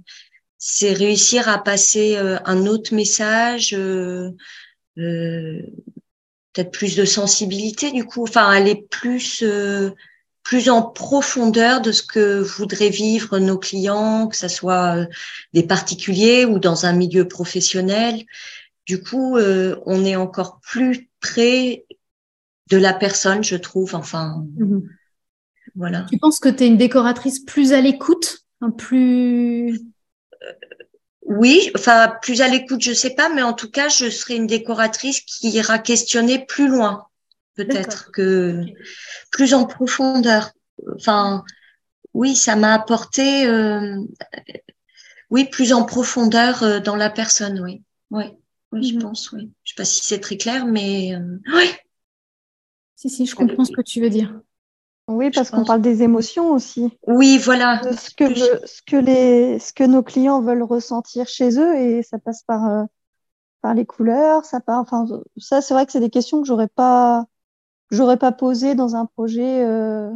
c'est 0.59 0.93
réussir 0.93 1.47
à 1.49 1.63
passer 1.63 2.17
un 2.17 2.65
autre 2.65 2.95
message, 2.95 3.77
peut-être 4.95 6.71
plus 6.71 6.95
de 6.95 7.05
sensibilité 7.05 7.91
du 7.91 8.05
coup, 8.05 8.23
enfin 8.23 8.49
aller 8.49 8.87
plus 8.89 9.43
plus 10.41 10.69
en 10.69 10.81
profondeur 10.81 11.79
de 11.81 11.91
ce 11.91 12.01
que 12.01 12.39
voudraient 12.39 12.89
vivre 12.89 13.37
nos 13.37 13.59
clients, 13.59 14.27
que 14.27 14.35
ce 14.35 14.47
soit 14.47 15.05
des 15.53 15.61
particuliers 15.61 16.45
ou 16.45 16.57
dans 16.57 16.87
un 16.87 16.93
milieu 16.93 17.27
professionnel. 17.27 18.25
Du 18.87 19.03
coup, 19.03 19.37
on 19.37 20.05
est 20.05 20.15
encore 20.15 20.59
plus 20.61 21.07
près 21.19 21.85
de 22.69 22.77
la 22.77 22.93
personne, 22.93 23.43
je 23.43 23.55
trouve. 23.55 23.95
Enfin, 23.95 24.45
mhm. 24.57 24.89
voilà. 25.75 26.05
Tu 26.09 26.17
penses 26.17 26.39
que 26.39 26.49
tu 26.49 26.63
es 26.63 26.67
une 26.67 26.77
décoratrice 26.77 27.39
plus 27.39 27.73
à 27.73 27.81
l'écoute, 27.81 28.45
un 28.61 28.71
plus 28.71 29.79
euh, 30.43 30.53
oui, 31.21 31.71
enfin 31.75 32.13
plus 32.21 32.41
à 32.41 32.47
l'écoute, 32.47 32.81
je 32.81 32.93
sais 32.93 33.13
pas, 33.13 33.29
mais 33.29 33.41
en 33.41 33.53
tout 33.53 33.69
cas, 33.69 33.89
je 33.89 34.09
serai 34.09 34.35
une 34.35 34.47
décoratrice 34.47 35.21
qui 35.21 35.49
ira 35.49 35.77
questionner 35.77 36.45
plus 36.45 36.69
loin, 36.69 37.07
peut-être 37.55 38.11
que 38.11 38.63
plus 39.31 39.53
en 39.53 39.65
profondeur. 39.65 40.51
Enfin, 40.95 41.43
oui, 42.13 42.35
ça 42.35 42.55
m'a 42.55 42.73
apporté, 42.73 43.45
euh, 43.45 43.97
oui, 45.29 45.45
plus 45.45 45.73
en 45.73 45.83
profondeur 45.83 46.63
euh, 46.63 46.79
dans 46.79 46.95
la 46.95 47.09
personne, 47.09 47.59
oui, 47.59 47.83
oui, 48.09 48.25
oui, 48.71 48.89
je 48.89 48.95
mhm. 48.95 49.01
pense, 49.01 49.31
oui. 49.33 49.51
Je 49.65 49.71
sais 49.71 49.75
pas 49.75 49.85
si 49.85 50.05
c'est 50.05 50.21
très 50.21 50.37
clair, 50.37 50.65
mais 50.65 51.13
oui. 51.53 51.65
Si, 52.97 53.11
si, 53.11 53.27
je 53.27 53.35
comprends 53.35 53.63
ce 53.63 53.71
que 53.71 53.81
tu 53.81 54.01
veux 54.01 54.09
dire. 54.09 54.41
Oui, 55.07 55.29
parce 55.29 55.51
qu'on 55.51 55.63
parle 55.63 55.81
des 55.81 56.01
émotions 56.01 56.51
aussi. 56.51 56.89
Oui, 57.05 57.37
voilà. 57.37 57.79
ce, 57.93 58.09
que 58.09 58.33
ce, 58.33 58.81
que 58.87 58.95
les, 58.95 59.59
ce 59.59 59.71
que 59.71 59.83
nos 59.83 60.01
clients 60.01 60.41
veulent 60.41 60.63
ressentir 60.63 61.27
chez 61.27 61.59
eux 61.59 61.75
et 61.77 62.01
ça 62.01 62.17
passe 62.17 62.41
par, 62.41 62.65
euh, 62.65 62.83
par 63.61 63.75
les 63.75 63.85
couleurs, 63.85 64.45
ça 64.45 64.59
part, 64.59 64.79
enfin, 64.79 65.05
ça, 65.37 65.61
c'est 65.61 65.75
vrai 65.75 65.85
que 65.85 65.91
c'est 65.91 65.99
des 65.99 66.09
questions 66.09 66.41
que 66.41 66.47
j'aurais 66.47 66.67
pas, 66.67 67.25
j'aurais 67.91 68.17
pas 68.17 68.31
posées 68.31 68.73
dans 68.73 68.95
un 68.95 69.05
projet, 69.05 69.63
euh, 69.63 70.09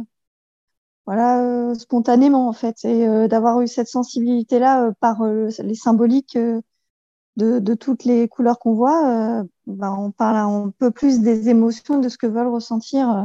voilà, 1.06 1.40
euh, 1.40 1.74
spontanément, 1.74 2.48
en 2.48 2.52
fait. 2.52 2.84
Et 2.84 3.28
d'avoir 3.28 3.60
eu 3.60 3.68
cette 3.68 3.88
sensibilité-là 3.88 4.90
par 4.98 5.24
les 5.24 5.74
symboliques 5.76 6.36
de, 7.36 7.58
de, 7.58 7.74
toutes 7.74 8.04
les 8.04 8.28
couleurs 8.28 8.58
qu'on 8.58 8.74
voit, 8.74 9.44
bah, 9.66 9.92
on 9.92 10.10
parle 10.10 10.36
un 10.36 10.70
peu 10.78 10.90
plus 10.90 11.20
des 11.20 11.48
émotions, 11.48 11.98
de 11.98 12.08
ce 12.08 12.18
que 12.18 12.26
veulent 12.26 12.48
ressentir 12.48 13.10
euh, 13.10 13.22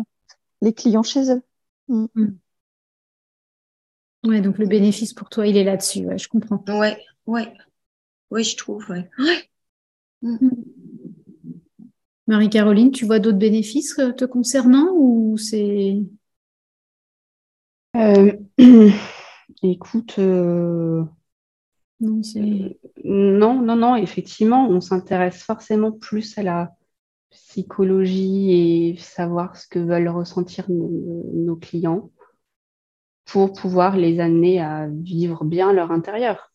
les 0.62 0.74
clients 0.74 1.04
chez 1.04 1.32
eux. 1.32 1.42
Mm. 1.88 2.06
Mm. 2.16 2.38
Ouais, 4.26 4.42
donc 4.42 4.58
le 4.58 4.66
bénéfice 4.66 5.14
pour 5.14 5.30
toi, 5.30 5.48
il 5.48 5.58
est 5.58 5.64
là-dessus, 5.64 6.06
ouais, 6.06 6.18
je 6.18 6.28
comprends. 6.28 6.64
Ouais, 6.68 6.98
ouais. 7.28 7.54
Oui, 8.32 8.44
je 8.44 8.58
trouve, 8.58 8.90
ouais. 8.90 9.10
Mm. 10.22 10.50
Marie-Caroline, 12.28 12.92
tu 12.92 13.06
vois 13.06 13.20
d'autres 13.20 13.38
bénéfices 13.38 13.98
euh, 14.00 14.12
te 14.12 14.26
concernant 14.26 14.90
ou 14.94 15.38
c'est? 15.38 16.02
Écoute, 19.64 20.20
non, 22.00 22.22
non, 23.04 23.62
non, 23.62 23.76
non, 23.76 23.96
effectivement, 23.96 24.68
on 24.70 24.82
s'intéresse 24.82 25.42
forcément 25.42 25.92
plus 25.92 26.38
à 26.38 26.44
la 26.44 26.72
psychologie 27.32 28.52
et 28.52 28.98
savoir 28.98 29.56
ce 29.56 29.68
que 29.68 29.80
veulent 29.80 30.10
ressentir 30.10 30.66
nos, 30.70 31.56
clients 31.56 32.12
pour 33.26 33.54
pouvoir 33.54 33.98
les 33.98 34.20
amener 34.20 34.62
à 34.62 34.88
vivre 34.88 35.44
bien 35.44 35.74
leur 35.74 35.92
intérieur. 35.92 36.54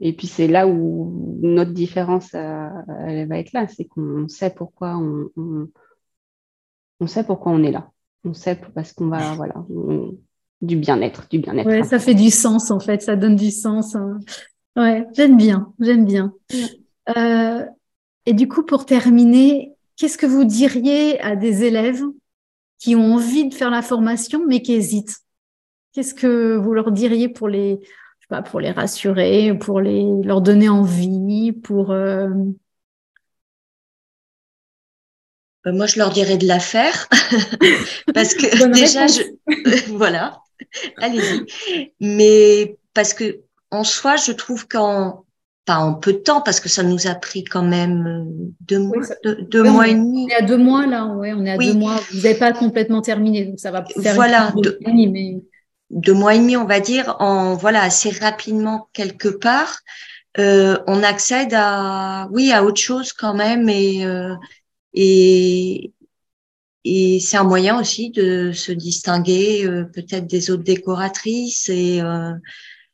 Et 0.00 0.14
puis 0.14 0.26
c'est 0.26 0.48
là 0.48 0.66
où 0.66 1.38
notre 1.42 1.72
différence 1.72 2.32
euh, 2.34 2.68
elle 3.06 3.28
va 3.28 3.38
être 3.38 3.52
là, 3.52 3.66
c'est 3.68 3.84
qu'on 3.84 4.28
sait 4.28 4.50
pourquoi 4.50 4.96
on, 4.96 5.28
on, 7.00 7.06
sait 7.06 7.24
pourquoi 7.24 7.52
on 7.52 7.62
est 7.62 7.72
là. 7.72 7.90
On 8.24 8.32
sait 8.32 8.58
parce 8.74 8.92
qu'on 8.94 9.08
va 9.08 9.34
voilà 9.36 9.56
du 10.62 10.76
bien-être, 10.76 11.28
du 11.28 11.38
bien-être. 11.38 11.66
Ouais, 11.66 11.82
ça 11.82 11.98
fait 11.98 12.14
du 12.14 12.30
sens 12.30 12.70
en 12.70 12.80
fait, 12.80 13.02
ça 13.02 13.16
donne 13.16 13.36
du 13.36 13.50
sens. 13.50 13.94
Hein. 13.94 14.18
Ouais, 14.76 15.06
j'aime 15.14 15.36
bien, 15.36 15.72
j'aime 15.80 16.04
bien. 16.04 16.32
Euh, 17.16 17.64
et 18.26 18.32
du 18.32 18.48
coup, 18.48 18.64
pour 18.64 18.86
terminer, 18.86 19.72
qu'est-ce 19.96 20.18
que 20.18 20.26
vous 20.26 20.44
diriez 20.44 21.20
à 21.20 21.36
des 21.36 21.64
élèves 21.64 22.02
qui 22.78 22.94
ont 22.94 23.14
envie 23.14 23.48
de 23.48 23.54
faire 23.54 23.70
la 23.70 23.82
formation 23.82 24.44
mais 24.46 24.62
qui 24.62 24.74
hésitent? 24.74 25.16
Qu'est-ce 25.92 26.14
que 26.14 26.56
vous 26.56 26.74
leur 26.74 26.92
diriez 26.92 27.28
pour 27.28 27.48
les, 27.48 27.78
je 27.80 27.86
sais 27.86 28.28
pas, 28.28 28.42
pour 28.42 28.60
les 28.60 28.70
rassurer, 28.70 29.56
pour 29.58 29.80
les, 29.80 30.04
leur 30.22 30.42
donner 30.42 30.68
envie, 30.68 31.52
pour 31.52 31.90
euh, 31.90 32.28
euh, 35.66 35.72
moi, 35.72 35.86
je 35.86 35.98
leur 35.98 36.10
dirais 36.10 36.36
de 36.36 36.46
la 36.46 36.60
faire 36.60 37.08
parce 38.14 38.34
que 38.34 38.72
déjà, 38.72 39.06
je... 39.06 39.22
voilà, 39.92 40.42
allez-y. 40.98 41.92
Mais 42.00 42.76
parce 42.94 43.14
que 43.14 43.40
en 43.70 43.84
soi, 43.84 44.16
je 44.16 44.32
trouve 44.32 44.66
qu'en 44.68 45.24
pas 45.66 45.78
en 45.78 45.94
peu 45.94 46.12
de 46.12 46.18
temps 46.18 46.40
parce 46.40 46.60
que 46.60 46.68
ça 46.68 46.84
nous 46.84 47.08
a 47.08 47.14
pris 47.14 47.42
quand 47.44 47.64
même 47.64 48.06
euh, 48.06 48.52
deux 48.60 48.78
mois, 48.78 49.02
deux, 49.24 49.64
mois 49.64 49.88
et 49.88 49.94
demi. 49.94 50.26
On 50.26 50.28
est 50.28 50.34
à 50.34 50.42
deux 50.42 50.56
mois 50.56 50.86
là, 50.86 51.06
ouais, 51.06 51.32
on 51.34 51.44
est 51.44 51.50
à 51.50 51.58
deux 51.58 51.74
mois. 51.74 52.00
Vous 52.12 52.22
n'avez 52.22 52.36
pas 52.36 52.52
complètement 52.52 53.02
terminé, 53.02 53.44
donc 53.44 53.58
ça 53.58 53.72
va 53.72 53.84
faire 53.84 54.14
voilà 54.14 54.52
deux, 54.56 54.78
mais... 54.86 55.42
deux 55.90 56.14
mois 56.14 56.36
et 56.36 56.38
demi, 56.38 56.56
on 56.56 56.66
va 56.66 56.78
dire, 56.78 57.16
en 57.18 57.54
voilà 57.54 57.82
assez 57.82 58.10
rapidement 58.10 58.88
quelque 58.92 59.28
part. 59.28 59.80
Euh, 60.38 60.78
on 60.86 61.02
accède 61.02 61.52
à 61.52 62.28
oui 62.30 62.52
à 62.52 62.62
autre 62.64 62.80
chose 62.80 63.12
quand 63.12 63.34
même 63.34 63.68
et 63.68 64.06
euh, 64.06 64.34
et 64.94 65.92
et 66.88 67.18
c'est 67.18 67.36
un 67.36 67.42
moyen 67.42 67.80
aussi 67.80 68.10
de 68.10 68.52
se 68.52 68.70
distinguer 68.70 69.66
euh, 69.66 69.84
peut-être 69.84 70.28
des 70.28 70.52
autres 70.52 70.62
décoratrices 70.62 71.68
et 71.68 72.00
euh, 72.00 72.32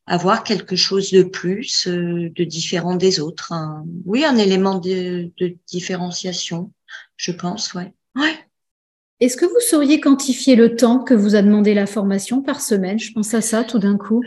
avoir 0.07 0.45
quelque 0.45 0.77
chose 0.77 1.13
de 1.13 1.23
plus, 1.23 1.87
euh, 1.87 2.31
de 2.35 2.45
différent 2.45 2.97
des 2.97 3.21
autres. 3.21 3.53
Oui, 4.07 4.25
un 4.25 4.37
élément 4.37 4.79
de, 4.79 5.31
différenciation, 5.69 6.73
je 7.19 7.33
pense, 7.33 7.75
ouais. 7.75 7.93
ouais. 8.17 8.35
Est-ce 9.21 9.37
que 9.37 9.45
vous 9.45 9.61
sauriez 9.61 10.01
quantifier 10.01 10.57
le 10.57 10.75
temps 10.75 11.01
que 11.01 11.13
vous 11.13 11.35
a 11.35 11.43
demandé 11.43 11.75
la 11.75 11.87
formation 11.87 12.41
par 12.41 12.63
semaine? 12.63 12.99
Je 12.99 13.13
pense 13.13 13.35
à 13.35 13.43
ça 13.43 13.63
tout 13.63 13.79
d'un 13.79 13.99
coup. 13.99 14.23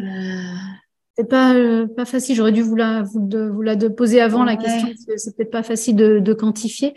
C'est 1.17 1.29
pas 1.29 1.55
euh, 1.55 1.87
pas 1.87 2.05
facile. 2.05 2.35
J'aurais 2.35 2.51
dû 2.51 2.61
vous 2.61 2.75
la 2.75 3.01
vous, 3.01 3.25
de, 3.25 3.47
vous 3.47 3.61
la 3.61 3.75
de 3.75 3.87
poser 3.87 4.19
avant 4.19 4.43
la 4.43 4.57
question. 4.57 4.89
C'est 5.15 5.35
peut-être 5.35 5.51
pas 5.51 5.63
facile 5.63 5.95
de, 5.95 6.19
de, 6.19 6.33
quantifier, 6.33 6.93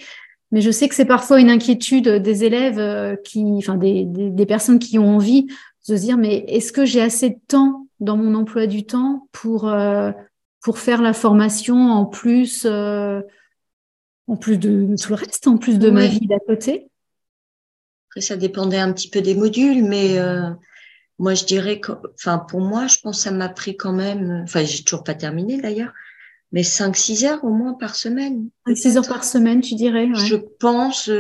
mais 0.51 0.61
je 0.61 0.71
sais 0.71 0.89
que 0.89 0.95
c'est 0.95 1.05
parfois 1.05 1.41
une 1.41 1.51
inquiétude 1.51 2.09
des 2.09 2.45
élèves 2.45 2.79
euh, 2.79 3.17
qui, 3.17 3.45
enfin 3.59 3.77
des, 3.77 4.05
des, 4.05 4.31
des 4.31 4.47
personnes 4.47 4.79
qui 4.79 4.99
ont 4.99 5.17
envie 5.17 5.45
de 5.45 5.53
se 5.83 5.93
dire 5.93 6.17
mais 6.17 6.45
est-ce 6.49 6.73
que 6.73 6.85
j'ai 6.85 7.03
assez 7.03 7.31
de 7.31 7.39
temps 7.49 7.87
dans 8.01 8.17
mon 8.17 8.35
emploi 8.35 8.67
du 8.67 8.85
temps 8.85 9.29
pour, 9.33 9.69
euh, 9.69 10.13
pour 10.61 10.79
faire 10.79 11.03
la 11.03 11.13
formation 11.13 11.77
en 11.77 12.07
plus, 12.07 12.65
euh, 12.65 13.21
en 14.27 14.37
plus 14.37 14.59
de 14.59 14.95
tout 15.01 15.11
le 15.11 15.15
reste, 15.15 15.47
en 15.47 15.57
plus 15.57 15.79
de 15.79 15.91
ma 15.91 16.07
vie 16.07 16.27
d'à 16.27 16.39
côté? 16.39 16.91
Après, 18.11 18.21
ça 18.21 18.37
dépendait 18.37 18.79
un 18.79 18.93
petit 18.93 19.11
peu 19.11 19.21
des 19.21 19.35
modules, 19.35 19.85
mais 19.85 20.19
euh, 20.19 20.51
moi, 21.19 21.35
je 21.35 21.45
dirais 21.45 21.81
que, 21.81 21.93
enfin, 22.15 22.39
pour 22.39 22.61
moi, 22.61 22.87
je 22.87 22.99
pense 23.03 23.19
que 23.19 23.23
ça 23.25 23.31
m'a 23.31 23.49
pris 23.49 23.77
quand 23.77 23.93
même, 23.93 24.43
enfin, 24.45 24.65
j'ai 24.65 24.83
toujours 24.83 25.05
pas 25.05 25.15
terminé 25.15 25.61
d'ailleurs, 25.61 25.93
mais 26.53 26.63
5-6 26.63 27.27
heures 27.27 27.45
au 27.45 27.51
moins 27.51 27.75
par 27.75 27.95
semaine. 27.95 28.49
6 28.73 28.97
heures 28.97 29.09
par 29.09 29.25
semaine, 29.25 29.61
tu 29.61 29.75
dirais 29.75 30.09
Je 30.15 30.37
pense, 30.37 31.11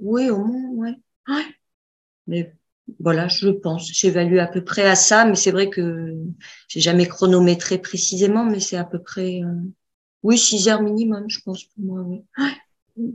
oui, 0.00 0.30
au 0.30 0.44
moins, 0.44 0.70
ouais. 0.70 0.96
ouais. 1.28 1.44
Mais 2.26 2.54
voilà, 2.98 3.28
je 3.28 3.48
pense. 3.48 3.90
J'évalue 3.92 4.38
à 4.38 4.46
peu 4.46 4.64
près 4.64 4.86
à 4.88 4.94
ça, 4.94 5.24
mais 5.24 5.36
c'est 5.36 5.50
vrai 5.50 5.70
que 5.70 6.16
j'ai 6.68 6.80
jamais 6.80 7.06
chronométré 7.06 7.78
précisément, 7.78 8.44
mais 8.44 8.60
c'est 8.60 8.76
à 8.76 8.84
peu 8.84 9.00
près, 9.00 9.42
euh, 9.42 9.54
oui, 10.22 10.38
six 10.38 10.68
heures 10.68 10.82
minimum, 10.82 11.24
je 11.28 11.40
pense 11.44 11.64
pour 11.64 11.84
moi. 11.84 12.04
Oui. 12.96 13.14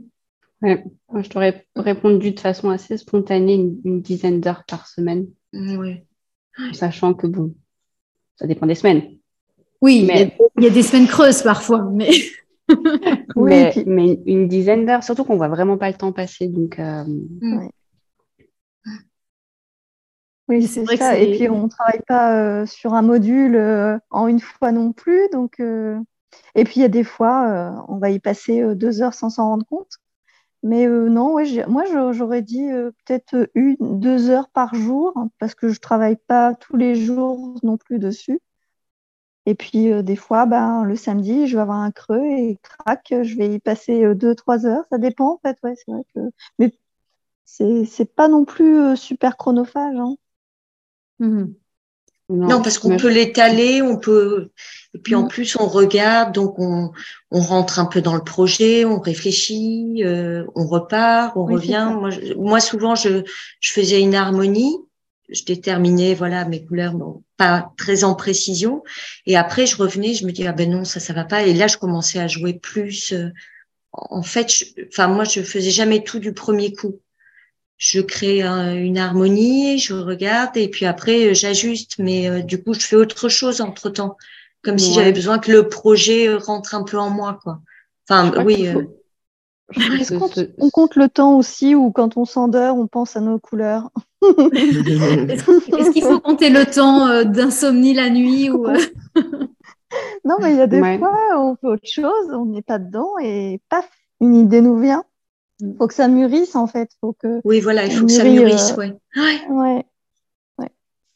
Ouais. 0.62 0.82
je 1.22 1.28
t'aurais 1.28 1.66
répondu 1.76 2.32
de 2.32 2.40
façon 2.40 2.70
assez 2.70 2.96
spontanée 2.96 3.54
une, 3.54 4.00
dizaine 4.00 4.40
d'heures 4.40 4.64
par 4.64 4.86
semaine. 4.86 5.28
Oui. 5.52 6.00
Sachant 6.72 7.12
que 7.12 7.26
bon, 7.26 7.54
ça 8.36 8.46
dépend 8.46 8.66
des 8.66 8.74
semaines. 8.74 9.15
Oui, 9.82 10.04
mais 10.06 10.36
il 10.56 10.64
y, 10.64 10.66
a 10.66 10.70
des 10.70 10.82
semaines 10.82 11.06
creuses 11.06 11.42
parfois, 11.42 11.88
mais. 11.92 12.10
mais, 13.36 13.72
mais, 13.86 14.18
une 14.26 14.48
dizaine 14.48 14.86
d'heures, 14.86 15.04
surtout 15.04 15.24
qu'on 15.24 15.36
voit 15.36 15.48
vraiment 15.48 15.76
pas 15.76 15.88
le 15.88 15.96
temps 15.96 16.12
passer, 16.12 16.48
donc. 16.48 16.78
Euh... 16.78 17.04
Mmh. 17.06 17.68
Oui, 20.48 20.66
c'est 20.66 20.84
ça. 20.96 21.18
Et 21.18 21.36
puis, 21.36 21.48
on 21.48 21.64
ne 21.64 21.68
travaille 21.68 22.02
pas 22.06 22.38
euh, 22.38 22.66
sur 22.66 22.94
un 22.94 23.02
module 23.02 23.56
euh, 23.56 23.98
en 24.10 24.28
une 24.28 24.40
fois 24.40 24.70
non 24.70 24.92
plus. 24.92 25.28
Donc, 25.32 25.58
euh, 25.60 25.98
Et 26.54 26.64
puis, 26.64 26.74
il 26.76 26.82
y 26.82 26.84
a 26.84 26.88
des 26.88 27.04
fois, 27.04 27.84
on 27.88 27.98
va 27.98 28.10
y 28.10 28.20
passer 28.20 28.74
deux 28.74 29.02
heures 29.02 29.14
sans 29.14 29.30
s'en 29.30 29.48
rendre 29.48 29.66
compte. 29.66 29.98
Mais 30.62 30.86
non, 30.86 31.32
ouais, 31.34 31.66
moi, 31.68 31.84
j'aurais 32.12 32.42
dit 32.42 32.68
peut-être 33.06 33.48
une, 33.54 33.76
deux 33.80 34.30
heures 34.30 34.48
par 34.50 34.74
jour, 34.74 35.12
hein, 35.16 35.30
parce 35.38 35.54
que 35.54 35.68
je 35.68 35.74
ne 35.74 35.80
travaille 35.80 36.16
pas 36.16 36.54
tous 36.54 36.76
les 36.76 36.94
jours 36.94 37.58
non 37.62 37.76
plus 37.76 37.98
dessus. 37.98 38.40
Et 39.46 39.54
puis, 39.54 40.02
des 40.02 40.16
fois, 40.16 40.44
ben, 40.46 40.82
le 40.84 40.96
samedi, 40.96 41.46
je 41.46 41.56
vais 41.56 41.62
avoir 41.62 41.78
un 41.78 41.92
creux 41.92 42.24
et 42.24 42.58
crac, 42.62 43.06
je 43.22 43.36
vais 43.36 43.54
y 43.54 43.58
passer 43.60 44.14
deux, 44.14 44.34
trois 44.34 44.66
heures. 44.66 44.84
Ça 44.90 44.98
dépend, 44.98 45.34
en 45.34 45.38
fait. 45.38 45.56
Ouais, 45.62 45.74
c'est 45.76 45.90
vrai 45.90 46.02
que... 46.14 46.20
Mais 46.58 46.72
c'est 47.44 48.14
pas 48.14 48.28
non 48.28 48.44
plus 48.44 48.96
super 48.96 49.36
chronophage. 49.36 49.96
Hein. 49.96 50.16
Mhm. 51.20 51.54
Non, 52.28 52.60
parce 52.60 52.78
qu'on 52.78 52.96
peut 52.96 53.08
l'étaler, 53.08 53.82
on 53.82 53.98
peut, 53.98 54.50
et 54.94 54.98
puis 54.98 55.14
en 55.14 55.24
mm. 55.24 55.28
plus 55.28 55.56
on 55.60 55.68
regarde, 55.68 56.34
donc 56.34 56.58
on, 56.58 56.90
on, 57.30 57.40
rentre 57.40 57.78
un 57.78 57.84
peu 57.84 58.02
dans 58.02 58.16
le 58.16 58.24
projet, 58.24 58.84
on 58.84 58.98
réfléchit, 58.98 60.02
euh, 60.02 60.44
on 60.56 60.66
repart, 60.66 61.36
on 61.36 61.44
revient. 61.44 61.88
Moi, 61.94 62.10
moi, 62.36 62.58
souvent, 62.58 62.96
je, 62.96 63.22
je 63.60 63.72
faisais 63.72 64.00
une 64.00 64.16
harmonie, 64.16 64.76
je 65.28 65.44
déterminais 65.44 66.14
voilà 66.14 66.44
mes 66.46 66.64
couleurs, 66.64 66.94
bon, 66.94 67.22
pas 67.36 67.72
très 67.76 68.04
en 68.04 68.14
précision, 68.14 68.82
et 69.26 69.36
après 69.36 69.66
je 69.66 69.76
revenais, 69.76 70.14
je 70.14 70.26
me 70.26 70.32
dis 70.32 70.46
ah 70.46 70.52
ben 70.52 70.70
non 70.70 70.84
ça 70.84 71.00
ça 71.00 71.12
va 71.12 71.24
pas, 71.24 71.42
et 71.42 71.54
là 71.54 71.66
je 71.66 71.76
commençais 71.76 72.18
à 72.18 72.28
jouer 72.28 72.54
plus. 72.54 73.12
Euh, 73.12 73.30
en 73.92 74.22
fait, 74.22 74.48
enfin 74.88 75.08
moi 75.08 75.24
je 75.24 75.42
faisais 75.42 75.70
jamais 75.70 76.04
tout 76.04 76.18
du 76.18 76.32
premier 76.32 76.72
coup 76.74 77.00
je 77.78 78.00
crée 78.00 78.42
une 78.42 78.98
harmonie, 78.98 79.78
je 79.78 79.94
regarde 79.94 80.56
et 80.56 80.68
puis 80.68 80.86
après 80.86 81.26
euh, 81.26 81.34
j'ajuste. 81.34 81.96
Mais 81.98 82.28
euh, 82.28 82.42
du 82.42 82.62
coup, 82.62 82.74
je 82.74 82.80
fais 82.80 82.96
autre 82.96 83.28
chose 83.28 83.60
entre 83.60 83.90
temps, 83.90 84.16
comme 84.62 84.78
si 84.78 84.94
j'avais 84.94 85.12
besoin 85.12 85.38
que 85.38 85.52
le 85.52 85.68
projet 85.68 86.28
euh, 86.28 86.38
rentre 86.38 86.74
un 86.74 86.84
peu 86.84 86.98
en 86.98 87.10
moi, 87.10 87.38
quoi. 87.42 87.60
Enfin, 88.08 88.32
oui. 88.44 88.68
On 90.58 90.70
compte 90.70 90.96
le 90.96 91.08
temps 91.08 91.36
aussi 91.36 91.74
ou 91.74 91.90
quand 91.90 92.16
on 92.16 92.24
s'endort, 92.24 92.76
on 92.76 92.86
pense 92.86 93.16
à 93.16 93.20
nos 93.20 93.38
couleurs? 93.38 93.90
Est-ce 94.22 95.90
qu'il 95.90 96.02
faut 96.02 96.20
compter 96.20 96.50
le 96.50 96.64
temps 96.66 97.24
d'insomnie 97.24 97.94
la 97.94 98.10
nuit 98.10 98.50
ou 98.50 98.66
Non, 100.24 100.36
mais 100.40 100.52
il 100.52 100.56
y 100.56 100.60
a 100.60 100.66
des 100.66 100.80
fois, 100.98 101.16
on 101.36 101.56
fait 101.56 101.66
autre 101.66 101.88
chose, 101.88 102.32
on 102.32 102.46
n'est 102.46 102.62
pas 102.62 102.78
dedans 102.78 103.12
et 103.22 103.60
paf, 103.68 103.88
une 104.20 104.34
idée 104.34 104.60
nous 104.60 104.78
vient. 104.78 105.04
Il 105.60 105.74
faut 105.78 105.86
que 105.86 105.94
ça 105.94 106.08
mûrisse 106.08 106.54
en 106.54 106.66
fait. 106.66 106.90
Faut 107.00 107.14
que 107.14 107.40
oui, 107.44 107.60
voilà, 107.60 107.86
il 107.86 107.92
faut 107.92 108.06
que 108.06 108.12
ça 108.12 108.24
mûrisse, 108.24 108.72
euh, 108.72 108.76
ouais. 108.76 108.96
ouais. 109.48 109.86
ouais. 110.58 110.70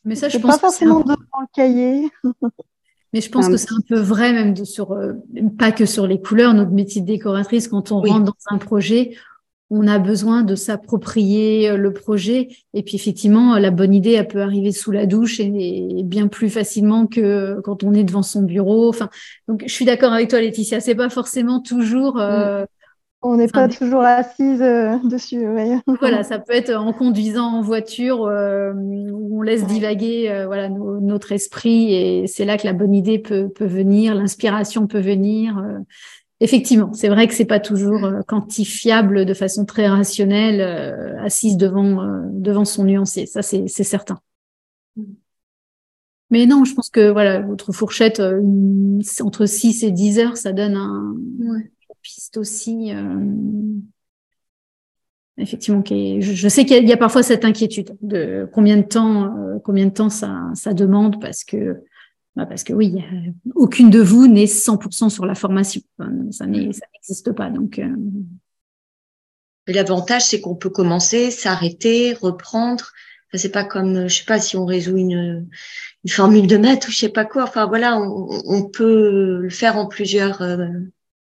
Mais 0.04 0.14
ça, 0.14 0.28
je 0.28 0.38
pense 0.38 0.52
pas 0.52 0.58
forcément 0.58 1.00
devant 1.00 1.16
le 1.40 1.46
cahier. 1.52 2.10
Mais 3.12 3.20
je 3.20 3.30
pense 3.30 3.48
que 3.48 3.56
c'est 3.56 3.72
un 3.72 3.82
peu 3.88 3.98
vrai 3.98 4.32
même 4.32 4.54
de, 4.54 4.64
sur 4.64 4.92
euh, 4.92 5.12
pas 5.58 5.72
que 5.72 5.86
sur 5.86 6.06
les 6.06 6.20
couleurs. 6.20 6.54
Notre 6.54 6.70
métier 6.70 7.00
de 7.00 7.06
décoratrice, 7.06 7.68
quand 7.68 7.92
on 7.92 8.00
rentre 8.00 8.24
dans 8.24 8.34
un 8.50 8.58
projet, 8.58 9.16
on 9.68 9.86
a 9.86 9.98
besoin 9.98 10.42
de 10.42 10.54
s'approprier 10.54 11.70
euh, 11.70 11.76
le 11.76 11.92
projet. 11.92 12.48
Et 12.74 12.82
puis 12.82 12.96
effectivement, 12.96 13.58
la 13.58 13.70
bonne 13.70 13.94
idée, 13.94 14.12
elle 14.12 14.28
peut 14.28 14.42
arriver 14.42 14.72
sous 14.72 14.92
la 14.92 15.06
douche 15.06 15.40
et, 15.40 16.02
bien 16.04 16.28
plus 16.28 16.50
facilement 16.50 17.06
que 17.06 17.60
quand 17.62 17.82
on 17.82 17.94
est 17.94 18.04
devant 18.04 18.22
son 18.22 18.42
bureau. 18.42 18.88
Enfin, 18.88 19.10
donc 19.48 19.64
je 19.66 19.72
suis 19.72 19.84
d'accord 19.84 20.12
avec 20.12 20.30
toi, 20.30 20.40
Laetitia. 20.40 20.80
C'est 20.80 20.94
pas 20.94 21.10
forcément 21.10 21.60
toujours. 21.60 22.16
Mm 22.16 22.66
On 23.22 23.36
n'est 23.36 23.48
pas 23.48 23.68
toujours 23.68 24.00
assise 24.00 24.62
euh, 24.62 24.96
dessus. 25.04 25.44
Voilà, 26.00 26.22
ça 26.24 26.38
peut 26.38 26.54
être 26.54 26.74
en 26.74 26.94
conduisant 26.94 27.58
en 27.58 27.60
voiture 27.60 28.24
euh, 28.24 28.72
où 28.72 29.40
on 29.40 29.42
laisse 29.42 29.66
divaguer 29.66 30.30
euh, 30.30 30.46
voilà 30.46 30.70
notre 30.70 31.32
esprit 31.32 31.92
et 31.92 32.26
c'est 32.26 32.46
là 32.46 32.56
que 32.56 32.66
la 32.66 32.72
bonne 32.72 32.94
idée 32.94 33.18
peut, 33.18 33.50
peut 33.50 33.66
venir, 33.66 34.14
l'inspiration 34.14 34.86
peut 34.86 35.00
venir. 35.00 35.62
Effectivement, 36.42 36.94
c'est 36.94 37.10
vrai 37.10 37.28
que 37.28 37.34
c'est 37.34 37.44
pas 37.44 37.60
toujours 37.60 38.08
quantifiable 38.26 39.26
de 39.26 39.34
façon 39.34 39.66
très 39.66 39.86
rationnelle, 39.86 40.62
assise 41.22 41.58
devant 41.58 42.22
devant 42.32 42.64
son 42.64 42.84
nuancier. 42.84 43.26
Ça, 43.26 43.42
c'est 43.42 43.68
certain. 43.68 44.20
Mais 46.30 46.46
non, 46.46 46.64
je 46.64 46.74
pense 46.74 46.88
que 46.88 47.10
voilà, 47.10 47.40
votre 47.40 47.72
fourchette 47.72 48.22
entre 49.20 49.44
6 49.44 49.84
et 49.84 49.90
10 49.90 50.18
heures, 50.20 50.36
ça 50.38 50.52
donne 50.52 50.76
un, 50.76 51.14
piste 52.02 52.36
aussi. 52.36 52.92
Euh, 52.92 53.18
effectivement, 55.40 55.82
je, 55.86 56.48
sais 56.48 56.64
qu'il 56.64 56.88
y, 56.88 56.92
a 56.92 56.96
parfois 56.96 57.22
cette 57.22 57.44
inquiétude 57.44 57.96
de 58.02 58.48
combien 58.52 58.76
de 58.76 58.82
temps, 58.82 59.36
euh, 59.36 59.58
combien 59.64 59.86
de 59.86 59.92
temps 59.92 60.10
ça, 60.10 60.50
ça 60.54 60.74
demande 60.74 61.20
parce 61.20 61.44
que, 61.44 61.82
bah 62.36 62.46
parce 62.46 62.62
que 62.62 62.72
oui, 62.72 63.02
aucune 63.54 63.90
de 63.90 64.00
vous 64.00 64.26
n'est 64.28 64.44
100% 64.44 65.08
sur 65.08 65.26
la 65.26 65.34
formation. 65.34 65.80
ça 66.30 66.46
n'existe 66.46 67.32
pas. 67.32 67.50
Donc, 67.50 67.78
euh. 67.78 67.88
l'avantage, 69.66 70.26
c'est 70.26 70.40
qu'on 70.40 70.56
peut 70.56 70.70
commencer, 70.70 71.30
s'arrêter, 71.30 72.14
reprendre. 72.14 72.92
Enfin, 73.28 73.38
c'est 73.38 73.52
pas 73.52 73.64
comme, 73.64 74.08
je 74.08 74.18
sais 74.18 74.24
pas, 74.24 74.40
si 74.40 74.56
on 74.56 74.64
résout 74.64 74.96
une, 74.96 75.48
une 76.04 76.10
formule 76.10 76.46
de 76.46 76.56
maths 76.56 76.86
ou 76.88 76.90
je 76.90 76.98
sais 76.98 77.08
pas 77.08 77.24
quoi. 77.24 77.44
Enfin 77.44 77.66
voilà, 77.66 77.98
on, 77.98 78.28
on 78.44 78.68
peut 78.68 79.38
le 79.40 79.50
faire 79.50 79.76
en 79.76 79.86
plusieurs, 79.86 80.42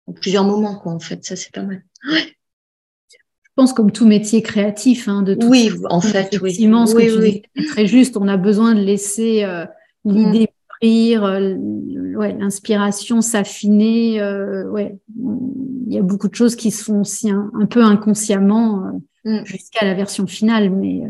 en 0.08 0.14
plusieurs 0.14 0.46
moments, 0.46 0.76
quoi, 0.76 0.94
en 0.94 1.00
fait. 1.00 1.24
Ça, 1.24 1.36
c'est 1.36 1.54
pas 1.54 1.64
mal. 1.64 1.84
Je 2.04 3.64
pense 3.64 3.74
comme 3.74 3.92
tout 3.92 4.06
métier 4.06 4.42
créatif, 4.42 5.08
hein, 5.08 5.22
de 5.22 5.34
tout 5.34 5.48
Oui, 5.48 5.72
en 5.90 6.02
fait, 6.02 6.34
effectivement, 6.34 6.84
oui. 6.84 6.88
ce 6.88 6.94
que 6.94 7.20
oui, 7.20 7.42
tu 7.56 7.62
dis 7.62 7.68
très 7.68 7.88
juste. 7.88 8.18
On 8.18 8.28
a 8.28 8.38
besoin 8.38 8.76
de 8.76 8.82
laisser 8.82 9.44
euh, 9.44 9.66
l'idée 10.06 10.48
mmh. 10.84 12.16
ouais, 12.18 12.38
l'inspiration 12.38 13.22
s'affiner. 13.22 14.22
Euh, 14.22 14.70
ouais, 14.70 15.00
il 15.18 15.94
y 15.94 15.98
a 15.98 16.04
beaucoup 16.04 16.28
de 16.28 16.36
choses 16.36 16.56
qui 16.56 16.70
se 16.70 16.84
font 16.84 17.02
aussi 17.02 17.32
un, 17.32 17.66
peu 17.68 17.84
inconsciemment 17.84 18.86
euh, 19.26 19.42
mm. 19.42 19.46
jusqu'à 19.46 19.86
la 19.86 19.96
version 19.96 20.28
finale, 20.28 20.70
mais 20.70 21.02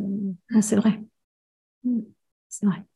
c'est 0.61 0.77
vrai. 0.77 1.01
Mm. 1.83 1.99
C'est 2.47 2.65
vrai. 2.65 2.86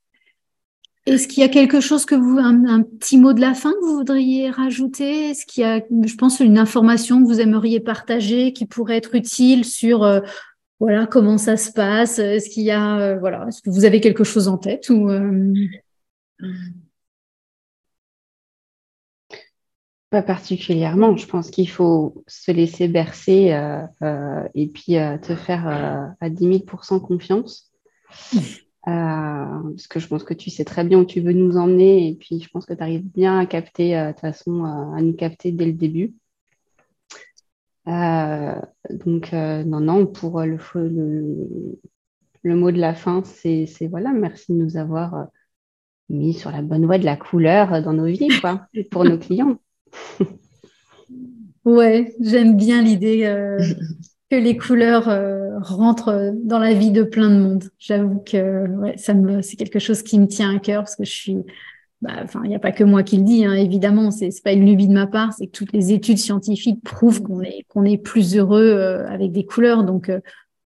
Est-ce 1.07 1.27
qu'il 1.27 1.41
y 1.41 1.45
a 1.45 1.49
quelque 1.49 1.81
chose 1.81 2.05
que 2.05 2.13
vous, 2.13 2.37
un, 2.37 2.83
petit 2.83 3.17
mot 3.17 3.33
de 3.33 3.41
la 3.41 3.55
fin 3.55 3.71
que 3.71 3.85
vous 3.85 3.97
voudriez 3.97 4.51
rajouter? 4.51 5.31
Est-ce 5.31 5.47
qu'il 5.47 5.63
y 5.63 5.65
a, 5.65 5.79
je 5.79 6.15
pense, 6.15 6.39
une 6.39 6.59
information 6.59 7.21
que 7.21 7.27
vous 7.27 7.41
aimeriez 7.41 7.79
partager 7.79 8.53
qui 8.53 8.67
pourrait 8.67 8.97
être 8.97 9.15
utile 9.15 9.65
sur, 9.65 10.03
euh, 10.03 10.19
voilà, 10.79 11.07
comment 11.07 11.39
ça 11.39 11.57
se 11.57 11.71
passe? 11.71 12.19
Est-ce 12.19 12.51
qu'il 12.51 12.63
y 12.63 12.71
a, 12.71 12.99
euh, 12.99 13.17
voilà, 13.19 13.47
est-ce 13.47 13.63
que 13.63 13.71
vous 13.71 13.85
avez 13.85 13.99
quelque 13.99 14.23
chose 14.23 14.47
en 14.47 14.59
tête 14.59 14.89
ou 14.89 15.09
euh? 15.09 15.53
Pas 20.11 20.21
particulièrement. 20.21 21.17
Je 21.17 21.25
pense 21.25 21.49
qu'il 21.49 21.69
faut 21.69 22.23
se 22.27 22.51
laisser 22.51 22.87
bercer 22.87 23.57
et 24.53 24.67
puis 24.67 24.97
te 25.21 25.35
faire 25.35 26.15
à 26.19 26.29
10 26.29 26.47
000% 26.47 26.99
confiance. 26.99 27.71
Euh, 28.87 28.91
parce 29.75 29.87
que 29.87 29.99
je 29.99 30.07
pense 30.07 30.23
que 30.23 30.33
tu 30.33 30.49
sais 30.49 30.65
très 30.65 30.83
bien 30.83 30.99
où 30.99 31.05
tu 31.05 31.21
veux 31.21 31.33
nous 31.33 31.55
emmener 31.55 32.09
et 32.09 32.15
puis 32.15 32.41
je 32.41 32.49
pense 32.49 32.65
que 32.65 32.73
tu 32.73 32.81
arrives 32.81 33.05
bien 33.05 33.37
à 33.37 33.45
capter, 33.45 33.97
euh, 33.97 34.07
de 34.07 34.11
toute 34.11 34.21
façon, 34.21 34.65
euh, 34.65 34.97
à 34.97 35.01
nous 35.01 35.13
capter 35.13 35.51
dès 35.51 35.65
le 35.65 35.73
début. 35.73 36.15
donc, 37.85 39.33
non, 39.33 39.79
non, 39.79 40.07
pour 40.07 40.41
le, 40.41 40.57
le, 42.43 42.55
mot 42.55 42.71
de 42.71 42.79
la 42.79 42.93
fin, 42.93 43.23
c'est 43.23 43.67
voilà, 43.89 44.11
merci 44.11 44.53
de 44.53 44.57
nous 44.57 44.77
avoir 44.77 45.27
mis 46.09 46.33
sur 46.33 46.51
la 46.51 46.61
bonne 46.61 46.85
voie 46.85 46.97
de 46.97 47.05
la 47.05 47.17
couleur 47.17 47.81
dans 47.83 47.93
nos 47.93 48.05
vies, 48.05 48.29
quoi, 48.41 48.67
pour 48.91 49.03
nos 49.05 49.17
clients. 49.17 49.59
ouais, 51.65 52.15
j'aime 52.19 52.57
bien 52.57 52.81
l'idée 52.81 53.25
que 54.31 54.37
les 54.37 54.57
couleurs 54.57 55.09
euh, 55.09 55.40
rentrent 55.61 56.33
dans 56.43 56.59
la 56.59 56.73
vie 56.73 56.91
de 56.91 57.03
plein 57.03 57.29
de 57.29 57.39
monde. 57.39 57.63
J'avoue 57.79 58.19
que 58.19 58.65
ça 58.97 59.13
me, 59.13 59.41
c'est 59.41 59.55
quelque 59.55 59.79
chose 59.79 60.03
qui 60.03 60.19
me 60.19 60.27
tient 60.27 60.55
à 60.55 60.59
cœur 60.59 60.83
parce 60.83 60.95
que 60.95 61.05
je 61.05 61.11
suis, 61.11 61.37
bah, 62.01 62.13
enfin, 62.23 62.41
il 62.43 62.49
n'y 62.49 62.55
a 62.55 62.59
pas 62.59 62.71
que 62.71 62.83
moi 62.83 63.03
qui 63.03 63.17
le 63.17 63.23
dis, 63.23 63.45
hein, 63.45 63.53
évidemment, 63.53 64.11
c'est, 64.11 64.29
pas 64.43 64.53
une 64.53 64.65
lubie 64.65 64.87
de 64.87 64.93
ma 64.93 65.07
part, 65.07 65.33
c'est 65.33 65.47
que 65.47 65.51
toutes 65.51 65.73
les 65.73 65.93
études 65.93 66.17
scientifiques 66.17 66.83
prouvent 66.83 67.21
qu'on 67.21 67.41
est, 67.41 67.65
qu'on 67.67 67.85
est 67.85 67.97
plus 67.97 68.35
heureux 68.35 68.63
euh, 68.63 69.07
avec 69.07 69.31
des 69.31 69.45
couleurs. 69.45 69.83
Donc, 69.83 70.09
euh, 70.09 70.19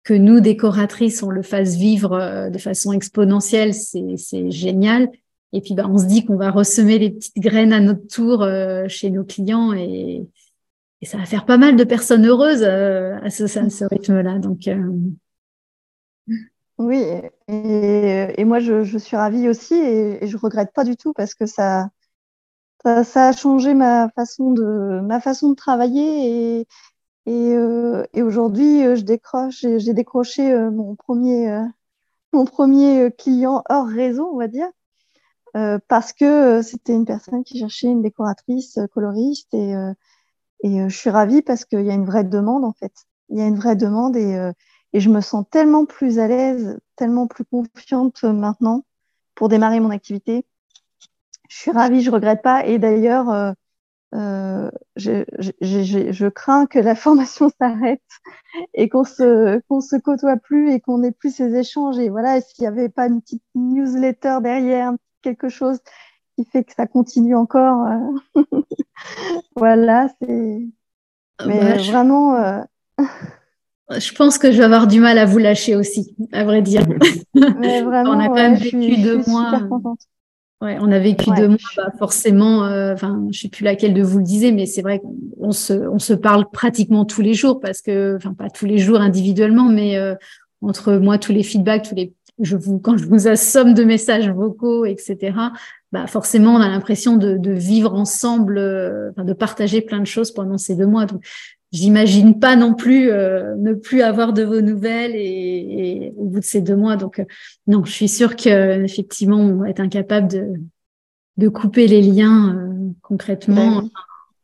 que 0.04 0.14
nous, 0.14 0.40
décoratrices, 0.40 1.24
on 1.24 1.32
le 1.32 1.42
fasse 1.42 1.78
vivre 1.78 2.50
de 2.52 2.58
façon 2.60 2.94
exponentielle, 2.94 3.74
c'est, 3.74 4.18
c'est 4.18 4.52
génial. 4.52 5.10
Et 5.52 5.62
puis, 5.62 5.74
bah, 5.74 5.88
on 5.90 5.98
se 5.98 6.06
dit 6.06 6.24
qu'on 6.24 6.38
va 6.38 6.52
ressemer 6.52 7.00
les 7.00 7.10
petites 7.10 7.40
graines 7.40 7.74
à 7.74 7.80
notre 7.80 8.06
tour 8.06 8.48
chez 8.88 9.10
nos 9.10 9.24
clients 9.24 9.74
et, 9.74 10.28
et 11.02 11.06
ça 11.06 11.18
va 11.18 11.26
faire 11.26 11.46
pas 11.46 11.58
mal 11.58 11.76
de 11.76 11.84
personnes 11.84 12.26
heureuses 12.26 12.64
euh, 12.64 13.18
à, 13.22 13.30
ce, 13.30 13.86
rythme-là. 13.86 14.39
Donc, 14.39 14.68
euh, 14.68 14.91
Oui, 16.78 17.04
et, 17.48 18.46
moi 18.46 18.60
je, 18.60 18.98
suis 18.98 19.18
ravie 19.18 19.50
aussi 19.50 19.76
et, 19.76 20.26
je 20.26 20.38
regrette 20.38 20.74
pas 20.74 20.84
du 20.84 20.96
tout 20.96 21.14
parce 21.14 21.34
que 21.34 21.46
ça, 21.46 21.89
ça, 22.84 23.30
a 23.30 23.32
changé 23.34 23.74
ma 23.74 24.10
façon 24.10 24.52
de, 24.52 25.02
ma 25.02 25.20
façon 25.20 25.50
de 25.50 25.56
travailler 25.56 26.60
et, 26.60 26.68
et, 27.26 27.56
euh, 27.56 28.06
aujourd'hui 28.16 28.96
je 28.96 29.02
décroche, 29.02 29.66
j'ai 29.78 29.93
décroché 29.93 30.54
mon 30.70 30.96
premier, 30.96 31.62
mon 32.34 32.46
premier 32.46 33.12
client 33.18 33.64
hors 33.70 33.88
réseau, 33.88 34.30
on 34.34 34.38
va 34.38 34.48
dire. 34.48 34.70
parce 35.88 36.14
que 36.14 36.62
c'était 36.62 36.93
une 36.93 37.06
personne 37.06 37.43
qui 37.43 37.60
cherchait 37.60 37.88
une 37.88 38.02
décoratrice 38.02 38.80
coloriste 38.93 39.54
et, 39.54 39.74
et 40.64 40.82
euh, 40.82 40.89
je 40.89 40.97
suis 40.97 41.10
ravie 41.10 41.41
parce 41.41 41.66
qu'il 41.66 41.86
y 41.86 41.91
a 41.91 41.93
une 41.93 42.06
vraie 42.06 42.24
demande, 42.24 42.64
en 42.64 42.74
fait. 42.74 42.93
Il 43.30 43.38
y 43.38 43.41
a 43.41 43.47
une 43.47 43.58
vraie 43.58 43.76
demande 43.76 44.16
et, 44.16 44.36
euh, 44.36 44.51
je 44.93 45.10
me 45.10 45.22
sens 45.22 45.45
tellement 45.51 45.86
plus 45.86 46.20
à 46.20 46.28
l'aise, 46.28 46.80
tellement 46.95 47.28
plus 47.28 47.43
confiante 47.43 48.24
maintenant 48.24 48.86
pour 49.36 49.49
démarrer 49.49 49.82
mon 49.82 49.89
activité. 49.89 50.45
Je 51.49 51.58
suis 51.58 51.72
ravie, 51.72 52.01
je 52.01 52.12
regrette 52.12 52.41
pas. 52.41 52.66
Et 52.66 52.80
d'ailleurs, 52.80 53.30
euh, 53.30 53.51
euh, 54.16 54.72
je, 54.95 56.30
crains 56.30 56.66
que 56.66 56.80
la 56.80 56.95
formation 56.95 57.49
s'arrête 57.60 58.01
et 58.74 58.88
qu'on 58.89 59.03
se 59.03 59.60
qu'on 59.68 59.82
se 59.82 59.97
côtoie 59.97 60.38
plus 60.38 60.72
et 60.72 60.80
qu'on 60.80 60.99
n'ait 60.99 61.12
plus 61.12 61.36
ces 61.36 61.56
échanges. 61.56 61.99
Et 61.99 62.10
voilà, 62.10 62.39
s'il 62.41 62.64
n'y 62.64 62.68
avait 62.68 62.89
pas 62.89 63.08
une 63.08 63.22
petite 63.22 63.43
newsletter 63.56 64.38
derrière, 64.41 64.93
quelque 65.22 65.49
chose 65.49 65.80
qui 66.36 66.45
fait 66.45 66.64
que 66.64 66.74
ça 66.74 66.88
continue 66.88 67.36
encore. 67.36 67.86
Euh. 67.88 68.43
voilà, 69.56 70.08
c'est. 70.22 70.60
Ah, 71.38 71.46
Mais 71.48 71.60
bah, 71.60 71.82
vraiment. 71.82 72.36
Euh, 72.36 72.62
je 73.98 74.14
pense 74.14 74.38
que 74.38 74.52
je 74.52 74.58
vais 74.58 74.64
avoir 74.64 74.88
du 74.88 75.00
mal 75.00 75.18
à 75.18 75.26
vous 75.26 75.38
lâcher 75.38 75.76
aussi, 75.76 76.16
à 76.32 76.43
vrai 76.43 76.62
dire. 76.62 76.84
Mais 77.34 77.82
vraiment, 77.82 78.12
on 78.12 78.20
a 78.20 78.28
quand 78.28 78.36
même 78.36 78.56
vécu 78.56 78.98
deux 78.98 79.22
mois. 79.28 79.62
Ouais, 80.62 80.78
on 80.80 80.91
a 80.91 81.00
vécu 81.00 81.30
deux 81.36 81.50
mois, 81.50 81.58
bah, 81.76 81.91
forcément. 82.00 82.66
Euh, 82.66 82.93
enfin, 82.93 83.28
je 83.32 83.41
sais 83.41 83.50
plus 83.50 83.64
laquelle 83.64 83.93
de 83.93 84.02
vous 84.02 84.20
le 84.20 84.24
disait, 84.24 84.54
mais 84.54 84.66
c'est 84.66 84.82
vrai 84.82 85.02
qu'on 85.02 85.52
se, 85.52 85.74
on 85.74 86.00
se 86.00 86.14
parle 86.14 86.50
pratiquement 86.50 87.04
tous 87.04 87.22
les 87.22 87.34
jours 87.34 87.60
parce 87.60 87.82
que, 87.82 88.16
enfin, 88.16 88.34
pas 88.34 88.50
tous 88.50 88.66
les 88.66 88.78
jours 88.78 89.02
individuellement, 89.02 89.66
mais 89.66 90.00
entre 90.62 90.93
moi, 90.93 91.18
tous 91.18 91.34
les 91.34 91.43
feedbacks, 91.43 91.89
tous 91.89 91.96
les 91.96 92.14
je 92.39 92.58
vous, 92.58 92.80
quand 92.80 92.98
je 92.98 93.06
vous 93.06 93.28
assomme 93.28 93.74
de 93.74 93.84
messages 93.84 94.30
vocaux, 94.30 94.86
etc., 94.86 95.38
bah 95.96 96.08
forcément, 96.08 96.56
on 96.56 96.60
a 96.60 96.68
l'impression 96.68 97.16
de, 97.16 97.38
de, 97.38 97.52
vivre 97.52 97.93
ensemble, 97.93 98.58
euh, 98.58 99.12
de 99.18 99.32
partager 99.32 99.80
plein 99.80 100.02
de 100.02 100.06
choses 100.06 100.32
pendant 100.32 100.58
ces 100.58 100.76
deux 100.76 100.86
mois. 100.86 101.06
Donc, 101.06 101.24
j'imagine 101.72 102.38
pas 102.38 102.58
non 102.58 102.74
plus 102.74 103.10
euh, 103.12 103.56
ne 103.56 103.74
plus 103.74 104.02
avoir 104.02 104.34
de 104.34 104.43
vos 104.43 104.60
nouvelles 104.60 105.16
et, 105.16 106.08
et, 106.08 106.14
au 106.18 106.26
bout 106.26 106.41
de 106.41 106.43
ces 106.43 106.60
deux 106.60 106.76
mois. 106.76 106.98
Donc, 106.98 107.20
euh, 107.20 107.26
non, 107.68 107.86
je 107.86 107.93
suis 107.93 108.10
sûre 108.10 108.36
que 108.36 108.84
effectivement, 108.84 109.38
on 109.38 109.56
va 109.56 109.70
être 109.70 109.80
incapable 109.80 110.28
de, 110.28 110.56
de 111.38 111.48
couper 111.48 111.88
les 111.88 112.02
liens 112.02 112.93
concrètement. 113.02 113.84
Ben 113.84 113.89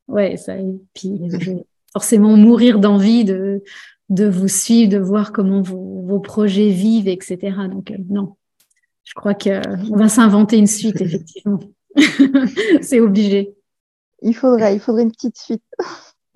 ouais, 0.07 0.37
ça. 0.37 0.55
Et 0.55 0.79
puis, 0.93 1.19
je 1.27 1.51
vais 1.51 1.65
forcément 1.91 2.37
mourir 2.37 2.79
d'envie 2.79 3.25
de 3.25 3.61
de 4.07 4.25
vous 4.25 4.49
suivre, 4.49 4.91
de 4.91 4.97
voir 4.97 5.31
comment 5.31 5.61
vos, 5.61 6.01
vos 6.01 6.19
projets 6.19 6.69
vivent, 6.69 7.07
etc. 7.07 7.37
Donc, 7.69 7.93
non, 8.09 8.35
je 9.03 9.13
crois 9.13 9.33
qu'on 9.33 9.95
va 9.95 10.09
s'inventer 10.09 10.57
une 10.57 10.67
suite, 10.67 11.01
effectivement. 11.01 11.59
c'est 12.81 12.99
obligé. 12.99 13.55
Il 14.21 14.35
faudrait, 14.35 14.75
il 14.75 14.79
faudrait 14.79 15.03
une 15.03 15.11
petite 15.11 15.37
suite. 15.37 15.63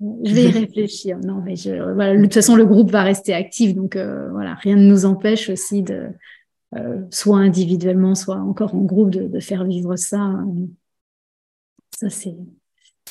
Je 0.00 0.34
vais 0.34 0.44
y 0.44 0.50
réfléchir. 0.50 1.18
Non, 1.18 1.40
mais 1.42 1.56
je, 1.56 1.70
voilà, 1.94 2.16
de 2.16 2.22
toute 2.22 2.34
façon, 2.34 2.56
le 2.56 2.66
groupe 2.66 2.90
va 2.90 3.02
rester 3.02 3.32
actif, 3.32 3.74
donc 3.74 3.96
euh, 3.96 4.28
voilà, 4.30 4.54
rien 4.54 4.76
ne 4.76 4.86
nous 4.86 5.06
empêche 5.06 5.48
aussi 5.48 5.82
de, 5.82 6.10
euh, 6.76 7.00
soit 7.10 7.38
individuellement, 7.38 8.14
soit 8.14 8.36
encore 8.36 8.74
en 8.74 8.82
groupe, 8.82 9.10
de, 9.10 9.26
de 9.26 9.40
faire 9.40 9.64
vivre 9.64 9.96
ça. 9.96 10.34
Ça 11.98 12.10
c'est, 12.10 12.36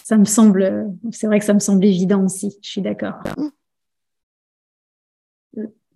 ça 0.04 0.18
me 0.18 0.26
semble, 0.26 0.92
c'est 1.12 1.26
vrai 1.26 1.40
que 1.40 1.46
ça 1.46 1.54
me 1.54 1.60
semble 1.60 1.84
évident 1.86 2.24
aussi. 2.24 2.56
Je 2.62 2.70
suis 2.70 2.82
d'accord. 2.82 3.16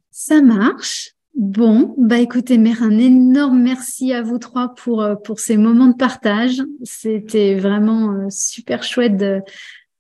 Ça 0.10 0.42
marche. 0.42 1.16
Bon, 1.40 1.96
bah 1.98 2.18
écoutez, 2.18 2.58
mère, 2.58 2.84
un 2.84 2.98
énorme 2.98 3.62
merci 3.62 4.12
à 4.12 4.22
vous 4.22 4.40
trois 4.40 4.76
pour, 4.76 5.02
euh, 5.02 5.16
pour 5.16 5.40
ces 5.40 5.56
moments 5.56 5.88
de 5.88 5.96
partage. 5.96 6.62
C'était 6.84 7.56
vraiment 7.56 8.12
euh, 8.12 8.26
super 8.30 8.84
chouette 8.84 9.16
de, 9.16 9.40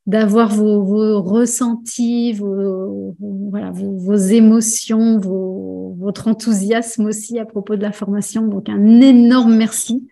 d'avoir 0.05 0.49
vos, 0.49 0.83
vos, 0.83 1.21
ressentis, 1.21 2.33
vos, 2.33 3.15
voilà, 3.21 3.71
vos, 3.71 4.17
émotions, 4.17 5.17
votre 5.97 6.27
enthousiasme 6.27 7.05
aussi 7.05 7.39
à 7.39 7.45
propos 7.45 7.77
de 7.77 7.83
la 7.83 7.93
formation. 7.93 8.45
Donc 8.45 8.67
un 8.67 8.99
énorme 8.99 9.55
merci. 9.55 10.09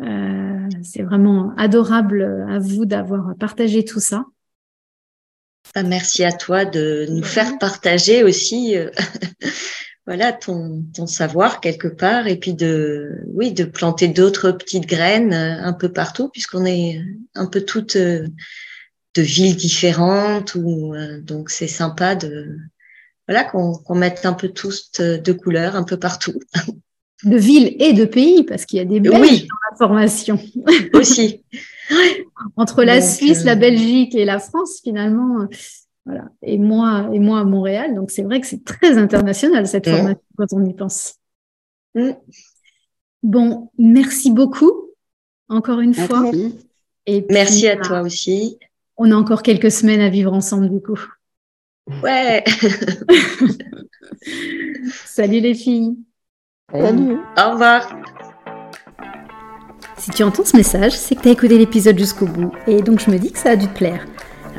Euh, 0.00 0.68
c'est 0.82 1.04
vraiment 1.04 1.54
adorable 1.58 2.44
à 2.50 2.58
vous 2.58 2.86
d'avoir 2.86 3.36
partagé 3.36 3.84
tout 3.84 4.00
ça. 4.00 4.24
Ah, 5.76 5.84
merci 5.84 6.24
à 6.24 6.32
toi 6.32 6.64
de 6.64 7.06
nous 7.08 7.22
faire 7.22 7.56
partager 7.58 8.24
aussi 8.24 8.74
voilà 10.10 10.32
ton, 10.32 10.84
ton, 10.92 11.06
savoir 11.06 11.60
quelque 11.60 11.86
part 11.86 12.26
et 12.26 12.36
puis 12.36 12.52
de 12.52 13.22
oui 13.28 13.52
de 13.52 13.64
planter 13.64 14.08
d'autres 14.08 14.50
petites 14.50 14.86
graines 14.86 15.32
euh, 15.32 15.62
un 15.62 15.72
peu 15.72 15.92
partout 15.92 16.28
puisqu'on 16.28 16.66
est 16.66 17.00
un 17.36 17.46
peu 17.46 17.60
toutes 17.60 17.96
de 17.96 18.32
villes 19.16 19.56
différentes 19.56 20.56
ou 20.56 20.94
donc 21.22 21.50
c'est 21.50 21.68
sympa 21.68 22.16
de 22.16 22.56
voilà 23.28 23.44
qu'on 23.44 23.94
mette 23.94 24.26
un 24.26 24.32
peu 24.32 24.48
tous 24.48 24.90
de 24.98 25.32
couleurs 25.32 25.76
un 25.76 25.84
peu 25.84 25.96
partout. 25.96 26.40
de 27.24 27.36
villes 27.36 27.76
et 27.78 27.92
de 27.92 28.04
pays, 28.04 28.44
parce 28.44 28.64
qu'il 28.64 28.78
y 28.78 28.80
a 28.80 28.84
des 28.84 29.00
Belges 29.00 29.20
oui. 29.20 29.48
dans 29.48 29.70
la 29.70 29.76
formation. 29.76 30.38
Aussi. 30.94 31.42
Entre 32.56 32.84
la 32.84 33.00
Suisse, 33.00 33.44
la 33.44 33.52
euh, 33.52 33.56
Belgique 33.56 34.14
et 34.14 34.24
la 34.24 34.38
France, 34.38 34.80
finalement. 34.82 35.46
Voilà. 36.06 36.30
Et 36.42 36.58
moi, 36.58 37.10
et 37.12 37.18
moi 37.18 37.40
à 37.40 37.44
Montréal. 37.44 37.94
Donc, 37.94 38.10
c'est 38.10 38.22
vrai 38.22 38.40
que 38.40 38.46
c'est 38.46 38.64
très 38.64 38.96
international, 38.98 39.66
cette 39.66 39.86
mm. 39.86 39.90
formation, 39.90 40.22
quand 40.36 40.52
on 40.52 40.64
y 40.64 40.74
pense. 40.74 41.16
Mm. 41.94 42.10
Bon, 43.22 43.70
merci 43.78 44.30
beaucoup, 44.30 44.72
encore 45.48 45.80
une 45.80 45.94
fois. 45.94 46.30
Et 47.06 47.26
merci 47.30 47.68
à 47.68 47.76
bah, 47.76 47.82
toi 47.82 48.00
aussi. 48.02 48.58
On 48.96 49.10
a 49.10 49.14
encore 49.14 49.42
quelques 49.42 49.70
semaines 49.70 50.00
à 50.00 50.08
vivre 50.08 50.32
ensemble, 50.32 50.70
du 50.70 50.80
coup. 50.80 50.98
Ouais. 52.02 52.44
Salut 55.04 55.40
les 55.40 55.54
filles. 55.54 55.96
Salut. 56.72 57.18
Au 57.36 57.50
revoir. 57.52 57.88
Si 59.98 60.10
tu 60.10 60.22
entends 60.22 60.44
ce 60.44 60.56
message, 60.56 60.92
c'est 60.92 61.14
que 61.14 61.20
tu 61.22 61.28
as 61.28 61.32
écouté 61.32 61.58
l'épisode 61.58 61.98
jusqu'au 61.98 62.26
bout, 62.26 62.52
et 62.66 62.80
donc 62.80 63.00
je 63.00 63.10
me 63.10 63.18
dis 63.18 63.32
que 63.32 63.38
ça 63.38 63.50
a 63.50 63.56
dû 63.56 63.66
te 63.66 63.76
plaire. 63.76 64.06